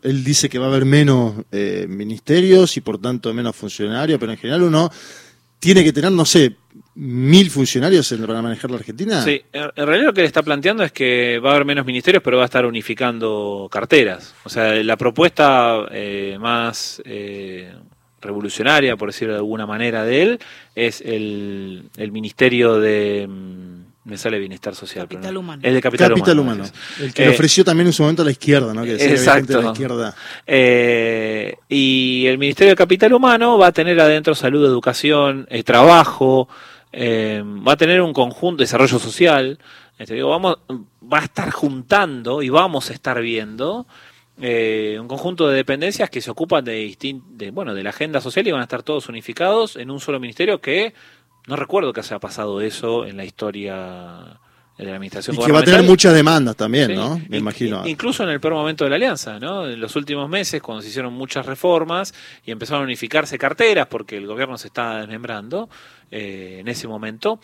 él 0.02 0.24
dice 0.24 0.48
que 0.48 0.58
va 0.58 0.66
a 0.66 0.68
haber 0.68 0.84
menos 0.84 1.34
eh, 1.52 1.86
ministerios 1.88 2.76
y 2.76 2.80
por 2.80 3.00
tanto 3.00 3.32
menos 3.32 3.54
funcionarios, 3.54 4.18
pero 4.18 4.32
en 4.32 4.38
general 4.38 4.62
uno 4.62 4.90
tiene 5.58 5.84
que 5.84 5.92
tener, 5.92 6.10
no 6.10 6.24
sé, 6.24 6.56
mil 6.94 7.50
funcionarios 7.50 8.12
para 8.26 8.42
manejar 8.42 8.70
la 8.70 8.78
Argentina. 8.78 9.22
Sí, 9.22 9.42
en 9.52 9.86
realidad 9.86 10.06
lo 10.06 10.12
que 10.12 10.22
le 10.22 10.26
está 10.26 10.42
planteando 10.42 10.82
es 10.82 10.92
que 10.92 11.38
va 11.38 11.50
a 11.50 11.54
haber 11.54 11.64
menos 11.64 11.86
ministerios, 11.86 12.22
pero 12.22 12.36
va 12.36 12.44
a 12.44 12.46
estar 12.46 12.66
unificando 12.66 13.68
carteras. 13.70 14.34
O 14.44 14.48
sea, 14.48 14.74
la 14.74 14.96
propuesta 14.96 15.86
eh, 15.90 16.36
más 16.40 17.00
eh, 17.04 17.72
revolucionaria, 18.20 18.96
por 18.96 19.08
decirlo 19.10 19.34
de 19.34 19.38
alguna 19.38 19.66
manera, 19.66 20.04
de 20.04 20.22
él 20.22 20.40
es 20.74 21.00
el, 21.00 21.84
el 21.96 22.12
Ministerio 22.12 22.78
de 22.80 23.26
mm, 23.28 23.80
me 24.04 24.16
sale 24.16 24.38
bienestar 24.38 24.74
social. 24.74 25.06
Capital 25.08 25.36
humano. 25.36 25.62
El 25.64 25.74
de 25.74 25.80
capital, 25.80 26.38
humano. 26.38 26.64
El 26.98 27.12
que 27.12 27.22
le 27.22 27.28
eh, 27.28 27.34
ofreció 27.34 27.64
también 27.64 27.86
en 27.86 27.92
su 27.92 28.02
momento 28.02 28.22
a 28.22 28.24
la 28.24 28.30
izquierda, 28.30 28.72
¿no? 28.72 28.82
Que 28.82 28.94
exacto. 28.94 29.60
la 29.60 29.72
izquierda. 29.72 30.14
Eh, 30.46 31.54
y 31.68 32.24
el 32.26 32.38
Ministerio 32.38 32.70
de 32.70 32.76
Capital 32.76 33.12
Humano 33.12 33.58
va 33.58 33.68
a 33.68 33.72
tener 33.72 34.00
adentro 34.00 34.34
salud, 34.34 34.64
educación, 34.64 35.46
eh, 35.50 35.62
trabajo, 35.62 36.48
va 36.92 37.72
a 37.72 37.76
tener 37.76 38.00
un 38.02 38.12
conjunto, 38.12 38.62
desarrollo 38.62 38.98
social. 38.98 39.58
Este, 39.98 40.14
digo, 40.14 40.30
vamos, 40.30 40.58
va 41.02 41.18
a 41.18 41.24
estar 41.24 41.50
juntando 41.50 42.42
y 42.42 42.48
vamos 42.48 42.90
a 42.90 42.94
estar 42.94 43.20
viendo 43.20 43.86
un 44.38 45.06
conjunto 45.06 45.48
de 45.48 45.56
dependencias 45.56 46.08
que 46.08 46.22
se 46.22 46.30
ocupan 46.30 46.64
de, 46.64 46.96
de, 47.30 47.50
bueno, 47.50 47.74
de 47.74 47.82
la 47.82 47.90
agenda 47.90 48.22
social 48.22 48.46
y 48.48 48.50
van 48.50 48.62
a 48.62 48.64
estar 48.64 48.82
todos 48.82 49.10
unificados 49.10 49.76
en 49.76 49.90
un 49.90 50.00
solo 50.00 50.18
ministerio 50.18 50.62
que 50.62 50.94
no 51.46 51.56
recuerdo 51.56 51.92
que 51.92 52.00
haya 52.00 52.18
pasado 52.18 52.60
eso 52.60 53.04
en 53.04 53.16
la 53.16 53.24
historia 53.24 54.40
de 54.80 54.90
la 54.90 54.96
administración 54.96 55.36
y 55.36 55.44
que 55.44 55.52
va 55.52 55.60
a 55.60 55.64
tener 55.64 55.82
muchas 55.82 56.14
demandas 56.14 56.56
también, 56.56 56.94
¿no? 56.94 57.20
Me 57.28 57.38
imagino. 57.38 57.86
Incluso 57.86 58.22
en 58.24 58.30
el 58.30 58.40
peor 58.40 58.54
momento 58.54 58.84
de 58.84 58.90
la 58.90 58.96
alianza, 58.96 59.38
¿no? 59.38 59.68
En 59.68 59.78
los 59.78 59.94
últimos 59.96 60.28
meses, 60.28 60.62
cuando 60.62 60.82
se 60.82 60.88
hicieron 60.88 61.12
muchas 61.12 61.46
reformas 61.46 62.14
y 62.44 62.50
empezaron 62.50 62.82
a 62.82 62.84
unificarse 62.84 63.38
carteras 63.38 63.86
porque 63.86 64.16
el 64.16 64.26
gobierno 64.26 64.56
se 64.58 64.68
estaba 64.68 65.00
desmembrando, 65.00 65.68
eh, 66.10 66.58
en 66.60 66.68
ese 66.68 66.88
momento, 66.88 67.40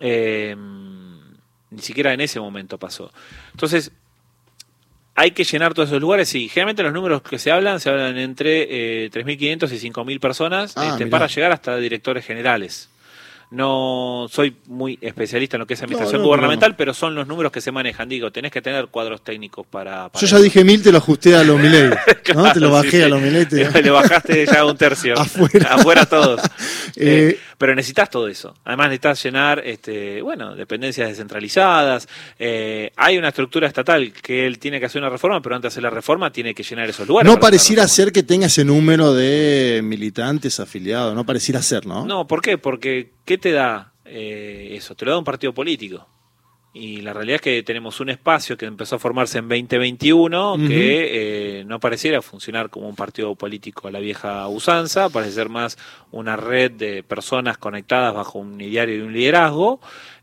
eh, 0.00 0.56
ni 1.70 1.82
siquiera 1.82 2.12
en 2.12 2.20
ese 2.20 2.40
momento 2.40 2.78
pasó. 2.78 3.12
Entonces, 3.52 3.92
hay 5.14 5.32
que 5.32 5.44
llenar 5.44 5.74
todos 5.74 5.88
esos 5.88 6.00
lugares. 6.00 6.28
Sí, 6.28 6.48
generalmente 6.48 6.82
los 6.82 6.92
números 6.92 7.22
que 7.22 7.38
se 7.38 7.50
hablan, 7.50 7.80
se 7.80 7.90
hablan 7.90 8.16
entre 8.16 9.04
eh, 9.04 9.10
3.500 9.10 9.72
y 9.72 9.90
5.000 9.90 10.20
personas 10.20 10.72
ah, 10.76 10.90
este, 10.92 11.06
para 11.08 11.26
llegar 11.26 11.52
hasta 11.52 11.76
directores 11.76 12.24
generales. 12.24 12.88
No 13.50 14.26
soy 14.30 14.54
muy 14.66 14.98
especialista 15.00 15.56
en 15.56 15.60
lo 15.60 15.66
que 15.66 15.72
es 15.72 15.82
administración 15.82 16.22
gubernamental, 16.22 16.76
pero 16.76 16.92
son 16.92 17.14
los 17.14 17.26
números 17.26 17.50
que 17.50 17.62
se 17.62 17.72
manejan. 17.72 18.06
Digo, 18.06 18.30
tenés 18.30 18.52
que 18.52 18.60
tener 18.60 18.88
cuadros 18.88 19.22
técnicos 19.22 19.66
para. 19.66 20.10
Yo 20.20 20.26
ya 20.26 20.38
dije 20.38 20.64
mil, 20.64 20.82
te 20.82 20.92
lo 20.92 20.98
ajusté 20.98 21.34
a 21.34 21.42
los 21.44 21.58
Milei. 21.60 21.90
¿no? 22.34 22.52
Te 22.52 22.60
lo 22.60 22.70
bajé 22.70 23.04
a 23.04 23.08
los 23.08 23.22
Milei. 23.22 23.46
Le 23.82 23.90
bajaste 23.90 24.44
ya 24.44 24.64
un 24.66 24.76
tercio. 24.76 25.14
Afuera. 25.18 25.74
Afuera 25.74 26.04
todos. 26.04 26.42
Eh, 26.96 27.30
eh, 27.30 27.38
pero 27.56 27.74
necesitas 27.74 28.10
todo 28.10 28.28
eso. 28.28 28.54
Además 28.64 28.88
necesitas 28.88 29.22
llenar, 29.22 29.62
este, 29.64 30.20
bueno, 30.20 30.54
dependencias 30.54 31.08
descentralizadas. 31.08 32.06
Eh, 32.38 32.92
hay 32.96 33.16
una 33.16 33.28
estructura 33.28 33.66
estatal 33.66 34.12
que 34.12 34.46
él 34.46 34.58
tiene 34.58 34.78
que 34.78 34.86
hacer 34.86 35.00
una 35.00 35.10
reforma, 35.10 35.40
pero 35.40 35.56
antes 35.56 35.72
de 35.72 35.74
hacer 35.74 35.82
la 35.82 35.90
reforma 35.90 36.30
tiene 36.30 36.54
que 36.54 36.62
llenar 36.62 36.88
esos 36.88 37.08
lugares. 37.08 37.30
No 37.30 37.40
pareciera 37.40 37.88
ser 37.88 38.12
que 38.12 38.22
tenga 38.22 38.46
ese 38.46 38.64
número 38.64 39.14
de 39.14 39.80
militantes 39.82 40.60
afiliados. 40.60 41.14
No 41.14 41.24
pareciera 41.24 41.62
ser, 41.62 41.86
¿no? 41.86 42.04
No, 42.04 42.26
¿por 42.26 42.42
qué? 42.42 42.58
Porque 42.58 43.10
¿qué 43.28 43.37
te 43.38 43.52
da 43.52 43.92
eso? 44.04 44.94
Te 44.94 45.04
lo 45.04 45.12
da 45.12 45.18
un 45.18 45.24
partido 45.24 45.52
político. 45.52 46.06
Y 46.78 47.00
la 47.00 47.12
realidad 47.12 47.36
es 47.36 47.40
que 47.42 47.62
tenemos 47.64 47.98
un 47.98 48.08
espacio 48.08 48.56
que 48.56 48.66
empezó 48.66 48.96
a 48.96 48.98
formarse 49.00 49.38
en 49.38 49.48
2021 49.48 50.56
que 50.68 51.60
eh, 51.60 51.64
no 51.64 51.80
pareciera 51.80 52.22
funcionar 52.22 52.70
como 52.70 52.88
un 52.88 52.94
partido 52.94 53.34
político 53.34 53.88
a 53.88 53.90
la 53.90 53.98
vieja 53.98 54.46
usanza, 54.46 55.08
parece 55.08 55.32
ser 55.32 55.48
más 55.48 55.76
una 56.12 56.36
red 56.36 56.70
de 56.70 57.02
personas 57.02 57.58
conectadas 57.58 58.14
bajo 58.14 58.38
un 58.38 58.60
ideario 58.60 58.96
y 58.96 59.00
un 59.00 59.12
liderazgo. 59.12 59.80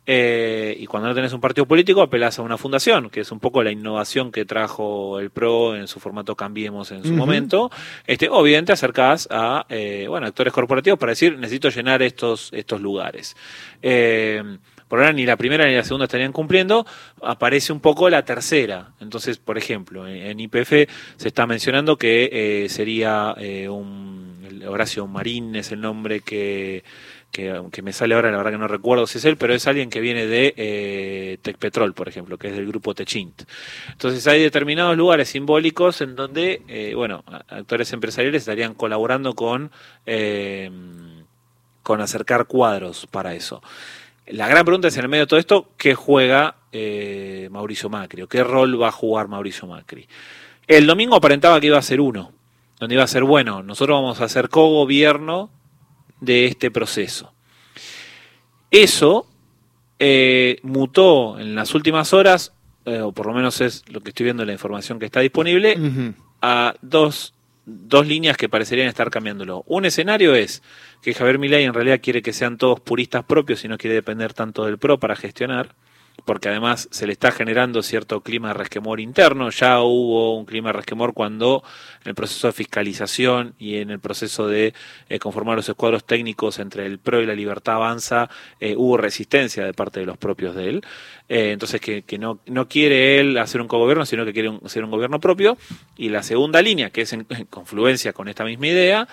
Eh, 0.08 0.78
y 0.80 0.86
cuando 0.86 1.10
no 1.10 1.16
tenés 1.16 1.34
un 1.34 1.42
partido 1.42 1.66
político, 1.66 2.02
apelás 2.02 2.38
a 2.38 2.44
una 2.44 2.58
fundación, 2.58 3.10
que 3.10 3.22
es 3.22 3.32
un 3.32 3.40
poco 3.40 3.64
la 3.64 3.72
innovación 3.72 4.32
que 4.32 4.46
trajo 4.46 5.20
el 5.20 5.32
PRO 5.32 5.76
en 5.76 5.88
su 5.88 6.00
formato 6.00 6.36
Cambiemos 6.36 6.92
en 6.92 7.04
su 7.04 7.14
momento. 7.14 7.72
Este, 8.06 8.30
obviamente 8.30 8.72
acercás 8.72 9.28
a 9.32 9.66
eh, 9.68 10.06
bueno, 10.08 10.28
actores 10.28 10.54
corporativos 10.54 11.00
para 11.00 11.12
decir, 11.12 11.38
necesito 11.38 11.70
llenar 11.70 12.02
estos, 12.02 12.50
estos 12.54 12.80
lugares. 12.80 13.36
Eh, 13.82 14.44
por 14.88 15.00
ahora 15.00 15.14
ni 15.14 15.26
la 15.26 15.38
primera 15.38 15.66
ni 15.66 15.76
la 15.76 15.84
segunda 15.84 16.06
estarían 16.06 16.32
cumpliendo, 16.32 16.86
aparece 17.22 17.74
un 17.74 17.80
poco 17.80 18.10
la 18.10 18.24
tercera. 18.24 18.94
Entonces, 19.00 19.38
por 19.38 19.58
ejemplo, 19.58 20.08
en, 20.08 20.40
IPF 20.40 20.90
se 21.18 21.28
está 21.28 21.48
mencionando 21.48 21.98
que 21.98 22.30
eh, 22.32 22.70
sería 22.70 23.36
eh, 23.38 23.68
un 23.70 24.26
Horacio 24.68 25.08
Marín 25.08 25.56
es 25.56 25.72
el 25.72 25.82
nombre 25.82 26.22
que, 26.22 26.84
que, 27.32 27.82
me 27.82 27.94
sale 27.94 28.16
ahora, 28.16 28.32
la 28.32 28.38
verdad 28.38 28.52
que 28.52 28.58
no 28.58 28.68
recuerdo 28.68 29.08
si 29.08 29.18
es 29.18 29.26
él, 29.26 29.38
pero 29.38 29.54
es 29.54 29.68
alguien 29.68 29.90
que 29.90 30.00
viene 30.00 30.26
de 30.26 30.54
eh, 30.58 31.38
por 31.96 32.08
ejemplo, 32.08 32.38
que 32.38 32.48
es 32.48 32.56
del 32.56 32.68
grupo 32.68 32.94
Techint. 32.94 33.44
Entonces 33.92 34.26
hay 34.28 34.42
determinados 34.42 34.96
lugares 34.96 35.30
simbólicos 35.30 36.02
en 36.02 36.16
donde, 36.16 36.62
eh, 36.68 36.94
bueno, 36.96 37.24
actores 37.48 37.92
empresariales 37.94 38.44
estarían 38.44 38.74
colaborando 38.74 39.34
con, 39.34 39.72
con 41.84 42.02
acercar 42.02 42.46
cuadros 42.46 43.08
para 43.08 43.34
eso. 43.34 43.62
La 44.28 44.48
gran 44.48 44.66
pregunta 44.66 44.88
es 44.88 44.98
en 44.98 45.04
el 45.04 45.10
medio 45.10 45.26
de 45.26 45.28
todo 45.28 45.40
esto, 45.40 45.70
¿qué 45.78 45.94
juega 45.94 46.56
eh, 46.72 47.48
Mauricio 47.52 47.90
Macri? 47.90 48.24
¿O 48.24 48.28
qué 48.28 48.44
rol 48.44 48.82
va 48.82 48.88
a 48.88 48.92
jugar 48.92 49.28
Mauricio 49.28 49.68
Macri? 49.68 50.08
El 50.66 50.88
domingo 50.88 51.16
aparentaba 51.16 51.60
que 51.60 51.68
iba 51.68 51.78
a 51.78 51.84
ser 51.84 52.02
uno, 52.02 52.32
donde 52.80 52.96
iba 52.96 53.04
a 53.04 53.08
ser, 53.08 53.24
bueno, 53.24 53.62
nosotros 53.62 53.96
vamos 53.96 54.22
a 54.22 54.26
hacer 54.26 54.50
co-gobierno 54.50 55.52
de 56.22 56.48
este 56.48 56.72
proceso. 56.72 57.34
Eso 58.72 59.28
eh, 60.00 60.58
mutó 60.64 61.40
en 61.40 61.54
las 61.54 61.76
últimas 61.76 62.12
horas, 62.12 62.52
eh, 62.86 63.02
o 63.02 63.12
por 63.12 63.28
lo 63.28 63.34
menos 63.34 63.62
es 63.62 63.88
lo 63.90 64.02
que 64.02 64.10
estoy 64.10 64.24
viendo 64.24 64.42
en 64.42 64.48
la 64.48 64.54
información 64.54 64.98
que 64.98 65.06
está 65.06 65.20
disponible, 65.20 65.78
a 66.42 66.74
dos 66.82 67.35
dos 67.66 68.08
líneas 68.08 68.38
que 68.38 68.50
parecerían 68.50 68.88
estar 68.88 69.10
cambiándolo. 69.10 69.64
Un 69.68 69.86
escenario 69.86 70.36
es 70.36 70.62
que 71.02 71.14
Javier 71.14 71.40
Milei 71.40 71.64
en 71.66 71.74
realidad 71.74 72.00
quiere 72.02 72.22
que 72.22 72.34
sean 72.34 72.58
todos 72.58 72.80
puristas 72.80 73.24
propios 73.24 73.64
y 73.66 73.68
no 73.68 73.78
quiere 73.78 73.96
depender 73.96 74.34
tanto 74.34 74.66
del 74.66 74.78
PRO 74.78 75.00
para 75.00 75.16
gestionar, 75.16 75.76
porque 76.24 76.50
además 76.50 76.88
se 76.92 77.06
le 77.06 77.14
está 77.14 77.32
generando 77.32 77.84
cierto 77.84 78.22
clima 78.22 78.50
de 78.50 78.56
resquemor 78.56 79.00
interno. 79.00 79.50
Ya 79.50 79.82
hubo 79.82 80.38
un 80.38 80.46
clima 80.46 80.70
de 80.70 80.74
resquemor 80.74 81.14
cuando 81.14 81.64
en 82.04 82.10
el 82.10 82.16
proceso 82.16 82.48
de 82.48 82.54
fiscalización 82.54 83.54
y 83.60 83.78
en 83.78 83.90
el 83.90 84.00
proceso 84.00 84.48
de 84.48 84.74
eh, 85.10 85.20
conformar 85.20 85.58
los 85.58 85.68
escuadros 85.68 86.06
técnicos 86.06 86.60
entre 86.60 86.86
el 86.86 87.00
PRO 87.00 87.22
y 87.22 87.26
la 87.26 87.36
Libertad 87.36 87.76
Avanza 87.76 88.30
eh, 88.60 88.76
hubo 88.78 88.98
resistencia 88.98 89.66
de 89.66 89.74
parte 89.74 90.00
de 90.00 90.06
los 90.06 90.18
propios 90.18 90.56
de 90.56 90.70
él. 90.70 90.82
Eh, 91.28 91.52
entonces 91.52 91.82
que, 91.82 92.18
no, 92.18 92.40
no, 92.46 92.68
quiere 92.68 93.20
él 93.20 93.38
hacer 93.38 93.62
un 93.62 93.68
cogobierno, 93.68 94.06
sino 94.06 94.26
que 94.26 94.34
quiere 94.34 94.58
hacer 94.64 94.84
un 94.84 94.92
gobierno 94.92 95.20
propio. 95.20 95.58
Y 95.98 96.10
la 96.10 96.24
segunda 96.24 96.62
línea, 96.62 96.90
que 96.90 97.02
es 97.02 97.14
en 97.14 97.26
confluencia 97.50 98.14
con 98.14 98.28
esta 98.28 98.46
misma 98.46 98.68
idea, 98.68 99.08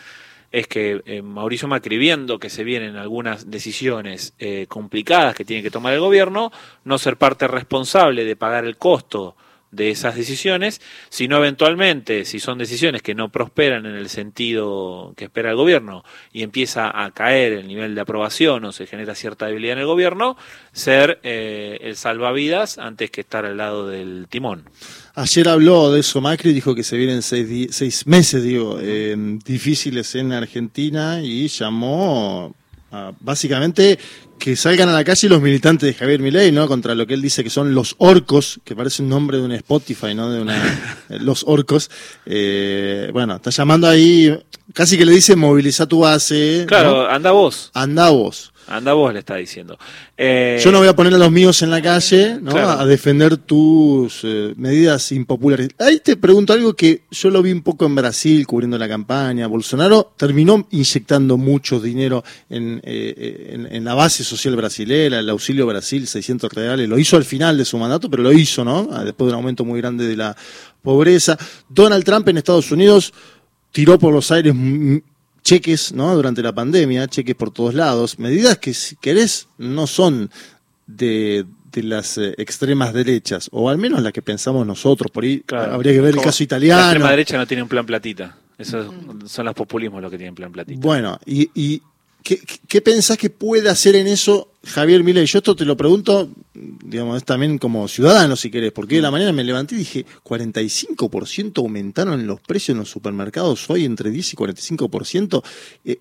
es 0.52 0.68
que 0.68 1.02
eh, 1.06 1.22
Mauricio 1.22 1.66
Macri, 1.66 1.96
viendo 1.96 2.38
que 2.38 2.50
se 2.50 2.62
vienen 2.62 2.96
algunas 2.96 3.50
decisiones 3.50 4.34
eh, 4.38 4.66
complicadas 4.68 5.34
que 5.34 5.46
tiene 5.46 5.62
que 5.62 5.70
tomar 5.70 5.94
el 5.94 6.00
gobierno, 6.00 6.52
no 6.84 6.98
ser 6.98 7.16
parte 7.16 7.48
responsable 7.48 8.24
de 8.24 8.36
pagar 8.36 8.66
el 8.66 8.76
costo 8.76 9.34
de 9.72 9.90
esas 9.90 10.14
decisiones, 10.14 10.80
sino 11.08 11.38
eventualmente, 11.38 12.24
si 12.24 12.38
son 12.38 12.58
decisiones 12.58 13.02
que 13.02 13.14
no 13.14 13.30
prosperan 13.30 13.87
en 13.87 13.96
el 13.96 14.08
sentido 14.11 15.14
que 15.16 15.24
espera 15.24 15.50
el 15.50 15.56
gobierno 15.56 16.04
y 16.32 16.42
empieza 16.42 17.02
a 17.02 17.11
caer 17.11 17.54
el 17.54 17.66
nivel 17.66 17.94
de 17.94 18.02
aprobación 18.02 18.64
o 18.66 18.72
se 18.72 18.87
genera 18.87 19.14
cierta 19.14 19.46
debilidad 19.46 19.72
en 19.72 19.80
el 19.80 19.87
gobierno, 19.87 20.37
ser 20.72 21.18
eh, 21.22 21.78
el 21.80 21.96
salvavidas 21.96 22.78
antes 22.78 23.11
que 23.11 23.22
estar 23.22 23.46
al 23.46 23.56
lado 23.56 23.88
del 23.88 24.26
timón. 24.28 24.64
Ayer 25.14 25.48
habló 25.48 25.90
de 25.90 26.00
eso 26.00 26.20
Macri, 26.20 26.52
dijo 26.52 26.74
que 26.74 26.85
se 26.85 26.96
vienen 26.96 27.22
seis, 27.22 28.06
meses, 28.06 28.42
digo, 28.42 28.78
eh, 28.80 29.14
difíciles 29.44 30.14
en 30.14 30.32
Argentina 30.32 31.20
y 31.22 31.48
llamó 31.48 32.54
a, 32.92 33.12
básicamente 33.20 33.98
que 34.38 34.57
salgan 34.57 34.88
a 34.88 34.92
la 34.92 35.05
calle 35.05 35.28
los 35.28 35.40
militantes 35.40 35.87
de 35.87 35.94
Javier 35.94 36.20
Milei, 36.20 36.50
¿no? 36.50 36.66
Contra 36.66 36.94
lo 36.94 37.07
que 37.07 37.14
él 37.14 37.22
dice 37.22 37.44
que 37.44 37.50
son 37.50 37.74
los 37.74 37.94
orcos, 37.98 38.61
que 38.64 38.74
parece 38.74 39.02
un 39.02 39.09
nombre 39.09 39.38
de 39.38 39.44
un 39.44 39.52
Spotify, 39.52 40.14
¿no? 40.14 40.31
De 40.31 40.40
una, 40.40 40.98
los 41.09 41.44
orcos. 41.46 41.90
Eh, 42.26 43.11
bueno, 43.12 43.37
está 43.37 43.50
llamando 43.50 43.88
ahí, 43.88 44.37
casi 44.74 44.98
que 44.98 45.07
le 45.07 45.12
dice 45.12 45.37
moviliza 45.37 45.87
tu 45.87 46.00
base. 46.00 46.64
Claro, 46.66 47.09
anda 47.09 47.31
vos. 47.31 47.70
Anda 47.72 48.11
vos. 48.11 48.51
Anda 48.68 48.92
vos, 48.92 49.12
le 49.12 49.18
está 49.18 49.37
diciendo. 49.37 49.79
Eh, 50.16 50.61
Yo 50.62 50.70
no 50.72 50.79
voy 50.79 50.88
a 50.88 50.96
poner 50.96 51.12
a 51.14 51.18
los 51.18 51.31
míos 51.31 51.62
en 51.62 51.70
la 51.70 51.83
calle 51.83 52.38
¿no? 52.40 52.57
a 52.57 52.87
defender 52.87 53.37
tus 53.37 54.20
eh, 54.22 54.55
medidas 54.57 55.11
impopulares. 55.12 55.70
Ahí 55.79 56.01
te 56.01 56.16
pregunto 56.16 56.53
algo 56.53 56.75
que 56.75 57.03
yo 57.11 57.31
lo 57.31 57.42
vi 57.42 57.53
un 57.53 57.62
poco 57.62 57.87
en 57.87 57.94
Brasil 57.94 58.46
cubriendo 58.46 58.79
la 58.79 58.88
campaña. 58.88 59.46
Bolsonaro 59.46 60.14
terminó 60.16 60.66
inyectando 60.70 61.37
mucho 61.37 61.81
dinero 61.81 62.25
en, 62.48 62.81
eh, 62.85 63.68
en, 63.70 63.85
la 63.85 63.94
base 63.94 64.25
social 64.25 64.55
brasilera, 64.57 65.18
el 65.18 65.29
auxilio 65.29 65.66
Brasil, 65.66 66.07
600 66.07 66.53
reales. 66.53 66.88
Lo 66.88 66.98
hizo 66.98 67.16
al 67.16 67.25
final 67.25 67.59
de 67.59 67.64
su 67.64 67.79
mandato, 67.79 68.09
pero 68.09 68.22
lo 68.22 68.33
hizo, 68.33 68.64
¿no? 68.64 68.88
Ah, 68.92 69.05
después 69.05 69.27
de 69.27 69.33
un 69.33 69.37
aumento 69.37 69.64
muy 69.64 69.81
grande 69.81 70.07
de 70.07 70.16
la 70.16 70.37
pobreza. 70.83 71.37
Donald 71.68 72.05
Trump 72.05 72.29
en 72.29 72.38
Estados 72.38 72.70
Unidos 72.70 73.12
tiró 73.72 73.98
por 73.98 74.12
los 74.12 74.31
aires 74.31 74.55
cheques, 75.42 75.92
¿no? 75.92 76.14
Durante 76.14 76.42
la 76.42 76.52
pandemia, 76.54 77.06
cheques 77.08 77.35
por 77.35 77.50
todos 77.52 77.75
lados, 77.75 78.19
medidas 78.19 78.58
que 78.58 78.75
si 78.75 78.96
querés 78.96 79.48
no 79.58 79.87
son 79.87 80.31
de, 80.87 81.44
de 81.73 81.83
las 81.83 82.19
eh, 82.19 82.35
extremas 82.38 82.92
derechas, 82.92 83.48
o 83.52 83.69
al 83.69 83.79
menos 83.79 84.02
las 84.02 84.12
que 84.12 84.23
pensamos 84.23 84.66
nosotros, 84.66 85.10
por 85.10 85.25
ahí 85.25 85.40
Claro. 85.40 85.75
habría 85.75 85.92
que 85.92 86.00
ver 86.00 86.14
el 86.14 86.21
caso 86.21 86.38
La 86.40 86.44
italiano. 86.44 86.83
extrema 86.83 87.10
derecha 87.10 87.37
no 87.37 87.46
tiene 87.46 87.62
un 87.62 87.69
plan 87.69 87.87
platita. 87.87 88.37
Eso 88.58 88.92
son 89.27 89.44
los 89.46 89.54
populismos 89.54 90.00
los 90.02 90.10
que 90.10 90.19
tienen 90.19 90.35
plan 90.35 90.52
platita. 90.52 90.79
Bueno, 90.81 91.19
y, 91.27 91.50
y 91.54 91.83
¿qué, 92.23 92.40
qué 92.69 92.81
pensás 92.81 93.16
que 93.19 93.31
puede 93.31 93.69
hacer 93.69 93.96
en 93.96 94.06
eso 94.06 94.52
Javier 94.65 95.02
Milei? 95.02 95.27
Yo 95.27 95.38
esto 95.38 95.56
te 95.56 95.65
lo 95.65 95.77
pregunto, 95.77 96.31
digamos, 96.54 97.17
es 97.17 97.25
también 97.25 97.58
como 97.58 97.88
ciudadano, 97.88 98.37
si 98.37 98.50
querés, 98.50 98.73
porque 98.73 98.96
de 98.96 99.02
la 99.02 99.10
mañana 99.10 99.33
me 99.33 99.42
levanté 99.44 99.75
y 99.75 99.79
dije, 99.79 100.06
45% 100.25 101.58
aumentaron 101.58 102.27
los 102.27 102.40
precios 102.40 102.75
en 102.75 102.79
los 102.79 102.90
supermercados 102.90 103.69
hoy, 103.71 103.85
entre 103.85 104.10
10 104.10 104.33
y 104.33 104.37
45%. 104.37 105.42
Eh, 105.85 105.98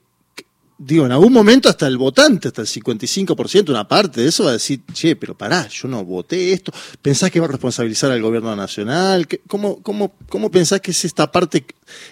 Digo, 0.84 1.06
en 1.06 1.12
algún 1.12 1.32
momento 1.32 1.70
hasta 1.70 1.86
el 1.86 1.96
votante, 1.96 2.48
hasta 2.48 2.64
el 2.64 2.68
55%, 2.68 3.70
una 3.70 3.88
parte 3.88 4.22
de 4.22 4.30
eso 4.30 4.46
va 4.46 4.50
a 4.50 4.54
decir, 4.54 4.82
che, 4.92 5.16
pero 5.16 5.38
pará, 5.38 5.68
yo 5.68 5.88
no 5.88 6.04
voté 6.04 6.54
esto. 6.54 6.72
¿Pensás 7.04 7.30
que 7.30 7.40
va 7.40 7.46
a 7.46 7.50
responsabilizar 7.50 8.10
al 8.10 8.20
gobierno 8.20 8.56
nacional? 8.56 9.28
¿Qué- 9.28 9.42
¿Cómo, 9.48 9.80
cómo, 9.84 10.16
cómo 10.28 10.50
pensás 10.50 10.82
que 10.82 10.90
es 10.90 11.06
esta 11.06 11.32
parte 11.32 11.64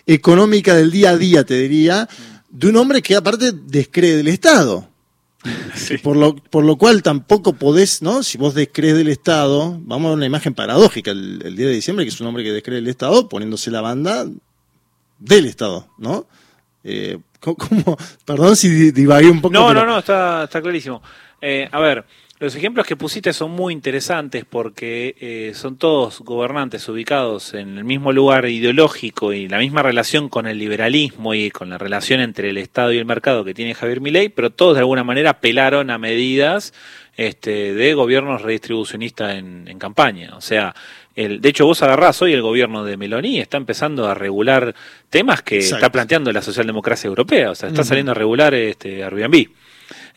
económica 0.06 0.76
del 0.76 0.92
día 0.92 1.10
a 1.12 1.18
día, 1.18 1.44
te 1.44 1.56
diría, 1.56 2.08
de 2.48 2.68
un 2.68 2.76
hombre 2.76 3.02
que 3.02 3.16
aparte 3.16 3.52
descree 3.54 4.16
del 4.16 4.28
Estado? 4.28 4.88
Sí. 5.76 5.98
Por 5.98 6.18
lo, 6.18 6.36
por 6.36 6.66
lo 6.66 6.78
cual 6.78 7.02
tampoco 7.02 7.54
podés, 7.54 8.02
¿no? 8.02 8.24
Si 8.24 8.38
vos 8.38 8.54
descrees 8.54 8.98
del 8.98 9.08
Estado, 9.08 9.78
vamos 9.82 10.12
a 10.12 10.14
una 10.14 10.26
imagen 10.26 10.54
paradójica 10.54 11.12
el, 11.12 11.42
el 11.46 11.56
día 11.56 11.68
de 11.68 11.74
diciembre, 11.74 12.04
que 12.06 12.10
es 12.10 12.20
un 12.20 12.28
hombre 12.28 12.44
que 12.44 12.52
descree 12.52 12.76
del 12.76 12.88
Estado, 12.88 13.30
poniéndose 13.30 13.72
la 13.72 13.82
banda 13.82 14.26
del 15.20 15.46
Estado, 15.46 15.88
¿no? 15.98 16.28
Eh, 16.84 17.18
¿cómo- 17.40 17.56
cómo? 17.58 17.98
perdón 18.26 18.56
si 18.56 18.70
di- 18.70 18.92
divagué 18.92 19.30
un 19.30 19.42
poco. 19.42 19.54
No, 19.54 19.68
pero- 19.70 19.82
no, 19.86 19.92
no, 19.94 20.00
está, 20.00 20.44
está 20.44 20.62
clarísimo. 20.62 21.02
Eh, 21.42 21.68
a 21.72 21.80
ver, 21.80 22.06
los 22.40 22.56
ejemplos 22.56 22.88
que 22.88 22.96
pusiste 22.96 23.34
son 23.34 23.52
muy 23.52 23.74
interesantes 23.74 24.46
porque 24.50 25.16
eh, 25.20 25.52
son 25.56 25.78
todos 25.78 26.22
gobernantes 26.22 26.88
ubicados 26.88 27.54
en 27.54 27.78
el 27.78 27.84
mismo 27.84 28.14
lugar 28.14 28.48
ideológico 28.48 29.34
y 29.34 29.50
la 29.50 29.60
misma 29.60 29.84
relación 29.84 30.30
con 30.30 30.48
el 30.48 30.58
liberalismo 30.58 31.34
y 31.34 31.52
con 31.52 31.70
la 31.70 31.78
relación 31.78 32.22
entre 32.22 32.50
el 32.50 32.58
Estado 32.58 32.94
y 32.94 32.98
el 32.98 33.06
mercado 33.06 33.44
que 33.44 33.54
tiene 33.54 33.76
Javier 33.76 34.00
Milei, 34.00 34.30
pero 34.30 34.52
todos 34.52 34.76
de 34.76 34.80
alguna 34.80 35.04
manera 35.04 35.32
apelaron 35.32 35.90
a 35.90 35.98
medidas 35.98 36.74
este, 37.18 37.74
de 37.74 37.94
gobiernos 37.94 38.42
redistribucionistas 38.42 39.36
en, 39.36 39.68
en 39.68 39.78
campaña. 39.78 40.38
O 40.38 40.42
sea, 40.42 40.74
el, 41.18 41.42
de 41.42 41.50
hecho 41.50 41.66
vos 41.66 41.84
agarrás 41.84 42.22
hoy 42.22 42.32
el 42.32 42.42
gobierno 42.42 42.86
de 42.86 42.96
Meloni 42.96 43.42
está 43.42 43.58
empezando 43.58 44.08
a 44.08 44.14
regular 44.14 44.74
temas 45.10 45.42
que 45.42 45.58
Exacto. 45.58 45.76
está 45.76 45.92
planteando 45.92 46.32
la 46.32 46.42
socialdemocracia 46.42 47.10
europea. 47.10 47.52
O 47.52 47.56
sea, 47.56 47.68
está 47.68 47.84
saliendo 47.84 48.14
a 48.14 48.16
regular 48.16 48.54
este, 48.54 49.04
Airbnb. 49.04 49.50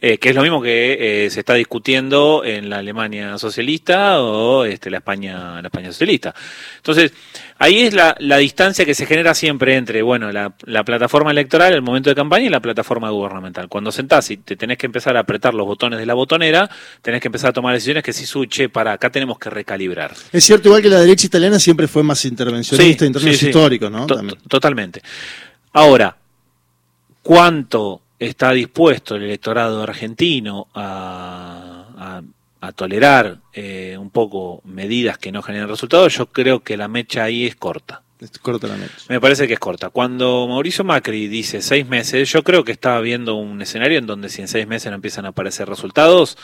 Eh, 0.05 0.19
que 0.19 0.31
es 0.31 0.35
lo 0.35 0.43
mismo 0.43 0.61
que 0.61 1.27
eh, 1.27 1.31
se 1.31 1.39
está 1.39 1.55
discutiendo 1.55 2.43
en 2.45 2.69
la 2.69 2.79
Alemania 2.79 3.39
socialista 3.39 4.21
o 4.21 4.65
este, 4.65 4.91
la 4.91 4.97
España 4.97 5.63
la 5.63 5.69
España 5.69 5.93
socialista. 5.93 6.35
Entonces, 6.79 7.13
ahí 7.59 7.83
es 7.83 7.95
la, 7.95 8.17
la 8.19 8.39
distancia 8.39 8.85
que 8.85 8.97
se 8.97 9.07
genera 9.07 9.33
siempre 9.33 9.77
entre 9.77 10.03
bueno 10.03 10.33
la, 10.33 10.55
la 10.65 10.83
plataforma 10.83 11.31
electoral, 11.31 11.73
el 11.73 11.83
momento 11.83 12.11
de 12.11 12.17
campaña 12.17 12.47
y 12.47 12.49
la 12.49 12.59
plataforma 12.59 13.11
gubernamental. 13.11 13.69
Cuando 13.69 13.93
sentás 13.93 14.29
y 14.33 14.39
te 14.39 14.57
tenés 14.57 14.77
que 14.77 14.87
empezar 14.87 15.17
a 15.17 15.21
apretar 15.21 15.55
los 15.55 15.69
botones 15.69 16.01
de 16.01 16.07
la 16.07 16.15
botonera, 16.15 16.69
tenés 17.01 17.21
que 17.21 17.29
empezar 17.29 17.51
a 17.51 17.53
tomar 17.53 17.73
decisiones 17.73 18.03
que 18.03 18.13
si 18.13 18.27
su 18.27 18.47
che, 18.47 18.69
para 18.69 18.95
acá 18.95 19.09
tenemos 19.09 19.39
que 19.39 19.51
recalibrar. 19.51 20.13
Es 20.33 20.43
cierto, 20.43 20.67
igual 20.67 20.83
que 20.83 20.89
la 20.89 20.99
derecha 20.99 21.27
italiana 21.27 21.61
siempre 21.61 21.87
fue 21.87 22.03
más 22.03 22.25
intervencionista 22.25 23.05
en 23.05 23.13
términos 23.13 23.37
sí, 23.37 23.45
sí. 23.45 23.47
históricos, 23.47 23.89
¿no? 23.89 24.07
Totalmente. 24.49 25.01
Ahora, 25.73 26.17
¿cuánto 27.23 28.02
está 28.27 28.53
dispuesto 28.53 29.17
el 29.17 29.25
electorado 29.25 29.83
argentino 29.83 30.69
a, 30.75 31.87
a- 31.97 32.23
a 32.65 32.71
tolerar 32.73 33.39
eh, 33.53 33.97
un 33.99 34.11
poco 34.11 34.61
medidas 34.65 35.19
que 35.19 35.33
no 35.33 35.43
generen 35.43 35.69
resultados? 35.69 36.17
Yo 36.17 36.27
creo 36.27 36.61
que 36.61 36.77
la 36.77 36.87
mecha 36.89 37.25
ahí 37.25 37.45
es 37.47 37.57
corta. 37.57 38.03
Corta 38.41 38.69
la 38.69 38.77
mecha. 38.77 38.95
Me 39.09 39.21
parece 39.21 39.49
que 39.49 39.55
es 39.55 39.59
corta. 39.59 39.91
Cuando 39.91 40.47
Mauricio 40.47 40.85
Macri 40.85 41.27
dice 41.27 41.61
seis 41.61 41.89
meses, 41.89 42.31
yo 42.31 42.45
creo 42.45 42.63
que 42.63 42.71
estaba 42.71 43.01
viendo 43.01 43.35
un 43.35 43.61
escenario 43.61 43.99
en 43.99 44.07
donde 44.07 44.29
si 44.29 44.43
en 44.43 44.47
seis 44.49 44.65
meses 44.69 44.91
no 44.91 44.95
empiezan 44.95 45.25
a 45.25 45.31
aparecer 45.31 45.69
resultados, 45.69 46.39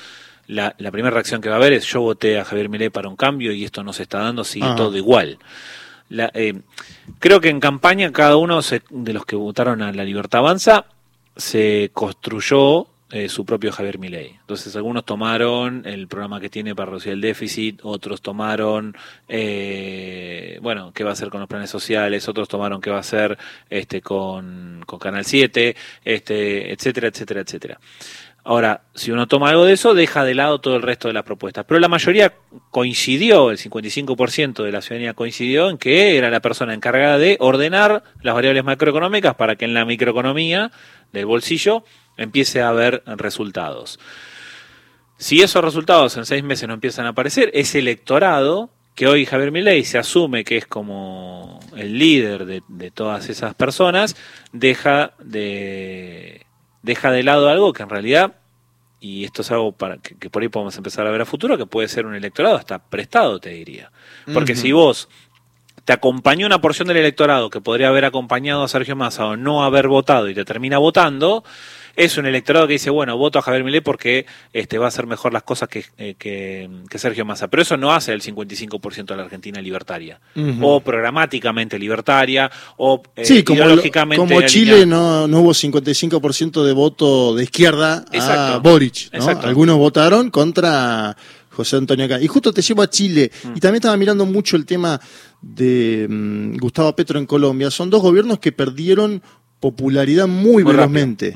la, 0.48 0.74
la 0.78 0.90
primera 0.90 1.14
reacción 1.14 1.40
que 1.40 1.48
va 1.48 1.54
a 1.54 1.58
haber 1.58 1.72
es 1.74 1.84
yo 1.84 2.00
voté 2.00 2.40
a 2.40 2.44
Javier 2.44 2.68
Milei 2.68 2.90
para 2.90 3.08
un 3.08 3.14
cambio 3.14 3.52
y 3.52 3.64
esto 3.64 3.84
no 3.84 3.92
se 3.92 4.02
está 4.02 4.18
dando, 4.18 4.42
sigue 4.42 4.66
Ajá. 4.66 4.74
todo 4.74 4.96
igual. 4.96 5.38
La- 6.08 6.32
eh, 6.34 6.54
creo 7.20 7.40
que 7.40 7.48
en 7.50 7.60
campaña 7.60 8.10
cada 8.10 8.36
uno 8.36 8.60
se- 8.62 8.82
de 8.90 9.12
los 9.12 9.24
que 9.24 9.36
votaron 9.36 9.80
a 9.82 9.92
La 9.92 10.02
Libertad 10.02 10.40
Avanza 10.40 10.84
se 11.38 11.90
construyó 11.94 12.88
eh, 13.10 13.30
su 13.30 13.46
propio 13.46 13.72
Javier 13.72 13.98
Milei. 13.98 14.36
Entonces 14.40 14.76
algunos 14.76 15.06
tomaron 15.06 15.86
el 15.86 16.08
programa 16.08 16.40
que 16.40 16.50
tiene 16.50 16.74
para 16.74 16.90
reducir 16.90 17.12
el 17.12 17.22
déficit, 17.22 17.80
otros 17.82 18.20
tomaron, 18.20 18.94
eh, 19.28 20.58
bueno, 20.60 20.92
qué 20.92 21.04
va 21.04 21.10
a 21.10 21.12
hacer 21.14 21.30
con 21.30 21.40
los 21.40 21.48
planes 21.48 21.70
sociales, 21.70 22.28
otros 22.28 22.48
tomaron 22.48 22.82
qué 22.82 22.90
va 22.90 22.98
a 22.98 23.00
hacer 23.00 23.38
este, 23.70 24.02
con, 24.02 24.82
con 24.84 24.98
Canal 24.98 25.24
7, 25.24 25.74
este, 26.04 26.70
etcétera, 26.70 27.08
etcétera, 27.08 27.40
etcétera. 27.40 27.80
Ahora, 28.48 28.84
si 28.94 29.10
uno 29.10 29.28
toma 29.28 29.50
algo 29.50 29.66
de 29.66 29.74
eso, 29.74 29.92
deja 29.92 30.24
de 30.24 30.34
lado 30.34 30.58
todo 30.58 30.76
el 30.76 30.80
resto 30.80 31.06
de 31.06 31.12
las 31.12 31.22
propuestas. 31.22 31.66
Pero 31.68 31.80
la 31.80 31.88
mayoría 31.88 32.32
coincidió, 32.70 33.50
el 33.50 33.58
55% 33.58 34.64
de 34.64 34.72
la 34.72 34.80
ciudadanía 34.80 35.12
coincidió 35.12 35.68
en 35.68 35.76
que 35.76 36.16
era 36.16 36.30
la 36.30 36.40
persona 36.40 36.72
encargada 36.72 37.18
de 37.18 37.36
ordenar 37.40 38.04
las 38.22 38.34
variables 38.34 38.64
macroeconómicas 38.64 39.34
para 39.34 39.56
que 39.56 39.66
en 39.66 39.74
la 39.74 39.84
microeconomía 39.84 40.72
del 41.12 41.26
bolsillo 41.26 41.84
empiece 42.16 42.62
a 42.62 42.70
haber 42.70 43.02
resultados. 43.04 44.00
Si 45.18 45.42
esos 45.42 45.62
resultados 45.62 46.16
en 46.16 46.24
seis 46.24 46.42
meses 46.42 46.66
no 46.68 46.72
empiezan 46.72 47.04
a 47.04 47.10
aparecer, 47.10 47.50
ese 47.52 47.80
electorado 47.80 48.70
que 48.94 49.08
hoy 49.08 49.26
Javier 49.26 49.52
Milei 49.52 49.84
se 49.84 49.98
asume 49.98 50.42
que 50.44 50.56
es 50.56 50.66
como 50.66 51.60
el 51.76 51.98
líder 51.98 52.46
de, 52.46 52.62
de 52.66 52.90
todas 52.90 53.28
esas 53.28 53.54
personas, 53.54 54.16
deja 54.52 55.12
de, 55.18 56.46
deja 56.82 57.10
de 57.10 57.22
lado 57.22 57.48
algo 57.48 57.72
que 57.72 57.82
en 57.82 57.88
realidad, 57.88 58.34
y 59.00 59.24
esto 59.24 59.42
es 59.42 59.50
algo 59.50 59.72
para 59.72 59.98
que, 59.98 60.16
que 60.16 60.30
por 60.30 60.42
ahí 60.42 60.48
podemos 60.48 60.76
empezar 60.76 61.06
a 61.06 61.10
ver 61.10 61.20
a 61.20 61.26
futuro, 61.26 61.56
que 61.56 61.66
puede 61.66 61.88
ser 61.88 62.06
un 62.06 62.14
electorado 62.14 62.56
hasta 62.56 62.78
prestado, 62.78 63.38
te 63.40 63.50
diría. 63.50 63.90
Porque 64.32 64.54
si 64.54 64.72
vos 64.72 65.08
te 65.84 65.92
acompañó 65.92 66.46
una 66.46 66.60
porción 66.60 66.88
del 66.88 66.98
electorado 66.98 67.48
que 67.48 67.60
podría 67.60 67.88
haber 67.88 68.04
acompañado 68.04 68.62
a 68.62 68.68
Sergio 68.68 68.94
Massa 68.94 69.24
o 69.26 69.36
no 69.36 69.64
haber 69.64 69.88
votado 69.88 70.28
y 70.28 70.34
te 70.34 70.44
termina 70.44 70.78
votando, 70.78 71.44
es 71.98 72.16
un 72.16 72.26
electorado 72.26 72.68
que 72.68 72.74
dice, 72.74 72.90
bueno, 72.90 73.18
voto 73.18 73.40
a 73.40 73.42
Javier 73.42 73.64
Milei 73.64 73.80
porque 73.80 74.24
este, 74.52 74.78
va 74.78 74.84
a 74.84 74.88
hacer 74.88 75.08
mejor 75.08 75.32
las 75.32 75.42
cosas 75.42 75.68
que, 75.68 75.84
eh, 75.98 76.14
que, 76.16 76.70
que 76.88 76.98
Sergio 76.98 77.24
Massa. 77.24 77.48
Pero 77.48 77.62
eso 77.62 77.76
no 77.76 77.92
hace 77.92 78.12
el 78.12 78.22
55% 78.22 79.04
de 79.06 79.16
la 79.16 79.24
Argentina 79.24 79.60
libertaria. 79.60 80.20
O 80.62 80.80
programáticamente 80.80 81.76
libertaria, 81.76 82.48
o 82.76 83.02
eh, 83.16 83.24
Sí, 83.24 83.42
como, 83.42 83.58
lo- 83.58 83.64
ideológicamente 83.66 84.16
como 84.16 84.40
Chile 84.42 84.86
no, 84.86 85.26
no 85.26 85.40
hubo 85.40 85.50
55% 85.50 86.62
de 86.62 86.72
voto 86.72 87.34
de 87.34 87.42
izquierda 87.42 88.04
a. 88.12 88.58
Boric. 88.58 89.10
¿no? 89.12 89.18
Exacto. 89.18 89.48
Algunos 89.48 89.76
votaron 89.76 90.30
contra 90.30 91.16
José 91.50 91.78
Antonio 91.78 92.04
Acá. 92.04 92.20
Y 92.20 92.28
justo 92.28 92.52
te 92.52 92.62
llevo 92.62 92.82
a 92.82 92.88
Chile. 92.88 93.32
Mm. 93.42 93.56
Y 93.56 93.60
también 93.60 93.76
estaba 93.80 93.96
mirando 93.96 94.24
mucho 94.24 94.54
el 94.54 94.64
tema 94.64 95.00
de 95.42 96.06
mm, 96.08 96.58
Gustavo 96.58 96.94
Petro 96.94 97.18
en 97.18 97.26
Colombia. 97.26 97.72
Son 97.72 97.90
dos 97.90 98.02
gobiernos 98.02 98.38
que 98.38 98.52
perdieron 98.52 99.20
popularidad 99.58 100.28
muy, 100.28 100.62
Muy 100.62 100.72
velozmente. 100.72 101.34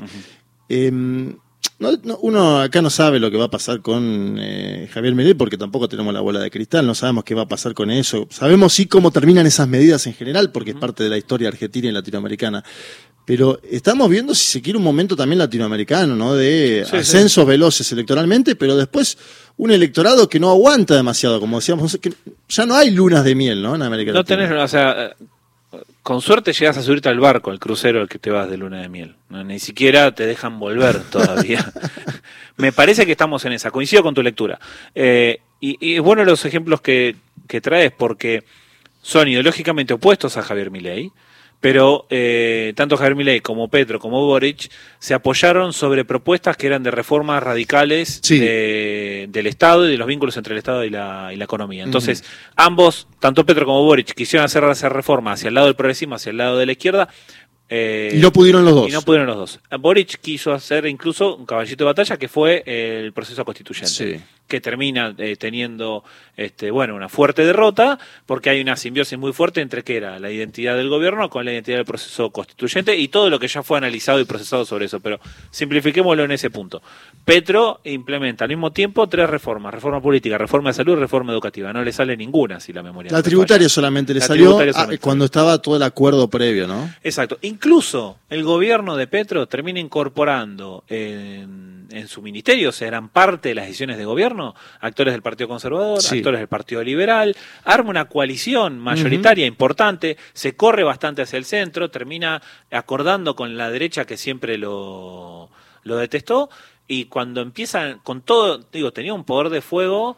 Eh, 0.75 0.91
no- 0.91 1.91
no- 2.03 2.17
uno 2.21 2.59
acá 2.61 2.81
no 2.81 2.89
sabe 2.89 3.19
lo 3.19 3.29
que 3.29 3.37
va 3.37 3.45
a 3.45 3.49
pasar 3.51 3.81
con 3.81 4.37
eh, 4.39 4.89
Javier 4.91 5.13
Milei 5.15 5.33
porque 5.33 5.57
tampoco 5.57 5.87
tenemos 5.87 6.13
la 6.13 6.21
bola 6.21 6.39
de 6.39 6.49
cristal, 6.49 6.85
no 6.87 6.95
sabemos 6.95 7.23
qué 7.23 7.35
va 7.35 7.43
a 7.43 7.47
pasar 7.47 7.73
con 7.73 7.91
eso. 7.91 8.27
Sabemos 8.31 8.73
sí 8.73 8.85
cómo 8.87 9.11
terminan 9.11 9.45
esas 9.45 9.67
medidas 9.67 10.05
en 10.07 10.13
general 10.13 10.51
porque 10.51 10.71
es 10.71 10.77
parte 10.77 11.03
de 11.03 11.09
la 11.09 11.17
historia 11.17 11.49
argentina 11.49 11.89
y 11.89 11.91
latinoamericana. 11.91 12.63
Pero 13.25 13.59
estamos 13.69 14.09
viendo, 14.09 14.35
si 14.35 14.45
se 14.45 14.61
quiere, 14.61 14.77
un 14.77 14.83
momento 14.83 15.15
también 15.15 15.39
latinoamericano, 15.39 16.13
¿no? 16.15 16.33
De 16.35 16.83
Sí, 16.85 16.91
sí. 16.91 16.97
ascensos 16.97 17.45
veloces 17.45 17.89
electoralmente, 17.93 18.55
pero 18.57 18.75
después 18.75 19.17
un 19.57 19.71
electorado 19.71 20.27
que 20.27 20.39
no 20.41 20.49
aguanta 20.49 20.95
demasiado, 20.95 21.39
como 21.39 21.57
decíamos, 21.59 21.97
que 22.01 22.11
ya 22.49 22.65
no 22.65 22.75
hay 22.75 22.91
lunas 22.91 23.23
de 23.23 23.35
miel, 23.35 23.61
¿no? 23.61 23.75
En 23.75 23.81
América 23.83 24.11
No 24.11 24.17
Latina. 24.19 24.45
tenés, 24.47 24.61
o 24.61 24.67
sea, 24.67 25.15
con 26.03 26.21
suerte 26.21 26.51
llegas 26.51 26.77
a 26.77 26.83
subirte 26.83 27.09
al 27.09 27.19
barco, 27.19 27.51
el 27.51 27.59
crucero 27.59 28.01
al 28.01 28.09
que 28.09 28.19
te 28.19 28.29
vas 28.29 28.49
de 28.49 28.57
luna 28.57 28.81
de 28.81 28.89
miel. 28.89 29.15
No, 29.29 29.43
ni 29.43 29.57
siquiera 29.59 30.13
te 30.13 30.27
dejan 30.27 30.59
volver 30.59 31.01
todavía. 31.09 31.71
Me 32.57 32.71
parece 32.71 33.05
que 33.05 33.13
estamos 33.13 33.45
en 33.45 33.53
esa. 33.53 33.71
Coincido 33.71 34.03
con 34.03 34.13
tu 34.13 34.21
lectura. 34.21 34.59
Eh, 34.93 35.39
y, 35.59 35.77
y 35.79 35.95
es 35.95 36.01
bueno 36.01 36.25
los 36.25 36.45
ejemplos 36.45 36.81
que, 36.81 37.15
que 37.47 37.61
traes 37.61 37.91
porque 37.91 38.43
son 39.01 39.27
ideológicamente 39.29 39.93
opuestos 39.93 40.37
a 40.37 40.43
Javier 40.43 40.71
Milei. 40.71 41.11
Pero 41.63 42.07
eh, 42.09 42.73
tanto 42.75 42.97
Javier 42.97 43.15
Milei 43.15 43.39
como 43.39 43.69
Petro 43.69 43.97
como 43.97 44.19
Boric 44.25 44.69
se 44.99 45.13
apoyaron 45.13 45.71
sobre 45.71 46.03
propuestas 46.03 46.57
que 46.57 46.67
eran 46.67 46.83
de 46.83 46.91
reformas 46.91 47.41
radicales 47.41 48.19
Sí. 48.21 48.37
de- 48.37 49.27
del 49.29 49.47
Estado 49.47 49.87
y 49.87 49.91
de 49.91 49.97
los 49.97 50.05
vínculos 50.05 50.35
entre 50.35 50.51
el 50.55 50.57
Estado 50.57 50.83
y 50.83 50.89
la, 50.89 51.29
y 51.31 51.37
la 51.37 51.45
economía. 51.45 51.85
Entonces, 51.85 52.25
ambos, 52.57 53.07
tanto 53.21 53.45
Petro 53.45 53.65
como 53.65 53.81
Boric, 53.85 54.13
quisieron 54.13 54.43
hacer 54.43 54.61
esa 54.65 54.89
reforma 54.89 55.31
hacia 55.31 55.47
el 55.47 55.53
lado 55.53 55.67
del 55.67 55.77
progresismo, 55.77 56.15
hacia 56.15 56.31
el 56.31 56.37
lado 56.37 56.57
de 56.57 56.65
la 56.65 56.73
izquierda, 56.73 57.07
Eh, 57.75 58.13
y 58.15 58.19
no 58.19 58.31
pudieron 58.31 58.63
los 58.63 58.75
dos. 58.75 58.87
Y 58.87 58.91
no 58.91 59.01
pudieron 59.01 59.25
los 59.25 59.35
dos. 59.35 59.59
Boric 59.79 60.19
quiso 60.21 60.53
hacer 60.53 60.85
incluso 60.85 61.35
un 61.35 61.47
caballito 61.47 61.83
de 61.83 61.85
batalla 61.85 62.17
que 62.17 62.27
fue 62.27 62.61
el 62.67 63.11
proceso 63.13 63.43
constituyente. 63.43 63.89
Sí. 63.89 64.21
Que 64.47 64.61
termina 64.61 65.15
eh, 65.17 65.35
teniendo 65.37 66.03
este, 66.37 66.69
bueno, 66.69 66.93
una 66.95 67.09
fuerte 67.09 67.43
derrota, 67.43 67.97
porque 68.27 68.51
hay 68.51 68.61
una 68.61 68.75
simbiosis 68.75 69.17
muy 69.17 69.33
fuerte 69.33 69.61
entre 69.61 69.83
que 69.83 69.97
era 69.97 70.19
la 70.19 70.29
identidad 70.29 70.75
del 70.75 70.89
gobierno 70.89 71.29
con 71.31 71.45
la 71.45 71.53
identidad 71.53 71.77
del 71.77 71.85
proceso 71.85 72.29
constituyente 72.29 72.95
y 72.95 73.07
todo 73.07 73.31
lo 73.31 73.39
que 73.39 73.47
ya 73.47 73.63
fue 73.63 73.77
analizado 73.79 74.19
y 74.19 74.25
procesado 74.25 74.65
sobre 74.65 74.85
eso. 74.85 74.99
Pero 74.99 75.19
simplifiquémoslo 75.49 76.23
en 76.25 76.31
ese 76.31 76.51
punto. 76.51 76.83
Petro 77.25 77.79
implementa 77.85 78.43
al 78.43 78.49
mismo 78.49 78.71
tiempo 78.71 79.07
tres 79.07 79.27
reformas: 79.29 79.73
reforma 79.73 80.01
política, 80.01 80.37
reforma 80.37 80.69
de 80.69 80.73
salud, 80.75 80.97
reforma 80.97 81.31
educativa. 81.31 81.71
No 81.73 81.83
le 81.83 81.91
sale 81.93 82.15
ninguna 82.17 82.59
si 82.59 82.73
la 82.73 82.83
memoria. 82.83 83.11
La 83.11 83.19
no 83.19 83.23
tributaria 83.23 83.65
falla. 83.65 83.69
solamente 83.69 84.13
le 84.13 84.19
La 84.19 84.25
salió 84.27 84.51
solamente. 84.51 84.97
cuando 84.99 85.25
estaba 85.25 85.59
todo 85.59 85.77
el 85.77 85.83
acuerdo 85.83 86.29
previo, 86.29 86.67
¿no? 86.67 86.93
Exacto. 87.01 87.39
Incluso 87.63 88.17
el 88.29 88.43
gobierno 88.43 88.97
de 88.97 89.07
Petro 89.07 89.47
termina 89.47 89.79
incorporando 89.79 90.83
en, 90.89 91.87
en 91.91 92.07
su 92.09 92.21
ministerio, 92.21 92.73
serán 92.73 93.07
parte 93.07 93.49
de 93.49 93.55
las 93.55 93.67
decisiones 93.67 93.97
de 93.97 94.03
gobierno, 94.03 94.53
actores 94.81 95.13
del 95.13 95.21
Partido 95.21 95.47
Conservador, 95.47 96.01
Sí. 96.01 96.17
actores 96.17 96.41
del 96.41 96.49
Partido 96.49 96.83
Liberal, 96.83 97.33
arma 97.63 97.89
una 97.89 98.09
coalición 98.09 98.79
mayoritaria 98.79 99.45
importante, 99.45 100.17
se 100.33 100.57
corre 100.57 100.83
bastante 100.83 101.21
hacia 101.21 101.37
el 101.37 101.45
centro, 101.45 101.89
termina 101.89 102.41
acordando 102.69 103.33
con 103.33 103.55
la 103.55 103.69
derecha 103.71 104.03
que 104.03 104.17
siempre 104.17 104.57
lo, 104.57 105.49
lo 105.83 105.95
detestó, 105.95 106.49
y 106.85 107.05
cuando 107.05 107.39
empiezan 107.39 107.99
con 107.99 108.23
todo, 108.23 108.57
digo, 108.73 108.91
tenía 108.91 109.13
un 109.13 109.23
poder 109.23 109.49
de 109.49 109.61
fuego 109.61 110.17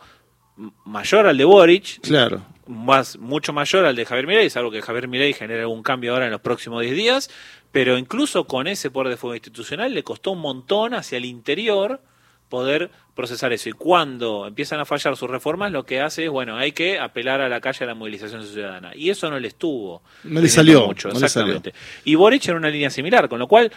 mayor 0.83 1.27
al 1.27 1.37
de 1.37 1.45
Boric, 1.45 1.99
Claro. 2.01 2.41
Más, 2.67 3.17
mucho 3.17 3.53
mayor 3.53 3.85
al 3.85 3.95
de 3.95 4.05
Javier 4.05 4.27
Milei, 4.27 4.47
es 4.47 4.57
algo 4.57 4.71
que 4.71 4.81
Javier 4.81 5.07
Milei 5.07 5.33
genera 5.33 5.61
algún 5.61 5.83
cambio 5.83 6.13
ahora 6.13 6.25
en 6.25 6.31
los 6.31 6.41
próximos 6.41 6.81
10 6.81 6.95
días, 6.95 7.29
pero 7.71 7.97
incluso 7.97 8.45
con 8.45 8.67
ese 8.67 8.89
poder 8.91 9.09
de 9.09 9.17
fuego 9.17 9.35
institucional 9.35 9.93
le 9.93 10.03
costó 10.03 10.31
un 10.31 10.39
montón 10.39 10.93
hacia 10.93 11.17
el 11.17 11.25
interior 11.25 12.01
poder 12.49 12.91
procesar 13.15 13.53
eso. 13.53 13.69
Y 13.69 13.73
cuando 13.73 14.47
empiezan 14.47 14.79
a 14.79 14.85
fallar 14.85 15.15
sus 15.17 15.29
reformas, 15.29 15.71
lo 15.71 15.85
que 15.85 16.01
hace 16.01 16.25
es, 16.25 16.29
bueno, 16.29 16.57
hay 16.57 16.71
que 16.71 16.99
apelar 16.99 17.41
a 17.41 17.49
la 17.49 17.61
calle 17.61 17.83
a 17.83 17.87
la 17.87 17.95
movilización 17.95 18.45
ciudadana. 18.45 18.91
Y 18.95 19.09
eso 19.09 19.29
no 19.29 19.39
le 19.39 19.47
estuvo. 19.47 20.03
No 20.23 20.41
le 20.41 20.49
salió, 20.49 20.87
mucho, 20.87 21.09
no 21.09 21.19
le 21.19 21.25
exactamente. 21.25 21.73
Y 22.03 22.15
Boric 22.15 22.47
en 22.47 22.55
una 22.55 22.69
línea 22.69 22.89
similar, 22.89 23.29
con 23.29 23.39
lo 23.39 23.47
cual, 23.47 23.71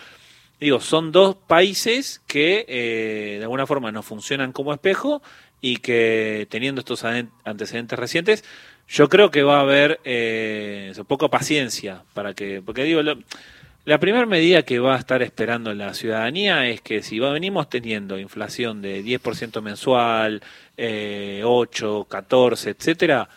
digo, 0.61 0.81
son 0.81 1.13
dos 1.13 1.37
países 1.37 2.21
que 2.27 2.67
eh, 2.69 3.37
de 3.39 3.43
alguna 3.43 3.67
forma 3.67 3.93
no 3.93 4.03
funcionan 4.03 4.53
como 4.53 4.73
espejo 4.73 5.23
y 5.61 5.79
que 5.79 6.47
teniendo 6.51 6.81
estos 6.81 7.05
antecedentes 7.05 7.99
recientes, 7.99 8.45
yo 8.89 9.09
creo 9.09 9.31
que 9.31 9.43
va 9.43 9.59
a 9.59 9.61
haber 9.61 10.01
eh, 10.05 10.93
poca 11.07 11.29
paciencia 11.29 12.03
para 12.15 12.35
que, 12.35 12.63
porque 12.65 12.85
digo, 12.85 13.03
lo- 13.03 13.19
la 13.85 13.99
primera 13.99 14.27
medida 14.27 14.63
que 14.65 14.79
va 14.81 14.97
a 14.97 14.99
estar 14.99 15.23
esperando 15.23 15.73
la 15.73 15.95
ciudadanía 15.95 16.69
es 16.69 16.81
que 16.83 17.03
si 17.03 17.19
va, 17.19 17.33
venimos 17.33 17.71
teniendo 17.71 18.19
inflación 18.19 18.83
de 18.83 19.03
10% 19.03 19.63
mensual, 19.63 20.43
eh, 20.77 21.41
8, 21.45 22.07
14, 22.09 22.71
etcétera, 22.71 23.29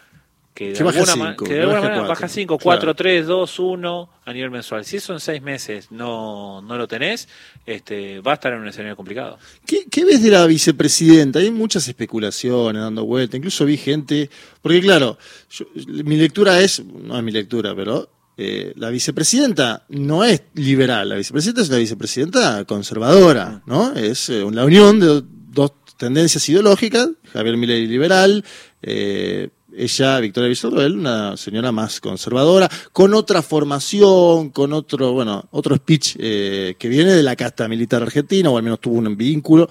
que 0.53 0.67
de 0.69 0.73
Que 0.73 0.83
alguna, 0.83 1.05
cinco, 1.13 1.45
que 1.45 1.53
de 1.53 1.61
alguna 1.61 1.79
manera 1.81 1.95
cuatro. 1.99 2.09
baja 2.09 2.27
5, 2.27 2.57
Claro. 2.57 2.79
4, 2.79 2.95
3, 2.95 3.25
2, 3.27 3.59
1 3.59 4.09
a 4.25 4.33
nivel 4.33 4.51
mensual. 4.51 4.83
Si 4.83 4.97
eso 4.97 5.13
en 5.13 5.19
seis 5.21 5.41
meses 5.41 5.87
no, 5.91 6.61
no 6.61 6.77
lo 6.77 6.87
tenés, 6.87 7.29
este, 7.65 8.19
va 8.19 8.31
a 8.31 8.33
estar 8.35 8.51
en 8.53 8.59
un 8.59 8.67
escenario 8.67 8.95
complicado. 8.97 9.37
¿Qué, 9.65 9.85
qué 9.89 10.03
ves 10.03 10.21
de 10.21 10.29
la 10.31 10.45
vicepresidenta? 10.47 11.39
Hay 11.39 11.51
muchas 11.51 11.87
especulaciones 11.87 12.81
dando 12.81 13.05
vuelta. 13.05 13.37
Incluso 13.37 13.63
vi 13.65 13.77
gente. 13.77 14.29
Porque, 14.61 14.81
claro, 14.81 15.17
yo- 15.49 15.65
mi 16.03 16.17
lectura 16.17 16.59
es. 16.59 16.83
No 16.85 17.17
es 17.17 17.23
mi 17.23 17.31
lectura, 17.31 17.73
pero. 17.75 18.09
eh, 18.37 18.73
la 18.75 18.89
vicepresidenta 18.89 19.85
no 19.89 20.23
es 20.23 20.41
liberal. 20.55 21.07
La 21.09 21.15
vicepresidenta 21.15 21.61
es 21.61 21.69
una 21.69 21.77
vicepresidenta 21.77 22.65
conservadora, 22.65 23.61
¿no? 23.67 23.93
Es 23.93 24.29
eh, 24.29 24.43
la 24.51 24.65
unión 24.65 24.99
de 24.99 25.05
do- 25.07 25.25
dos 25.53 25.71
tendencias 25.97 26.47
ideológicas. 26.49 27.09
Javier 27.33 27.55
Milei 27.57 27.85
liberal. 27.87 28.43
eh, 28.81 29.49
ella, 29.75 30.19
Victoria 30.19 30.49
Villarroel, 30.49 30.97
una 30.97 31.37
señora 31.37 31.71
más 31.71 31.99
conservadora, 31.99 32.69
con 32.91 33.13
otra 33.13 33.41
formación, 33.41 34.49
con 34.49 34.73
otro, 34.73 35.13
bueno, 35.13 35.47
otro 35.51 35.75
speech 35.75 36.15
eh, 36.19 36.75
que 36.77 36.89
viene 36.89 37.11
de 37.11 37.23
la 37.23 37.35
casta 37.35 37.67
militar 37.67 38.01
argentina, 38.01 38.49
o 38.49 38.57
al 38.57 38.63
menos 38.63 38.79
tuvo 38.79 38.97
un 38.97 39.15
vínculo. 39.15 39.69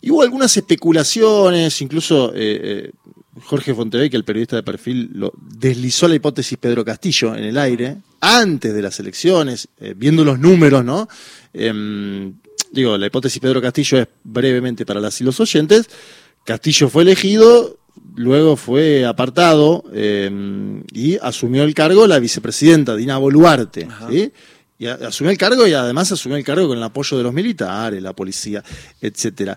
Y 0.00 0.10
hubo 0.10 0.22
algunas 0.22 0.54
especulaciones, 0.56 1.80
incluso 1.80 2.32
eh, 2.34 2.60
eh, 2.62 2.90
Jorge 3.42 3.74
Fontevecchia, 3.74 4.16
el 4.16 4.24
periodista 4.24 4.56
de 4.56 4.62
perfil, 4.62 5.10
lo 5.14 5.32
deslizó 5.36 6.08
la 6.08 6.14
hipótesis 6.14 6.58
Pedro 6.58 6.84
Castillo 6.84 7.34
en 7.34 7.44
el 7.44 7.58
aire, 7.58 7.96
antes 8.20 8.74
de 8.74 8.82
las 8.82 9.00
elecciones, 9.00 9.68
eh, 9.80 9.94
viendo 9.96 10.24
los 10.24 10.38
números, 10.38 10.84
¿no? 10.84 11.08
Em, 11.52 12.34
digo, 12.70 12.96
la 12.96 13.06
hipótesis 13.06 13.40
Pedro 13.40 13.60
Castillo 13.60 13.98
es 13.98 14.08
brevemente 14.22 14.86
para 14.86 15.00
las 15.00 15.20
y 15.20 15.24
los 15.24 15.40
oyentes. 15.40 15.88
Castillo 16.44 16.88
fue 16.88 17.02
elegido, 17.02 17.78
luego 18.16 18.56
fue 18.56 19.04
apartado 19.04 19.84
eh, 19.92 20.82
y 20.92 21.16
asumió 21.18 21.64
el 21.64 21.74
cargo 21.74 22.06
la 22.06 22.18
vicepresidenta 22.18 22.96
Dina 22.96 23.18
Boluarte. 23.18 23.88
¿sí? 24.10 24.32
Y 24.78 24.86
asumió 24.86 25.30
el 25.30 25.38
cargo 25.38 25.66
y 25.66 25.72
además 25.72 26.10
asumió 26.12 26.36
el 26.36 26.44
cargo 26.44 26.68
con 26.68 26.78
el 26.78 26.84
apoyo 26.84 27.16
de 27.16 27.22
los 27.22 27.32
militares, 27.32 28.02
la 28.02 28.12
policía, 28.12 28.62
etcétera. 29.00 29.56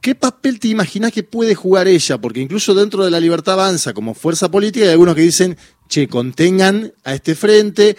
¿Qué 0.00 0.16
papel 0.16 0.58
te 0.58 0.66
imaginas 0.66 1.12
que 1.12 1.22
puede 1.22 1.54
jugar 1.54 1.86
ella? 1.86 2.18
Porque 2.18 2.40
incluso 2.40 2.74
dentro 2.74 3.04
de 3.04 3.10
la 3.12 3.20
libertad 3.20 3.54
avanza 3.54 3.94
como 3.94 4.14
fuerza 4.14 4.50
política 4.50 4.84
hay 4.86 4.90
algunos 4.90 5.14
que 5.14 5.20
dicen, 5.20 5.56
che, 5.88 6.08
contengan 6.08 6.92
a 7.04 7.14
este 7.14 7.36
frente. 7.36 7.96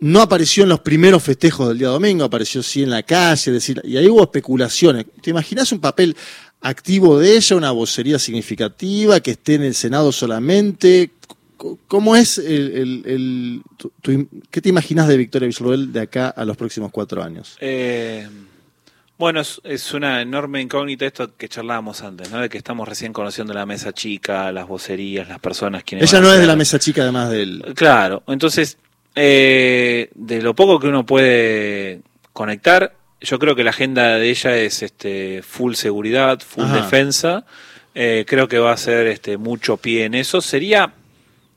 No 0.00 0.20
apareció 0.20 0.64
en 0.64 0.70
los 0.70 0.80
primeros 0.80 1.22
festejos 1.22 1.68
del 1.68 1.78
día 1.78 1.88
domingo, 1.88 2.24
apareció 2.24 2.60
sí 2.60 2.82
en 2.82 2.90
la 2.90 3.04
calle, 3.04 3.52
decir, 3.52 3.80
y 3.84 3.96
ahí 3.96 4.08
hubo 4.08 4.22
especulaciones. 4.22 5.06
¿Te 5.22 5.30
imaginas 5.30 5.70
un 5.70 5.78
papel 5.78 6.16
activo 6.64 7.18
de 7.18 7.36
ella, 7.36 7.56
una 7.56 7.70
vocería 7.70 8.18
significativa, 8.18 9.20
que 9.20 9.32
esté 9.32 9.54
en 9.54 9.62
el 9.62 9.74
Senado 9.74 10.10
solamente? 10.12 11.10
¿Cómo 11.86 12.16
es 12.16 12.38
el, 12.38 12.44
el- 12.76 13.02
el- 13.06 13.62
tu- 13.76 13.92
tu- 14.02 14.28
qué 14.50 14.60
te 14.60 14.68
imaginas 14.68 15.06
de 15.08 15.16
Victoria 15.16 15.46
Villarroel 15.46 15.92
de 15.92 16.00
acá 16.00 16.28
a 16.30 16.44
los 16.44 16.56
próximos 16.56 16.90
cuatro 16.90 17.22
años? 17.22 17.56
Eh, 17.60 18.28
bueno, 19.16 19.40
es, 19.40 19.60
es 19.64 19.94
una 19.94 20.20
enorme 20.20 20.60
incógnita 20.60 21.06
esto 21.06 21.36
que 21.36 21.48
charlábamos 21.48 22.02
antes, 22.02 22.30
¿no? 22.30 22.40
De 22.40 22.48
que 22.48 22.58
estamos 22.58 22.86
recién 22.88 23.12
conociendo 23.12 23.54
la 23.54 23.64
mesa 23.64 23.92
chica, 23.92 24.50
las 24.52 24.66
vocerías, 24.66 25.28
las 25.28 25.38
personas 25.38 25.84
quienes 25.84 26.12
Ella 26.12 26.20
no 26.20 26.32
es 26.32 26.40
de 26.40 26.46
la 26.46 26.56
mesa 26.56 26.78
chica, 26.78 27.02
además 27.02 27.30
del. 27.30 27.62
Claro, 27.76 28.22
entonces, 28.26 28.76
eh, 29.14 30.10
de 30.14 30.42
lo 30.42 30.54
poco 30.54 30.80
que 30.80 30.88
uno 30.88 31.06
puede 31.06 32.02
conectar, 32.32 32.94
yo 33.24 33.38
creo 33.38 33.56
que 33.56 33.64
la 33.64 33.70
agenda 33.70 34.16
de 34.18 34.30
ella 34.30 34.56
es 34.56 34.82
este 34.82 35.42
full 35.42 35.74
seguridad, 35.74 36.40
full 36.40 36.64
Ajá. 36.64 36.76
defensa. 36.76 37.44
Eh, 37.94 38.24
creo 38.26 38.48
que 38.48 38.58
va 38.58 38.72
a 38.72 38.76
ser 38.76 39.06
este 39.06 39.36
mucho 39.36 39.76
pie 39.76 40.04
en 40.04 40.14
eso. 40.14 40.40
Sería 40.40 40.92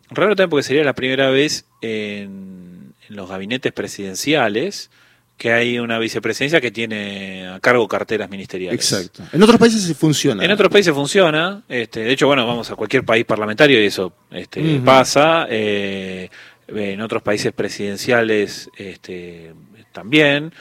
raro 0.10 0.36
también 0.36 0.50
porque 0.50 0.64
sería 0.64 0.84
la 0.84 0.94
primera 0.94 1.30
vez 1.30 1.66
en, 1.82 2.94
en 3.10 3.16
los 3.16 3.30
gabinetes 3.30 3.72
presidenciales 3.74 4.90
que 5.38 5.54
hay 5.54 5.78
una 5.78 6.00
vicepresidencia 6.00 6.60
que 6.60 6.72
tiene 6.72 7.48
a 7.48 7.60
cargo 7.60 7.88
carteras 7.88 8.30
ministeriales. 8.30 8.92
Exacto. 8.92 9.24
En 9.32 9.44
otros 9.44 9.60
países 9.60 9.84
sí 9.84 9.94
funciona. 9.94 10.44
En 10.44 10.52
otros 10.52 10.72
países 10.72 10.94
funciona. 10.94 11.62
Este, 11.70 12.00
de 12.00 12.12
hecho, 12.12 12.26
bueno, 12.26 12.48
vamos 12.48 12.72
a 12.72 12.76
cualquier 12.76 13.06
país 13.06 13.24
parlamentario 13.24 13.82
y 13.82 13.86
eso 13.86 14.14
este, 14.32 14.82
pasa. 14.84 15.46
eh, 15.50 16.30
en 16.68 17.02
otros 17.02 17.22
países 17.22 17.54
presidenciales 17.54 18.70
este, 18.76 19.54
también. 19.94 20.52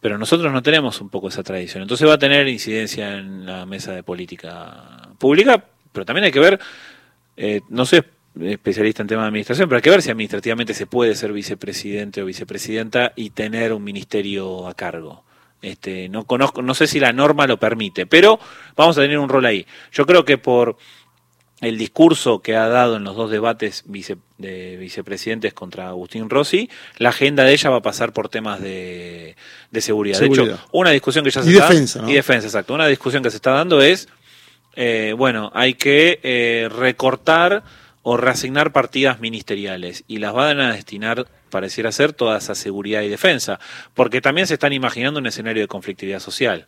Pero 0.00 0.16
nosotros 0.18 0.52
no 0.52 0.62
tenemos 0.62 1.00
un 1.00 1.10
poco 1.10 1.28
esa 1.28 1.42
tradición. 1.42 1.82
Entonces 1.82 2.08
va 2.08 2.14
a 2.14 2.18
tener 2.18 2.48
incidencia 2.48 3.18
en 3.18 3.44
la 3.44 3.66
mesa 3.66 3.92
de 3.92 4.02
política 4.02 5.10
pública, 5.18 5.62
pero 5.92 6.06
también 6.06 6.24
hay 6.24 6.32
que 6.32 6.40
ver, 6.40 6.58
eh, 7.36 7.60
no 7.68 7.84
soy 7.84 8.02
especialista 8.40 9.02
en 9.02 9.08
tema 9.08 9.22
de 9.22 9.28
administración, 9.28 9.68
pero 9.68 9.76
hay 9.76 9.82
que 9.82 9.90
ver 9.90 10.02
si 10.02 10.10
administrativamente 10.10 10.74
se 10.74 10.86
puede 10.86 11.14
ser 11.14 11.32
vicepresidente 11.32 12.22
o 12.22 12.26
vicepresidenta 12.26 13.12
y 13.16 13.30
tener 13.30 13.72
un 13.72 13.84
ministerio 13.84 14.68
a 14.68 14.74
cargo. 14.74 15.24
Este, 15.62 16.08
no 16.08 16.24
conozco, 16.24 16.62
no 16.62 16.74
sé 16.74 16.86
si 16.86 17.00
la 17.00 17.12
norma 17.12 17.46
lo 17.46 17.58
permite, 17.58 18.06
pero 18.06 18.40
vamos 18.76 18.96
a 18.96 19.02
tener 19.02 19.18
un 19.18 19.28
rol 19.28 19.44
ahí. 19.44 19.66
Yo 19.92 20.06
creo 20.06 20.24
que 20.24 20.38
por 20.38 20.78
el 21.60 21.76
discurso 21.76 22.40
que 22.40 22.56
ha 22.56 22.68
dado 22.68 22.96
en 22.96 23.04
los 23.04 23.16
dos 23.16 23.30
debates 23.30 23.84
vice- 23.86 24.16
de 24.38 24.76
vicepresidentes 24.78 25.52
contra 25.52 25.88
Agustín 25.88 26.30
Rossi, 26.30 26.70
la 26.96 27.10
agenda 27.10 27.44
de 27.44 27.52
ella 27.52 27.68
va 27.70 27.76
a 27.76 27.82
pasar 27.82 28.12
por 28.12 28.28
temas 28.30 28.60
de, 28.60 29.36
de 29.70 29.80
seguridad. 29.80 30.18
De 30.18 30.26
hecho, 30.26 30.58
una 30.72 30.90
discusión 30.90 31.24
que 31.24 31.30
ya 31.30 31.42
se 31.42 31.50
Y 31.50 31.54
está 31.54 31.68
defensa, 31.68 32.02
¿no? 32.02 32.10
y 32.10 32.14
defensa, 32.14 32.46
exacto. 32.46 32.72
Una 32.74 32.86
discusión 32.86 33.22
que 33.22 33.30
se 33.30 33.36
está 33.36 33.50
dando 33.52 33.82
es, 33.82 34.08
eh, 34.74 35.14
bueno, 35.16 35.50
hay 35.54 35.74
que 35.74 36.20
eh, 36.22 36.68
recortar 36.74 37.62
o 38.02 38.16
reasignar 38.16 38.72
partidas 38.72 39.20
ministeriales 39.20 40.04
y 40.08 40.18
las 40.18 40.32
van 40.32 40.58
a 40.60 40.72
destinar 40.72 41.26
pareciera 41.50 41.90
ser 41.92 42.12
toda 42.12 42.38
esa 42.38 42.54
seguridad 42.54 43.02
y 43.02 43.08
defensa, 43.08 43.58
porque 43.92 44.20
también 44.20 44.46
se 44.46 44.54
están 44.54 44.72
imaginando 44.72 45.18
un 45.20 45.26
escenario 45.26 45.62
de 45.62 45.68
conflictividad 45.68 46.20
social. 46.20 46.66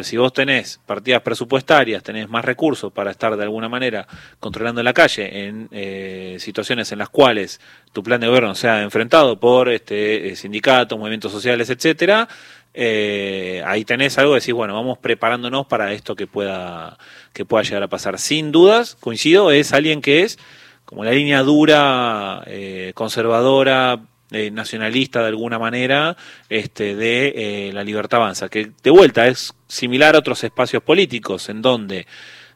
Si 0.00 0.16
vos 0.16 0.32
tenés 0.32 0.80
partidas 0.86 1.20
presupuestarias, 1.20 2.02
tenés 2.02 2.28
más 2.28 2.44
recursos 2.44 2.90
para 2.90 3.10
estar 3.10 3.36
de 3.36 3.42
alguna 3.42 3.68
manera 3.68 4.06
controlando 4.40 4.82
la 4.82 4.94
calle 4.94 5.46
en 5.46 5.68
eh, 5.70 6.36
situaciones 6.38 6.90
en 6.92 6.98
las 6.98 7.10
cuales 7.10 7.60
tu 7.92 8.02
plan 8.02 8.18
de 8.18 8.26
gobierno 8.26 8.54
sea 8.54 8.82
enfrentado 8.82 9.38
por 9.38 9.68
este, 9.68 10.28
eh, 10.28 10.36
sindicatos, 10.36 10.98
movimientos 10.98 11.30
sociales, 11.30 11.68
etcétera, 11.68 12.26
eh, 12.72 13.62
ahí 13.66 13.84
tenés 13.84 14.16
algo 14.16 14.32
de 14.32 14.38
decir, 14.38 14.54
bueno, 14.54 14.72
vamos 14.74 14.96
preparándonos 14.96 15.66
para 15.66 15.92
esto 15.92 16.16
que 16.16 16.26
pueda, 16.26 16.96
que 17.34 17.44
pueda 17.44 17.62
llegar 17.62 17.82
a 17.82 17.88
pasar. 17.88 18.18
Sin 18.18 18.50
dudas, 18.50 18.96
coincido, 18.98 19.50
es 19.50 19.74
alguien 19.74 20.00
que 20.00 20.22
es 20.22 20.38
como 20.86 21.04
la 21.04 21.12
línea 21.12 21.42
dura, 21.42 22.44
conservadora, 22.94 24.00
eh, 24.32 24.50
nacionalista 24.50 25.20
de 25.20 25.28
alguna 25.28 25.58
manera, 25.58 26.16
este, 26.48 26.94
de 26.94 27.70
la 27.72 27.84
libertad 27.84 28.20
avanza, 28.20 28.48
que 28.48 28.72
de 28.82 28.90
vuelta 28.90 29.26
es 29.26 29.54
similar 29.68 30.14
a 30.14 30.18
otros 30.18 30.42
espacios 30.44 30.82
políticos 30.82 31.48
en 31.48 31.62
donde 31.62 32.06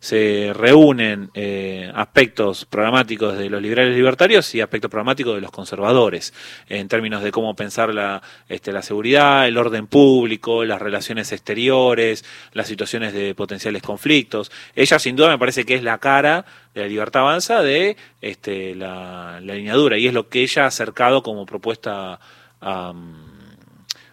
se 0.01 0.53
reúnen 0.55 1.31
eh, 1.35 1.91
aspectos 1.95 2.65
programáticos 2.65 3.37
de 3.39 3.51
los 3.51 3.63
liberales 3.63 3.97
libertarios 3.97 4.55
y 4.55 4.61
aspectos 4.61 4.91
programáticos 4.91 5.35
de 5.35 5.41
los 5.41 5.51
conservadores, 5.51 6.35
en 6.69 6.89
términos 6.89 7.23
de 7.23 7.33
cómo 7.33 7.55
pensar 7.55 7.93
la, 7.93 8.23
este, 8.49 8.73
la 8.73 8.83
seguridad, 8.83 9.47
el 9.47 9.59
orden 9.59 9.87
público, 9.87 10.65
las 10.65 10.81
relaciones 10.81 11.33
exteriores, 11.33 12.25
las 12.53 12.67
situaciones 12.67 13.13
de 13.13 13.35
potenciales 13.35 13.83
conflictos. 13.83 14.51
Ella 14.75 14.99
sin 14.99 15.17
duda 15.17 15.29
me 15.29 15.39
parece 15.39 15.65
que 15.65 15.75
es 15.75 15.83
la 15.83 15.99
cara 15.99 16.45
de 16.75 16.83
la 16.83 16.89
libertad 16.89 17.23
avanza 17.23 17.63
de 17.63 17.97
este, 18.21 18.75
la, 18.75 19.41
la 19.43 19.55
línea 19.55 19.75
dura 19.75 19.99
y 19.99 20.07
es 20.07 20.15
lo 20.15 20.29
que 20.29 20.43
ella 20.43 20.65
ha 20.65 20.67
acercado 20.67 21.23
como 21.23 21.47
propuesta 21.47 22.21
a 22.61 22.93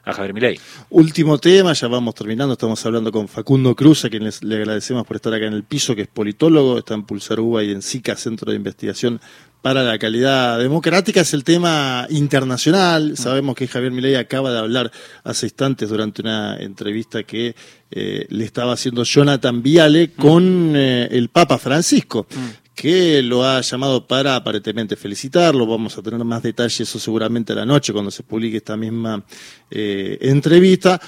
a 0.06 0.14
Javier 0.14 0.34
Milei. 0.34 0.60
Último 0.89 1.38
tema, 1.38 1.74
ya 1.74 1.88
vamos 1.88 2.16
terminando, 2.16 2.54
estamos 2.54 2.86
hablando 2.86 3.12
con 3.12 3.28
Facundo 3.28 3.76
Cruz, 3.76 4.06
a 4.06 4.10
quien 4.10 4.30
le 4.41 4.56
agradecemos 4.56 5.06
por 5.06 5.16
estar 5.16 5.34
acá 5.34 5.45
en 5.45 5.54
el 5.54 5.64
piso, 5.64 5.95
que 5.95 6.04
es 6.04 6.08
politólogo, 6.08 6.80
está 6.80 6.93
en 6.93 7.04
Pulsar 7.04 7.39
UBA 7.39 7.64
y 7.64 7.72
en 7.72 7.82
SICA, 7.82 8.16
Centro 8.16 8.51
de 8.51 8.58
Investigación 8.58 9.22
para 9.62 9.82
la 9.82 9.97
Calidad 9.97 10.60
Democrática. 10.60 11.22
Es 11.22 11.34
el 11.34 11.45
tema 11.45 12.06
internacional. 12.10 13.14
Mm. 13.14 13.16
Sabemos 13.16 13.56
que 13.56 13.68
Javier 13.68 13.93
Milei 13.93 14.16
acaba 14.16 14.51
de 14.51 14.60
hablar 14.60 14.91
hace 15.24 15.45
instantes 15.45 15.89
durante 15.89 16.22
una 16.22 16.58
entrevista 16.58 17.24
que 17.24 17.56
eh, 17.89 18.26
le 18.30 18.43
estaba 18.43 18.74
haciendo 18.74 19.06
Jonathan 19.06 19.64
Viale 19.64 20.08
mm. 20.08 20.22
con 20.22 20.74
eh, 20.76 21.08
el 21.12 21.30
Papa 21.30 21.58
Francisco. 21.58 22.28
Mm 22.30 22.62
que 22.76 23.22
lo 23.22 23.44
ha 23.44 23.62
llamado 23.62 24.08
para 24.08 24.36
aparentemente 24.36 24.96
felicitarlo. 24.96 25.66
Vamos 25.66 25.98
a 25.98 26.02
tener 26.02 26.24
más 26.24 26.42
detalles, 26.42 26.82
eso 26.82 27.00
seguramente 27.00 27.54
a 27.54 27.56
la 27.58 27.66
noche, 27.66 27.94
cuando 27.94 28.12
se 28.12 28.24
publique 28.24 28.58
esta 28.58 28.76
misma 28.78 29.24
eh, 29.70 30.18
entrevista. 30.22 31.00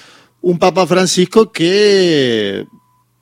Un 0.41 0.59
Papa 0.59 0.85
Francisco 0.85 1.51
que 1.51 2.65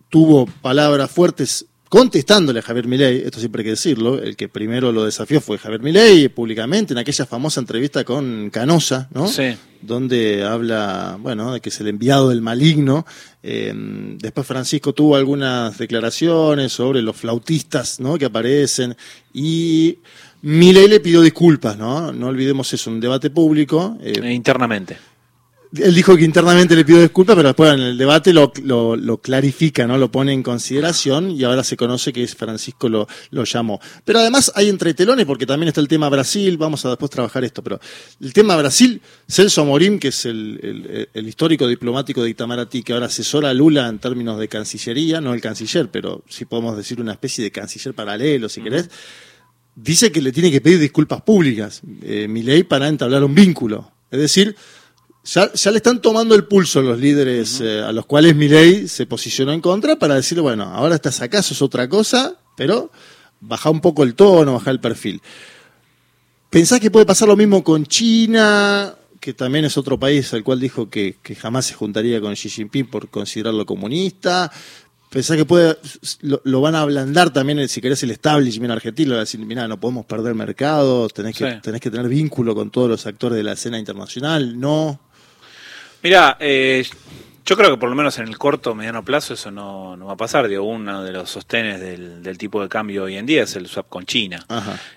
tuvo 0.10 0.46
palabras 0.46 1.10
fuertes 1.10 1.66
contestándole 1.94 2.58
a 2.58 2.64
Javier 2.64 2.88
Milei, 2.88 3.22
esto 3.24 3.40
siempre 3.40 3.60
hay 3.60 3.66
que 3.66 3.70
decirlo, 3.70 4.20
el 4.20 4.36
que 4.36 4.50
primero 4.50 4.92
lo 4.92 5.06
desafió 5.06 5.40
fue 5.40 5.60
Javier 5.60 5.84
Milei 5.84 6.28
públicamente 6.28 6.92
en 6.92 6.98
aquella 6.98 7.28
famosa 7.28 7.60
entrevista 7.60 8.04
con 8.04 8.50
Canosa, 8.50 9.10
¿no? 9.14 9.28
Sí. 9.28 9.56
Donde 9.80 10.44
habla, 10.44 11.20
bueno, 11.22 11.54
de 11.54 11.62
que 11.62 11.70
es 11.70 11.80
el 11.82 11.90
enviado 11.90 12.30
del 12.30 12.42
maligno. 12.42 13.06
Eh, 13.44 13.72
después 14.18 14.48
Francisco 14.48 14.94
tuvo 14.94 15.16
algunas 15.16 15.78
declaraciones 15.78 16.74
sobre 16.74 17.04
los 17.04 17.16
flautistas, 17.16 18.00
¿no? 18.00 18.18
Que 18.18 18.26
aparecen 18.26 18.98
y 19.32 20.00
Milei 20.42 20.88
le 20.88 21.00
pidió 21.00 21.22
disculpas, 21.22 21.78
¿no? 21.78 22.12
No 22.12 22.30
olvidemos 22.30 22.74
eso, 22.74 22.90
un 22.90 23.02
debate 23.02 23.30
público. 23.30 24.00
Eh, 24.02 24.34
internamente 24.34 24.98
él 25.76 25.96
dijo 25.96 26.16
que 26.16 26.24
internamente 26.24 26.76
le 26.76 26.86
pidió 26.86 27.02
disculpas, 27.02 27.36
pero 27.36 27.50
después 27.50 27.74
en 27.74 27.80
el 27.80 27.98
debate 27.98 28.32
lo, 28.32 28.52
lo, 28.64 29.18
clarifica, 29.18 29.88
¿no? 29.88 29.98
Lo 29.98 30.12
pone 30.12 30.32
en 30.32 30.44
consideración 30.44 31.32
y 31.32 31.44
ahora 31.44 31.64
se 31.64 31.76
conoce 31.76 32.14
que 32.14 32.28
Francisco 32.28 32.90
lo, 32.90 33.08
lo 33.32 33.44
llamó. 33.44 33.80
Pero 34.06 34.20
además 34.20 34.52
hay 34.56 34.70
entretelones 34.70 35.26
porque 35.26 35.48
también 35.48 35.70
está 35.70 35.82
el 35.82 35.88
tema 35.88 36.10
Brasil, 36.10 36.58
vamos 36.58 36.86
a 36.86 36.90
después 36.90 37.10
trabajar 37.10 37.44
esto, 37.44 37.64
pero 37.64 37.80
el 38.22 38.34
tema 38.34 38.56
Brasil, 38.56 39.02
Celso 39.28 39.62
Amorim, 39.62 39.98
que 39.98 40.10
es 40.10 40.26
el, 40.26 41.10
el, 41.12 41.28
histórico 41.28 41.68
diplomático 41.68 42.22
de 42.22 42.30
Itamaraty, 42.30 42.84
que 42.84 42.94
ahora 42.94 43.08
asesora 43.08 43.50
a 43.50 43.54
Lula 43.54 43.88
en 43.88 43.98
términos 43.98 44.38
de 44.40 44.48
cancillería, 44.48 45.22
no 45.22 45.34
el 45.34 45.42
canciller, 45.42 45.90
pero 45.90 46.24
sí 46.30 46.46
podemos 46.46 46.78
decir 46.78 47.02
una 47.02 47.14
especie 47.14 47.44
de 47.44 47.52
canciller 47.52 47.96
paralelo, 47.96 48.48
si 48.48 48.62
querés, 48.62 48.90
dice 49.76 50.12
que 50.12 50.22
le 50.22 50.32
tiene 50.32 50.52
que 50.52 50.62
pedir 50.62 50.78
disculpas 50.78 51.22
públicas, 51.24 51.82
eh, 52.04 52.28
mi 52.28 52.44
ley, 52.44 52.64
para 52.64 52.88
entablar 52.88 53.24
un 53.24 53.34
vínculo. 53.34 53.92
Es 54.12 54.20
decir, 54.20 54.56
ya, 55.24 55.50
le 55.72 55.78
están 55.78 56.02
tomando 56.02 56.36
el 56.36 56.46
pulso 56.46 56.82
los 56.82 57.00
líderes 57.00 57.62
eh, 57.62 57.80
a 57.80 57.94
los 57.94 58.06
cuales 58.06 58.36
Milei 58.36 58.88
se 58.90 59.06
posicionó 59.06 59.54
en 59.54 59.62
contra 59.62 59.96
para 59.96 60.16
decirle, 60.16 60.42
bueno, 60.42 60.64
ahora 60.64 60.96
estás 60.96 61.22
acá, 61.22 61.40
es 61.40 61.62
otra 61.62 61.88
cosa, 61.88 62.36
pero 62.58 62.92
baja 63.40 63.70
un 63.70 63.80
poco 63.80 64.04
el 64.04 64.16
tono, 64.16 64.54
baja 64.54 64.72
el 64.72 64.82
perfil. 64.82 65.22
¿Pensás 66.50 66.80
que 66.80 66.92
puede 66.92 67.06
pasar 67.06 67.28
lo 67.28 67.38
mismo 67.38 67.64
con 67.64 67.86
China, 67.86 68.94
que 69.20 69.34
también 69.34 69.64
es 69.66 69.78
otro 69.78 69.98
país 69.98 70.34
al 70.34 70.44
cual 70.44 70.60
dijo 70.60 70.90
que, 70.90 71.16
jamás 71.40 71.66
se 71.66 71.74
juntaría 71.74 72.20
con 72.20 72.34
Xi 72.34 72.50
Jinping 72.50 72.88
por 72.88 73.10
considerarlo 73.10 73.66
comunista? 73.66 74.52
¿Pensás 75.10 75.38
que 75.38 75.46
puede, 75.46 75.78
lo, 76.22 76.60
van 76.60 76.76
a 76.76 76.82
ablandar 76.82 77.32
también, 77.32 77.68
si 77.70 77.80
querés, 77.80 78.04
el 78.04 78.12
establishment 78.12 78.72
argentino? 78.72 79.12
Va 79.12 79.18
a 79.18 79.20
decir, 79.22 79.40
mira, 79.40 79.68
no 79.68 79.80
podemos 79.80 80.06
perder 80.06 80.36
mercado, 80.36 81.08
tenés 81.08 81.38
que, 81.38 81.46
tenés 81.62 81.80
que 81.80 81.90
tener 81.90 82.10
vínculo 82.10 82.54
con 82.54 82.72
todos 82.72 82.90
los 82.90 83.06
actores 83.06 83.38
de 83.38 83.44
la 83.44 83.54
escena 83.54 83.80
internacional, 83.80 84.60
¿no? 84.60 85.00
Mira, 86.04 86.36
eh, 86.40 86.86
yo 87.46 87.58
creo 87.58 87.72
que 87.72 87.78
por 87.78 87.90
lo 87.90 87.96
menos 87.96 88.20
en 88.20 88.28
el 88.28 88.38
corto 88.38 88.76
mediano 88.76 89.04
plazo 89.04 89.34
eso 89.34 89.52
no, 89.52 89.98
no 89.98 90.06
va 90.08 90.14
a 90.14 90.18
pasar. 90.18 90.48
Digo, 90.48 90.64
uno 90.64 91.04
de 91.04 91.12
los 91.12 91.30
sostenes 91.30 91.80
del, 91.80 92.38
tipo 92.38 92.62
de 92.62 92.70
cambio 92.70 93.04
hoy 93.04 93.18
en 93.18 93.26
día 93.26 93.44
es 93.44 93.56
el 93.56 93.68
swap 93.68 93.90
con 93.90 94.06
China. 94.06 94.46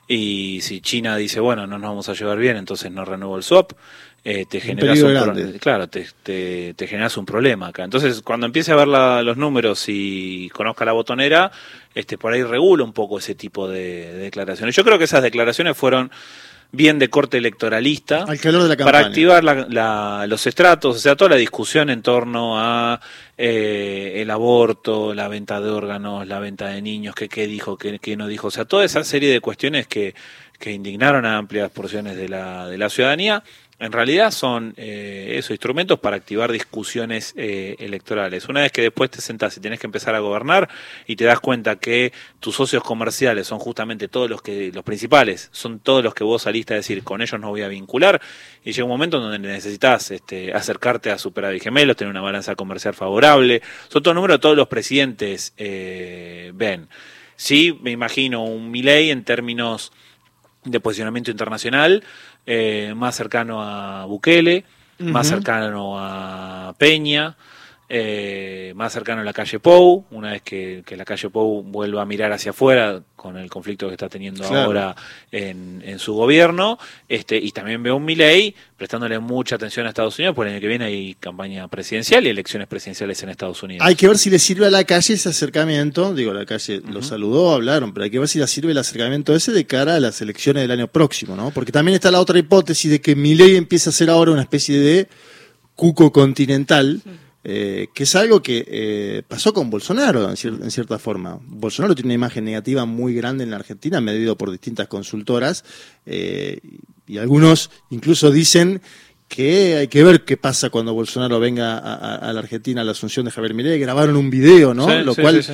Y 0.06 0.60
si 0.62 0.80
China 0.80 1.16
dice, 1.16 1.40
bueno, 1.40 1.66
no 1.66 1.78
nos 1.78 1.90
vamos 1.90 2.08
a 2.08 2.14
llevar 2.14 2.38
bien, 2.38 2.56
entonces 2.56 2.90
no 2.90 3.04
renuevo 3.04 3.36
el 3.36 3.42
swap, 3.42 3.72
eh, 4.24 4.44
te 4.44 4.60
generas 4.60 5.00
un, 5.00 5.58
claro, 5.58 5.88
te, 5.88 6.04
te, 6.74 6.86
generas 6.88 7.16
un 7.16 7.24
problema 7.24 7.68
acá. 7.68 7.84
Entonces, 7.84 8.22
cuando 8.22 8.46
empiece 8.46 8.72
a 8.72 8.76
ver 8.76 8.88
los 8.88 9.36
números 9.36 9.84
y 9.86 10.48
conozca 10.50 10.84
la 10.84 10.90
botonera, 10.90 11.52
este 11.94 12.18
por 12.18 12.32
ahí 12.32 12.42
regula 12.42 12.82
un 12.82 12.92
poco 12.92 13.18
ese 13.18 13.36
tipo 13.36 13.68
de 13.68 14.12
declaraciones. 14.14 14.74
Yo 14.74 14.84
creo 14.84 14.98
que 14.98 15.04
esas 15.04 15.22
declaraciones 15.22 15.76
fueron 15.76 16.10
bien 16.72 16.98
de 16.98 17.08
corte 17.08 17.38
electoralista 17.38 18.26
para 18.84 18.98
activar 18.98 19.44
los 20.28 20.46
estratos, 20.46 20.96
o 20.96 20.98
sea, 20.98 21.16
toda 21.16 21.30
la 21.30 21.36
discusión 21.36 21.90
en 21.90 22.02
torno 22.02 22.58
a 22.58 23.00
eh, 23.38 24.14
el 24.16 24.30
aborto, 24.30 25.14
la 25.14 25.28
venta 25.28 25.60
de 25.60 25.70
órganos, 25.70 26.26
la 26.26 26.38
venta 26.38 26.68
de 26.68 26.82
niños, 26.82 27.14
que 27.14 27.28
qué 27.28 27.46
dijo, 27.46 27.76
qué, 27.76 27.98
qué, 27.98 28.16
no 28.16 28.26
dijo, 28.26 28.48
o 28.48 28.50
sea, 28.50 28.64
toda 28.64 28.84
esa 28.84 29.04
serie 29.04 29.30
de 29.30 29.40
cuestiones 29.40 29.86
que, 29.86 30.14
que 30.58 30.72
indignaron 30.72 31.24
a 31.26 31.36
amplias 31.36 31.70
porciones 31.70 32.16
de 32.16 32.28
la, 32.28 32.68
de 32.68 32.78
la 32.78 32.88
ciudadanía 32.88 33.42
en 33.78 33.92
realidad 33.92 34.30
son 34.30 34.72
eh, 34.78 35.34
esos 35.36 35.50
instrumentos 35.50 35.98
para 35.98 36.16
activar 36.16 36.50
discusiones 36.50 37.34
eh, 37.36 37.76
electorales. 37.78 38.48
Una 38.48 38.62
vez 38.62 38.72
que 38.72 38.80
después 38.80 39.10
te 39.10 39.20
sentás 39.20 39.54
y 39.56 39.60
tienes 39.60 39.78
que 39.78 39.86
empezar 39.86 40.14
a 40.14 40.20
gobernar 40.20 40.68
y 41.06 41.14
te 41.16 41.24
das 41.24 41.40
cuenta 41.40 41.76
que 41.76 42.12
tus 42.40 42.54
socios 42.54 42.82
comerciales 42.82 43.46
son 43.46 43.58
justamente 43.58 44.08
todos 44.08 44.30
los 44.30 44.40
que 44.40 44.72
los 44.72 44.82
principales, 44.82 45.50
son 45.52 45.80
todos 45.80 46.02
los 46.02 46.14
que 46.14 46.24
vos 46.24 46.42
saliste 46.42 46.72
a 46.72 46.78
decir 46.78 47.04
con 47.04 47.20
ellos 47.20 47.38
no 47.38 47.50
voy 47.50 47.62
a 47.62 47.68
vincular 47.68 48.20
y 48.64 48.72
llega 48.72 48.84
un 48.84 48.90
momento 48.90 49.20
donde 49.20 49.38
necesitas 49.38 50.10
este, 50.10 50.54
acercarte 50.54 51.10
a 51.10 51.18
superávit 51.18 51.62
gemelos, 51.62 51.96
tener 51.96 52.10
una 52.10 52.22
balanza 52.22 52.54
comercial 52.54 52.94
favorable. 52.94 53.60
Son 53.88 54.02
todos 54.02 54.14
números 54.14 54.40
todos 54.40 54.56
los 54.56 54.68
presidentes 54.68 55.52
eh, 55.58 56.50
ven. 56.54 56.88
Sí, 57.36 57.78
me 57.82 57.90
imagino 57.90 58.42
un 58.44 58.70
Milei 58.70 59.10
en 59.10 59.22
términos 59.22 59.92
de 60.66 60.80
posicionamiento 60.80 61.30
internacional 61.30 62.04
eh, 62.44 62.92
más 62.94 63.14
cercano 63.14 63.62
a 63.62 64.04
Bukele, 64.04 64.64
más 64.98 65.28
cercano 65.28 65.98
a 65.98 66.74
Peña, 66.78 67.36
eh, 67.88 68.72
más 68.74 68.92
cercano 68.92 69.20
a 69.20 69.24
la 69.24 69.32
calle 69.32 69.60
Pou, 69.60 70.06
una 70.10 70.32
vez 70.32 70.42
que, 70.42 70.82
la 70.96 71.04
calle 71.04 71.30
Pou 71.30 71.62
vuelva 71.62 72.02
a 72.02 72.04
mirar 72.04 72.32
hacia 72.32 72.50
afuera 72.50 73.00
con 73.14 73.36
el 73.36 73.48
conflicto 73.48 73.86
que 73.86 73.94
está 73.94 74.08
teniendo 74.08 74.44
ahora 74.44 74.94
en, 75.30 75.98
su 75.98 76.14
gobierno, 76.14 76.78
este, 77.08 77.36
y 77.36 77.52
también 77.52 77.82
veo 77.82 77.96
un 77.96 78.04
Milley 78.04 78.54
prestándole 78.76 79.18
mucha 79.18 79.54
atención 79.54 79.86
a 79.86 79.90
Estados 79.90 80.18
Unidos, 80.18 80.34
porque 80.34 80.50
el 80.50 80.54
año 80.56 80.60
que 80.60 80.68
viene 80.68 80.84
hay 80.84 81.14
campaña 81.14 81.66
presidencial 81.68 82.26
y 82.26 82.30
elecciones 82.30 82.66
presidenciales 82.66 83.22
en 83.22 83.28
Estados 83.30 83.62
Unidos. 83.62 83.86
Hay 83.86 83.94
que 83.94 84.08
ver 84.08 84.18
si 84.18 84.30
le 84.30 84.38
sirve 84.38 84.66
a 84.66 84.70
la 84.70 84.84
calle 84.84 85.14
ese 85.14 85.28
acercamiento, 85.28 86.12
digo, 86.12 86.34
la 86.34 86.44
calle 86.44 86.82
lo 86.90 87.02
saludó, 87.02 87.54
hablaron, 87.54 87.94
pero 87.94 88.04
hay 88.04 88.10
que 88.10 88.18
ver 88.18 88.28
si 88.28 88.38
le 88.38 88.46
sirve 88.48 88.72
el 88.72 88.78
acercamiento 88.78 89.34
ese 89.34 89.52
de 89.52 89.64
cara 89.64 89.94
a 89.94 90.00
las 90.00 90.20
elecciones 90.20 90.62
del 90.62 90.72
año 90.72 90.88
próximo, 90.88 91.36
¿no? 91.36 91.52
Porque 91.52 91.72
también 91.72 91.94
está 91.94 92.10
la 92.10 92.20
otra 92.20 92.38
hipótesis 92.38 92.90
de 92.90 93.00
que 93.00 93.14
Milley 93.14 93.56
empieza 93.56 93.90
a 93.90 93.92
ser 93.92 94.10
ahora 94.10 94.32
una 94.32 94.42
especie 94.42 94.78
de 94.78 95.08
cuco 95.76 96.10
continental. 96.10 97.00
Eh, 97.48 97.90
que 97.94 98.02
es 98.02 98.16
algo 98.16 98.42
que 98.42 98.66
eh, 98.66 99.22
pasó 99.28 99.54
con 99.54 99.70
Bolsonaro 99.70 100.28
en, 100.28 100.36
cierta 100.36 100.98
forma. 100.98 101.38
Bolsonaro 101.46 101.94
tiene 101.94 102.08
una 102.08 102.14
imagen 102.14 102.44
negativa 102.44 102.86
muy 102.86 103.14
grande 103.14 103.44
en 103.44 103.50
la 103.50 103.56
Argentina, 103.56 104.00
medido 104.00 104.36
por 104.36 104.50
distintas 104.50 104.88
consultoras, 104.88 105.64
eh, 106.06 106.58
y 107.06 107.18
algunos 107.18 107.70
incluso 107.90 108.32
dicen 108.32 108.82
que 109.28 109.76
hay 109.76 109.86
que 109.86 110.02
ver 110.02 110.24
qué 110.24 110.36
pasa 110.36 110.70
cuando 110.70 110.92
Bolsonaro 110.92 111.38
venga 111.38 111.78
a, 111.78 112.32
la 112.32 112.40
Argentina 112.40 112.80
a 112.80 112.84
la 112.84 112.90
asunción 112.90 113.26
de 113.26 113.30
Javier 113.30 113.54
Milei. 113.54 113.78
Grabaron 113.78 114.16
un 114.16 114.28
video, 114.28 114.74
¿no? 114.74 114.92
Lo 115.04 115.14
cual 115.14 115.44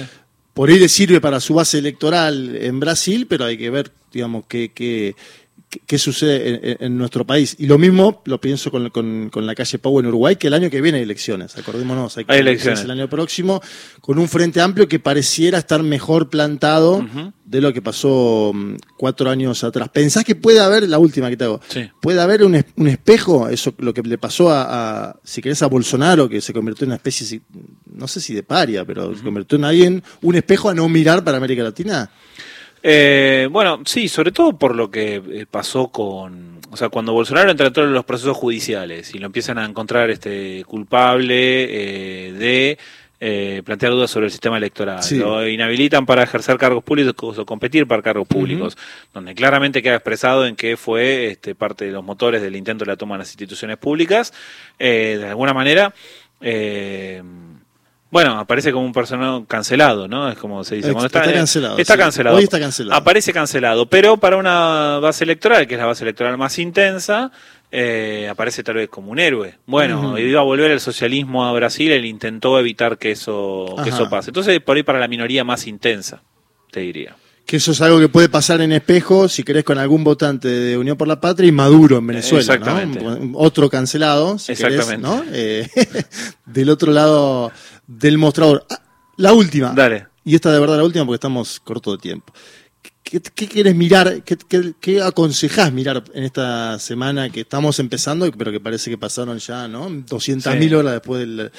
por 0.54 0.70
ahí 0.70 0.78
le 0.78 0.88
sirve 0.88 1.20
para 1.20 1.40
su 1.40 1.52
base 1.52 1.76
electoral 1.76 2.56
en 2.56 2.80
Brasil, 2.80 3.26
pero 3.28 3.44
hay 3.44 3.58
que 3.58 3.68
ver, 3.68 3.92
digamos, 4.10 4.44
qué, 4.48 4.70
qué, 4.74 5.14
qué 5.86 5.98
sucede 5.98 6.76
en, 6.84 6.98
nuestro 6.98 7.26
país. 7.26 7.56
Y 7.58 7.66
lo 7.66 7.78
mismo 7.78 8.22
lo 8.26 8.40
pienso 8.40 8.70
con, 8.70 8.90
con, 8.90 9.46
la 9.46 9.54
calle 9.54 9.78
Pau 9.78 9.98
en 10.00 10.06
Uruguay, 10.06 10.36
que 10.36 10.48
el 10.48 10.54
año 10.54 10.70
que 10.70 10.80
viene 10.80 10.98
hay 10.98 11.04
elecciones, 11.04 11.56
acordémonos, 11.56 12.18
hay, 12.18 12.24
elecciones 12.28 12.82
el 12.82 12.90
año 12.90 13.08
próximo, 13.08 13.62
con 14.00 14.18
un 14.18 14.28
frente 14.28 14.60
amplio 14.60 14.88
que 14.88 14.98
pareciera 14.98 15.58
estar 15.58 15.82
mejor 15.82 16.28
plantado 16.28 17.04
de 17.44 17.60
lo 17.60 17.72
que 17.72 17.82
pasó 17.82 18.52
mm, 18.54 18.76
cuatro 18.96 19.28
años 19.30 19.62
atrás. 19.64 19.88
¿Pensás 19.90 20.24
que 20.24 20.34
puede 20.34 20.60
haber, 20.60 20.88
la 20.88 20.98
última 20.98 21.28
que 21.28 21.36
te 21.36 21.44
hago, 21.44 21.60
puede 22.00 22.20
haber 22.20 22.42
un, 22.44 22.62
un, 22.76 22.88
espejo, 22.88 23.48
eso 23.48 23.74
lo 23.78 23.92
que 23.92 24.02
le 24.02 24.18
pasó 24.18 24.50
a, 24.50 25.16
si 25.22 25.42
querés, 25.42 25.62
a 25.62 25.66
Bolsonaro, 25.66 26.28
que 26.28 26.40
se 26.40 26.52
convirtió 26.52 26.84
en 26.84 26.90
una 26.90 26.96
especie, 26.96 27.40
no 27.94 28.08
sé 28.08 28.20
si 28.20 28.34
de 28.34 28.42
paria, 28.42 28.84
pero 28.84 29.14
se 29.14 29.22
convirtió 29.22 29.58
en 29.58 29.64
alguien, 29.64 30.02
un 30.22 30.34
espejo 30.34 30.70
a 30.70 30.74
no 30.74 30.88
mirar 30.88 31.24
para 31.24 31.36
América 31.36 31.62
Latina? 31.62 32.10
Eh, 32.82 33.48
bueno, 33.50 33.80
sí, 33.84 34.08
sobre 34.08 34.32
todo 34.32 34.58
por 34.58 34.74
lo 34.74 34.90
que 34.90 35.16
eh, 35.16 35.46
pasó 35.48 35.88
con, 35.88 36.58
o 36.70 36.76
sea, 36.76 36.88
cuando 36.88 37.12
Bolsonaro 37.12 37.50
entra 37.50 37.68
en 37.68 37.72
todos 37.72 37.88
los 37.88 38.04
procesos 38.04 38.36
judiciales 38.36 39.14
y 39.14 39.18
lo 39.18 39.26
empiezan 39.26 39.58
a 39.58 39.64
encontrar 39.64 40.10
este 40.10 40.64
culpable 40.64 41.36
eh, 42.26 42.32
de 42.32 42.78
eh, 43.20 43.62
plantear 43.64 43.92
dudas 43.92 44.10
sobre 44.10 44.26
el 44.26 44.32
sistema 44.32 44.56
electoral, 44.56 45.00
lo 45.12 45.46
inhabilitan 45.46 46.06
para 46.06 46.24
ejercer 46.24 46.58
cargos 46.58 46.82
públicos 46.82 47.38
o 47.38 47.46
competir 47.46 47.86
para 47.86 48.02
cargos 48.02 48.26
públicos, 48.26 48.76
donde 49.14 49.32
claramente 49.36 49.80
queda 49.80 49.94
expresado 49.94 50.44
en 50.44 50.56
que 50.56 50.76
fue 50.76 51.26
este, 51.26 51.54
parte 51.54 51.84
de 51.84 51.92
los 51.92 52.02
motores 52.02 52.42
del 52.42 52.56
intento 52.56 52.84
de 52.84 52.90
la 52.90 52.96
toma 52.96 53.14
de 53.14 53.20
las 53.20 53.28
instituciones 53.28 53.76
públicas, 53.76 54.32
de 54.76 55.24
alguna 55.24 55.54
manera. 55.54 55.94
Eh, 56.40 57.22
bueno, 58.12 58.38
aparece 58.38 58.72
como 58.72 58.84
un 58.84 58.92
personaje 58.92 59.46
cancelado, 59.48 60.06
¿no? 60.06 60.28
Es 60.30 60.36
como 60.36 60.62
se 60.64 60.76
dice. 60.76 60.90
está, 60.90 61.06
está, 61.06 61.32
cancelado. 61.32 61.78
Está 61.78 61.96
cancelado. 61.96 62.36
Hoy 62.36 62.44
está 62.44 62.60
cancelado. 62.60 63.00
Aparece 63.00 63.32
cancelado, 63.32 63.86
pero 63.86 64.18
para 64.18 64.36
una 64.36 64.98
base 64.98 65.24
electoral, 65.24 65.66
que 65.66 65.76
es 65.76 65.80
la 65.80 65.86
base 65.86 66.04
electoral 66.04 66.36
más 66.36 66.58
intensa, 66.58 67.32
eh, 67.70 68.28
aparece 68.30 68.62
tal 68.62 68.74
vez 68.74 68.90
como 68.90 69.10
un 69.12 69.18
héroe. 69.18 69.54
Bueno, 69.64 70.18
iba 70.18 70.40
a 70.40 70.44
volver 70.44 70.70
el 70.72 70.80
socialismo 70.80 71.46
a 71.46 71.52
Brasil, 71.52 71.90
él 71.90 72.04
intentó 72.04 72.58
evitar 72.58 72.98
que 72.98 73.12
eso, 73.12 73.76
que 73.82 73.88
eso 73.88 74.10
pase. 74.10 74.28
Entonces, 74.28 74.60
por 74.60 74.76
ahí 74.76 74.82
para 74.82 74.98
la 74.98 75.08
minoría 75.08 75.42
más 75.42 75.66
intensa, 75.66 76.22
te 76.70 76.80
diría 76.80 77.16
que 77.46 77.56
eso 77.56 77.72
es 77.72 77.80
algo 77.80 77.98
que 77.98 78.08
puede 78.08 78.28
pasar 78.28 78.60
en 78.60 78.72
espejo, 78.72 79.28
si 79.28 79.42
querés, 79.42 79.64
con 79.64 79.78
algún 79.78 80.04
votante 80.04 80.48
de 80.48 80.78
Unión 80.78 80.96
por 80.96 81.08
la 81.08 81.20
Patria 81.20 81.48
y 81.48 81.52
Maduro 81.52 81.98
en 81.98 82.06
Venezuela. 82.06 82.40
Exactamente. 82.40 83.00
Otro 83.34 83.68
cancelado, 83.68 84.38
si 84.38 84.52
Exactamente. 84.52 84.98
¿no? 84.98 85.22
Eh, 85.32 85.68
del 86.46 86.70
otro 86.70 86.92
lado 86.92 87.52
del 87.86 88.18
mostrador. 88.18 88.64
Ah, 88.70 88.80
la 89.16 89.32
última. 89.32 89.72
Dale. 89.72 90.06
Y 90.24 90.34
esta 90.34 90.52
de 90.52 90.60
verdad 90.60 90.76
la 90.76 90.84
última 90.84 91.04
porque 91.04 91.16
estamos 91.16 91.60
corto 91.60 91.92
de 91.92 91.98
tiempo. 91.98 92.32
¿Qué, 93.02 93.20
quieres 93.20 93.74
mirar? 93.74 94.22
¿Qué, 94.22 94.38
qué, 94.80 95.02
aconsejás 95.02 95.70
mirar 95.70 96.02
en 96.14 96.24
esta 96.24 96.78
semana 96.78 97.28
que 97.28 97.40
estamos 97.40 97.78
empezando, 97.78 98.30
pero 98.32 98.50
que 98.50 98.60
parece 98.60 98.88
que 98.88 98.96
pasaron 98.96 99.38
ya, 99.38 99.68
¿no? 99.68 99.90
200.000 99.90 100.74
horas 100.74 100.92
después 100.94 101.20
del... 101.20 101.52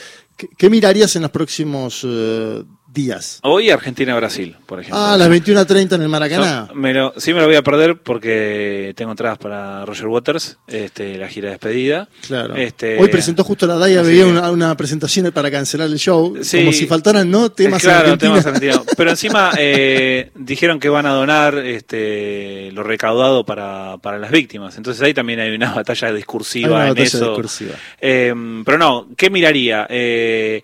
¿Qué, 0.58 0.70
mirarías 0.70 1.16
en 1.16 1.22
los 1.22 1.32
próximos 1.32 2.02
eh, 2.04 2.64
días. 2.94 3.40
Hoy 3.44 3.70
Argentina-Brasil, 3.70 4.56
por 4.66 4.80
ejemplo. 4.80 5.00
Ah, 5.02 5.18
las 5.18 5.30
21.30 5.30 5.96
en 5.96 6.02
el 6.04 6.10
Maracaná. 6.10 6.70
sí 7.18 7.34
me 7.34 7.42
lo 7.42 7.48
voy 7.48 7.56
a 7.56 7.64
perder 7.64 7.98
porque 7.98 8.94
tengo 8.96 9.12
entradas 9.12 9.38
para 9.38 9.86
Roger 9.86 10.08
Waters, 10.08 10.58
este, 10.68 11.18
la 11.18 11.28
gira 11.28 11.48
de 11.48 11.52
despedida. 11.52 12.08
Claro. 12.28 12.56
Este, 12.56 13.00
Hoy 13.00 13.08
presentó 13.10 13.44
justo 13.44 13.66
la 13.66 13.76
DAIA, 13.76 14.02
veía 14.04 14.26
una, 14.26 14.78
presentación 14.78 15.32
para 15.32 15.50
cancelar 15.50 15.88
el 15.88 15.98
show, 15.98 16.34
como 16.34 16.74
si 16.74 16.86
faltaran 16.88 17.30
no 17.30 17.52
temas 17.52 17.82
claro, 17.82 18.18
temas 18.18 18.46
argentinos. 18.46 18.84
Pero 18.98 19.10
encima 19.10 19.52
eh, 19.58 20.32
dijeron 20.36 20.80
que 20.80 20.90
van 20.90 21.06
a 21.06 21.14
donar 21.14 21.58
este, 21.60 22.72
lo 22.74 22.84
recaudado 22.84 23.46
para, 23.46 23.98
para 23.98 24.20
las 24.20 24.32
víctimas. 24.32 24.78
Entonces 24.78 25.02
ahí 25.02 25.14
también 25.14 25.40
hay 25.40 25.54
una 25.54 25.74
batalla 25.74 26.12
discursiva 26.12 26.90
en 26.90 26.98
eso. 26.98 27.30
Discursiva. 27.30 27.76
Em, 28.00 28.64
pero 28.64 28.78
no, 28.78 29.08
¿qué 29.16 29.30
miraría? 29.30 29.88
Eh, 29.90 30.62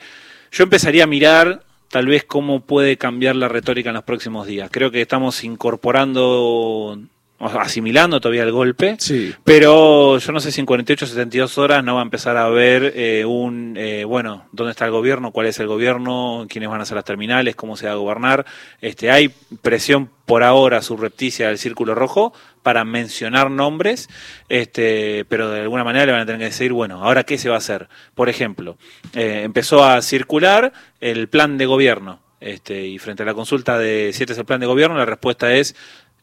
yo 0.51 0.63
empezaría 0.63 1.03
a 1.03 1.07
mirar 1.07 1.63
tal 1.89 2.07
vez 2.07 2.23
cómo 2.23 2.61
puede 2.61 2.97
cambiar 2.97 3.35
la 3.35 3.47
retórica 3.47 3.89
en 3.89 3.95
los 3.95 4.03
próximos 4.03 4.47
días. 4.47 4.69
Creo 4.71 4.91
que 4.91 5.01
estamos 5.01 5.43
incorporando 5.43 6.99
asimilando 7.39 8.19
todavía 8.19 8.43
el 8.43 8.51
golpe, 8.51 8.97
sí. 8.99 9.33
pero 9.45 10.17
yo 10.17 10.31
no 10.31 10.39
sé 10.41 10.51
si 10.51 10.59
en 10.59 10.65
48 10.65 11.05
o 11.05 11.07
72 11.07 11.57
horas 11.57 11.83
no 11.83 11.95
va 11.95 12.01
a 12.01 12.03
empezar 12.03 12.35
a 12.35 12.49
ver 12.49 12.91
eh, 12.95 13.23
un, 13.25 13.75
eh, 13.77 14.03
bueno, 14.03 14.45
¿dónde 14.51 14.71
está 14.71 14.85
el 14.85 14.91
gobierno? 14.91 15.31
¿Cuál 15.31 15.47
es 15.47 15.57
el 15.59 15.67
gobierno? 15.67 16.45
¿Quiénes 16.49 16.69
van 16.69 16.81
a 16.81 16.85
ser 16.85 16.95
las 16.95 17.05
terminales? 17.05 17.55
¿Cómo 17.55 17.77
se 17.77 17.85
va 17.87 17.93
a 17.93 17.95
gobernar? 17.95 18.45
Este, 18.81 19.09
hay 19.09 19.31
presión 19.61 20.09
por 20.25 20.43
ahora 20.43 20.81
subrepticia 20.81 21.47
del 21.47 21.57
Círculo 21.57 21.95
Rojo 21.95 22.33
para 22.69 22.85
mencionar 22.85 23.49
nombres, 23.49 24.09
este, 24.47 25.25
pero 25.27 25.49
de 25.49 25.61
alguna 25.61 25.83
manera 25.83 26.05
le 26.05 26.11
van 26.11 26.21
a 26.21 26.25
tener 26.27 26.37
que 26.37 26.45
decir, 26.45 26.71
bueno, 26.71 27.03
¿ahora 27.03 27.23
qué 27.23 27.39
se 27.39 27.49
va 27.49 27.55
a 27.55 27.57
hacer? 27.57 27.89
Por 28.13 28.29
ejemplo, 28.29 28.77
eh, 29.15 29.41
empezó 29.43 29.83
a 29.83 30.03
circular 30.03 30.71
el 31.01 31.29
plan 31.29 31.57
de 31.57 31.65
gobierno, 31.65 32.19
este, 32.39 32.85
y 32.85 32.99
frente 32.99 33.23
a 33.23 33.25
la 33.25 33.33
consulta 33.33 33.79
de 33.79 34.11
si 34.13 34.21
este 34.21 34.33
es 34.33 34.39
el 34.39 34.45
plan 34.45 34.59
de 34.59 34.67
gobierno, 34.67 34.99
la 34.99 35.07
respuesta 35.07 35.51
es 35.51 35.75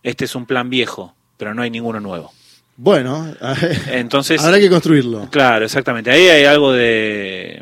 este 0.05 0.27
es 0.27 0.37
un 0.37 0.47
plan 0.47 0.71
viejo, 0.71 1.17
pero 1.37 1.53
no 1.53 1.63
hay 1.63 1.71
ninguno 1.71 1.99
nuevo. 1.99 2.33
Bueno, 2.77 3.35
entonces 3.91 4.41
habrá 4.41 4.61
que 4.61 4.71
construirlo. 4.71 5.29
Claro, 5.29 5.65
exactamente. 5.65 6.13
Ahí 6.13 6.29
hay 6.29 6.45
algo 6.45 6.73
de, 6.73 7.61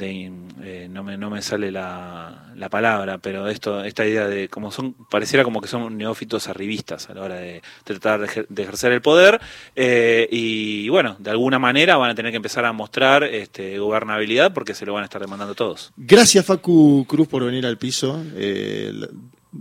eh, 0.00 0.88
no, 0.90 1.02
me, 1.02 1.16
no 1.16 1.30
me 1.30 1.40
sale 1.40 1.70
la, 1.72 2.52
la, 2.54 2.68
palabra, 2.68 3.18
pero 3.18 3.48
esto, 3.48 3.82
esta 3.82 4.06
idea 4.06 4.28
de 4.28 4.48
como 4.48 4.70
son, 4.70 4.94
pareciera 5.10 5.44
como 5.44 5.60
que 5.60 5.68
son 5.68 5.96
neófitos 5.96 6.48
arribistas 6.48 7.08
a 7.08 7.14
la 7.14 7.22
hora 7.22 7.36
de, 7.36 7.62
tratar 7.84 8.20
de, 8.20 8.62
ejercer 8.62 8.92
el 8.92 9.00
poder 9.00 9.40
eh, 9.74 10.28
y 10.30 10.88
bueno, 10.90 11.16
de 11.18 11.30
alguna 11.30 11.58
manera 11.58 11.96
van 11.96 12.10
a 12.10 12.14
tener 12.14 12.32
que 12.32 12.36
empezar 12.36 12.66
a 12.66 12.72
mostrar 12.72 13.24
este, 13.24 13.78
gobernabilidad 13.78 14.52
porque 14.52 14.74
se 14.74 14.84
lo 14.84 14.92
van 14.92 15.02
a 15.02 15.06
estar 15.06 15.22
demandando 15.22 15.54
todos. 15.54 15.92
Gracias 15.96 16.44
Facu 16.44 17.06
Cruz 17.08 17.26
por 17.26 17.44
venir 17.44 17.64
al 17.64 17.78
piso. 17.78 18.22
Eh, 18.34 18.92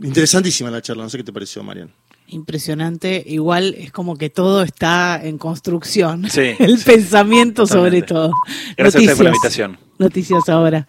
Interesantísima 0.03 0.69
la 0.69 0.81
charla, 0.81 1.03
no 1.03 1.09
sé 1.09 1.17
qué 1.17 1.23
te 1.23 1.33
pareció, 1.33 1.63
Marian. 1.63 1.89
Impresionante, 2.27 3.23
igual 3.25 3.73
es 3.77 3.93
como 3.93 4.17
que 4.17 4.29
todo 4.29 4.61
está 4.61 5.19
en 5.23 5.37
construcción, 5.37 6.25
el 6.35 6.79
pensamiento 6.79 7.65
sobre 7.65 8.01
todo. 8.01 8.33
Gracias 8.75 8.95
a 8.95 8.99
usted 8.99 9.15
por 9.15 9.23
la 9.23 9.29
invitación. 9.29 9.86
Noticias 9.97 10.49
ahora. 10.49 10.87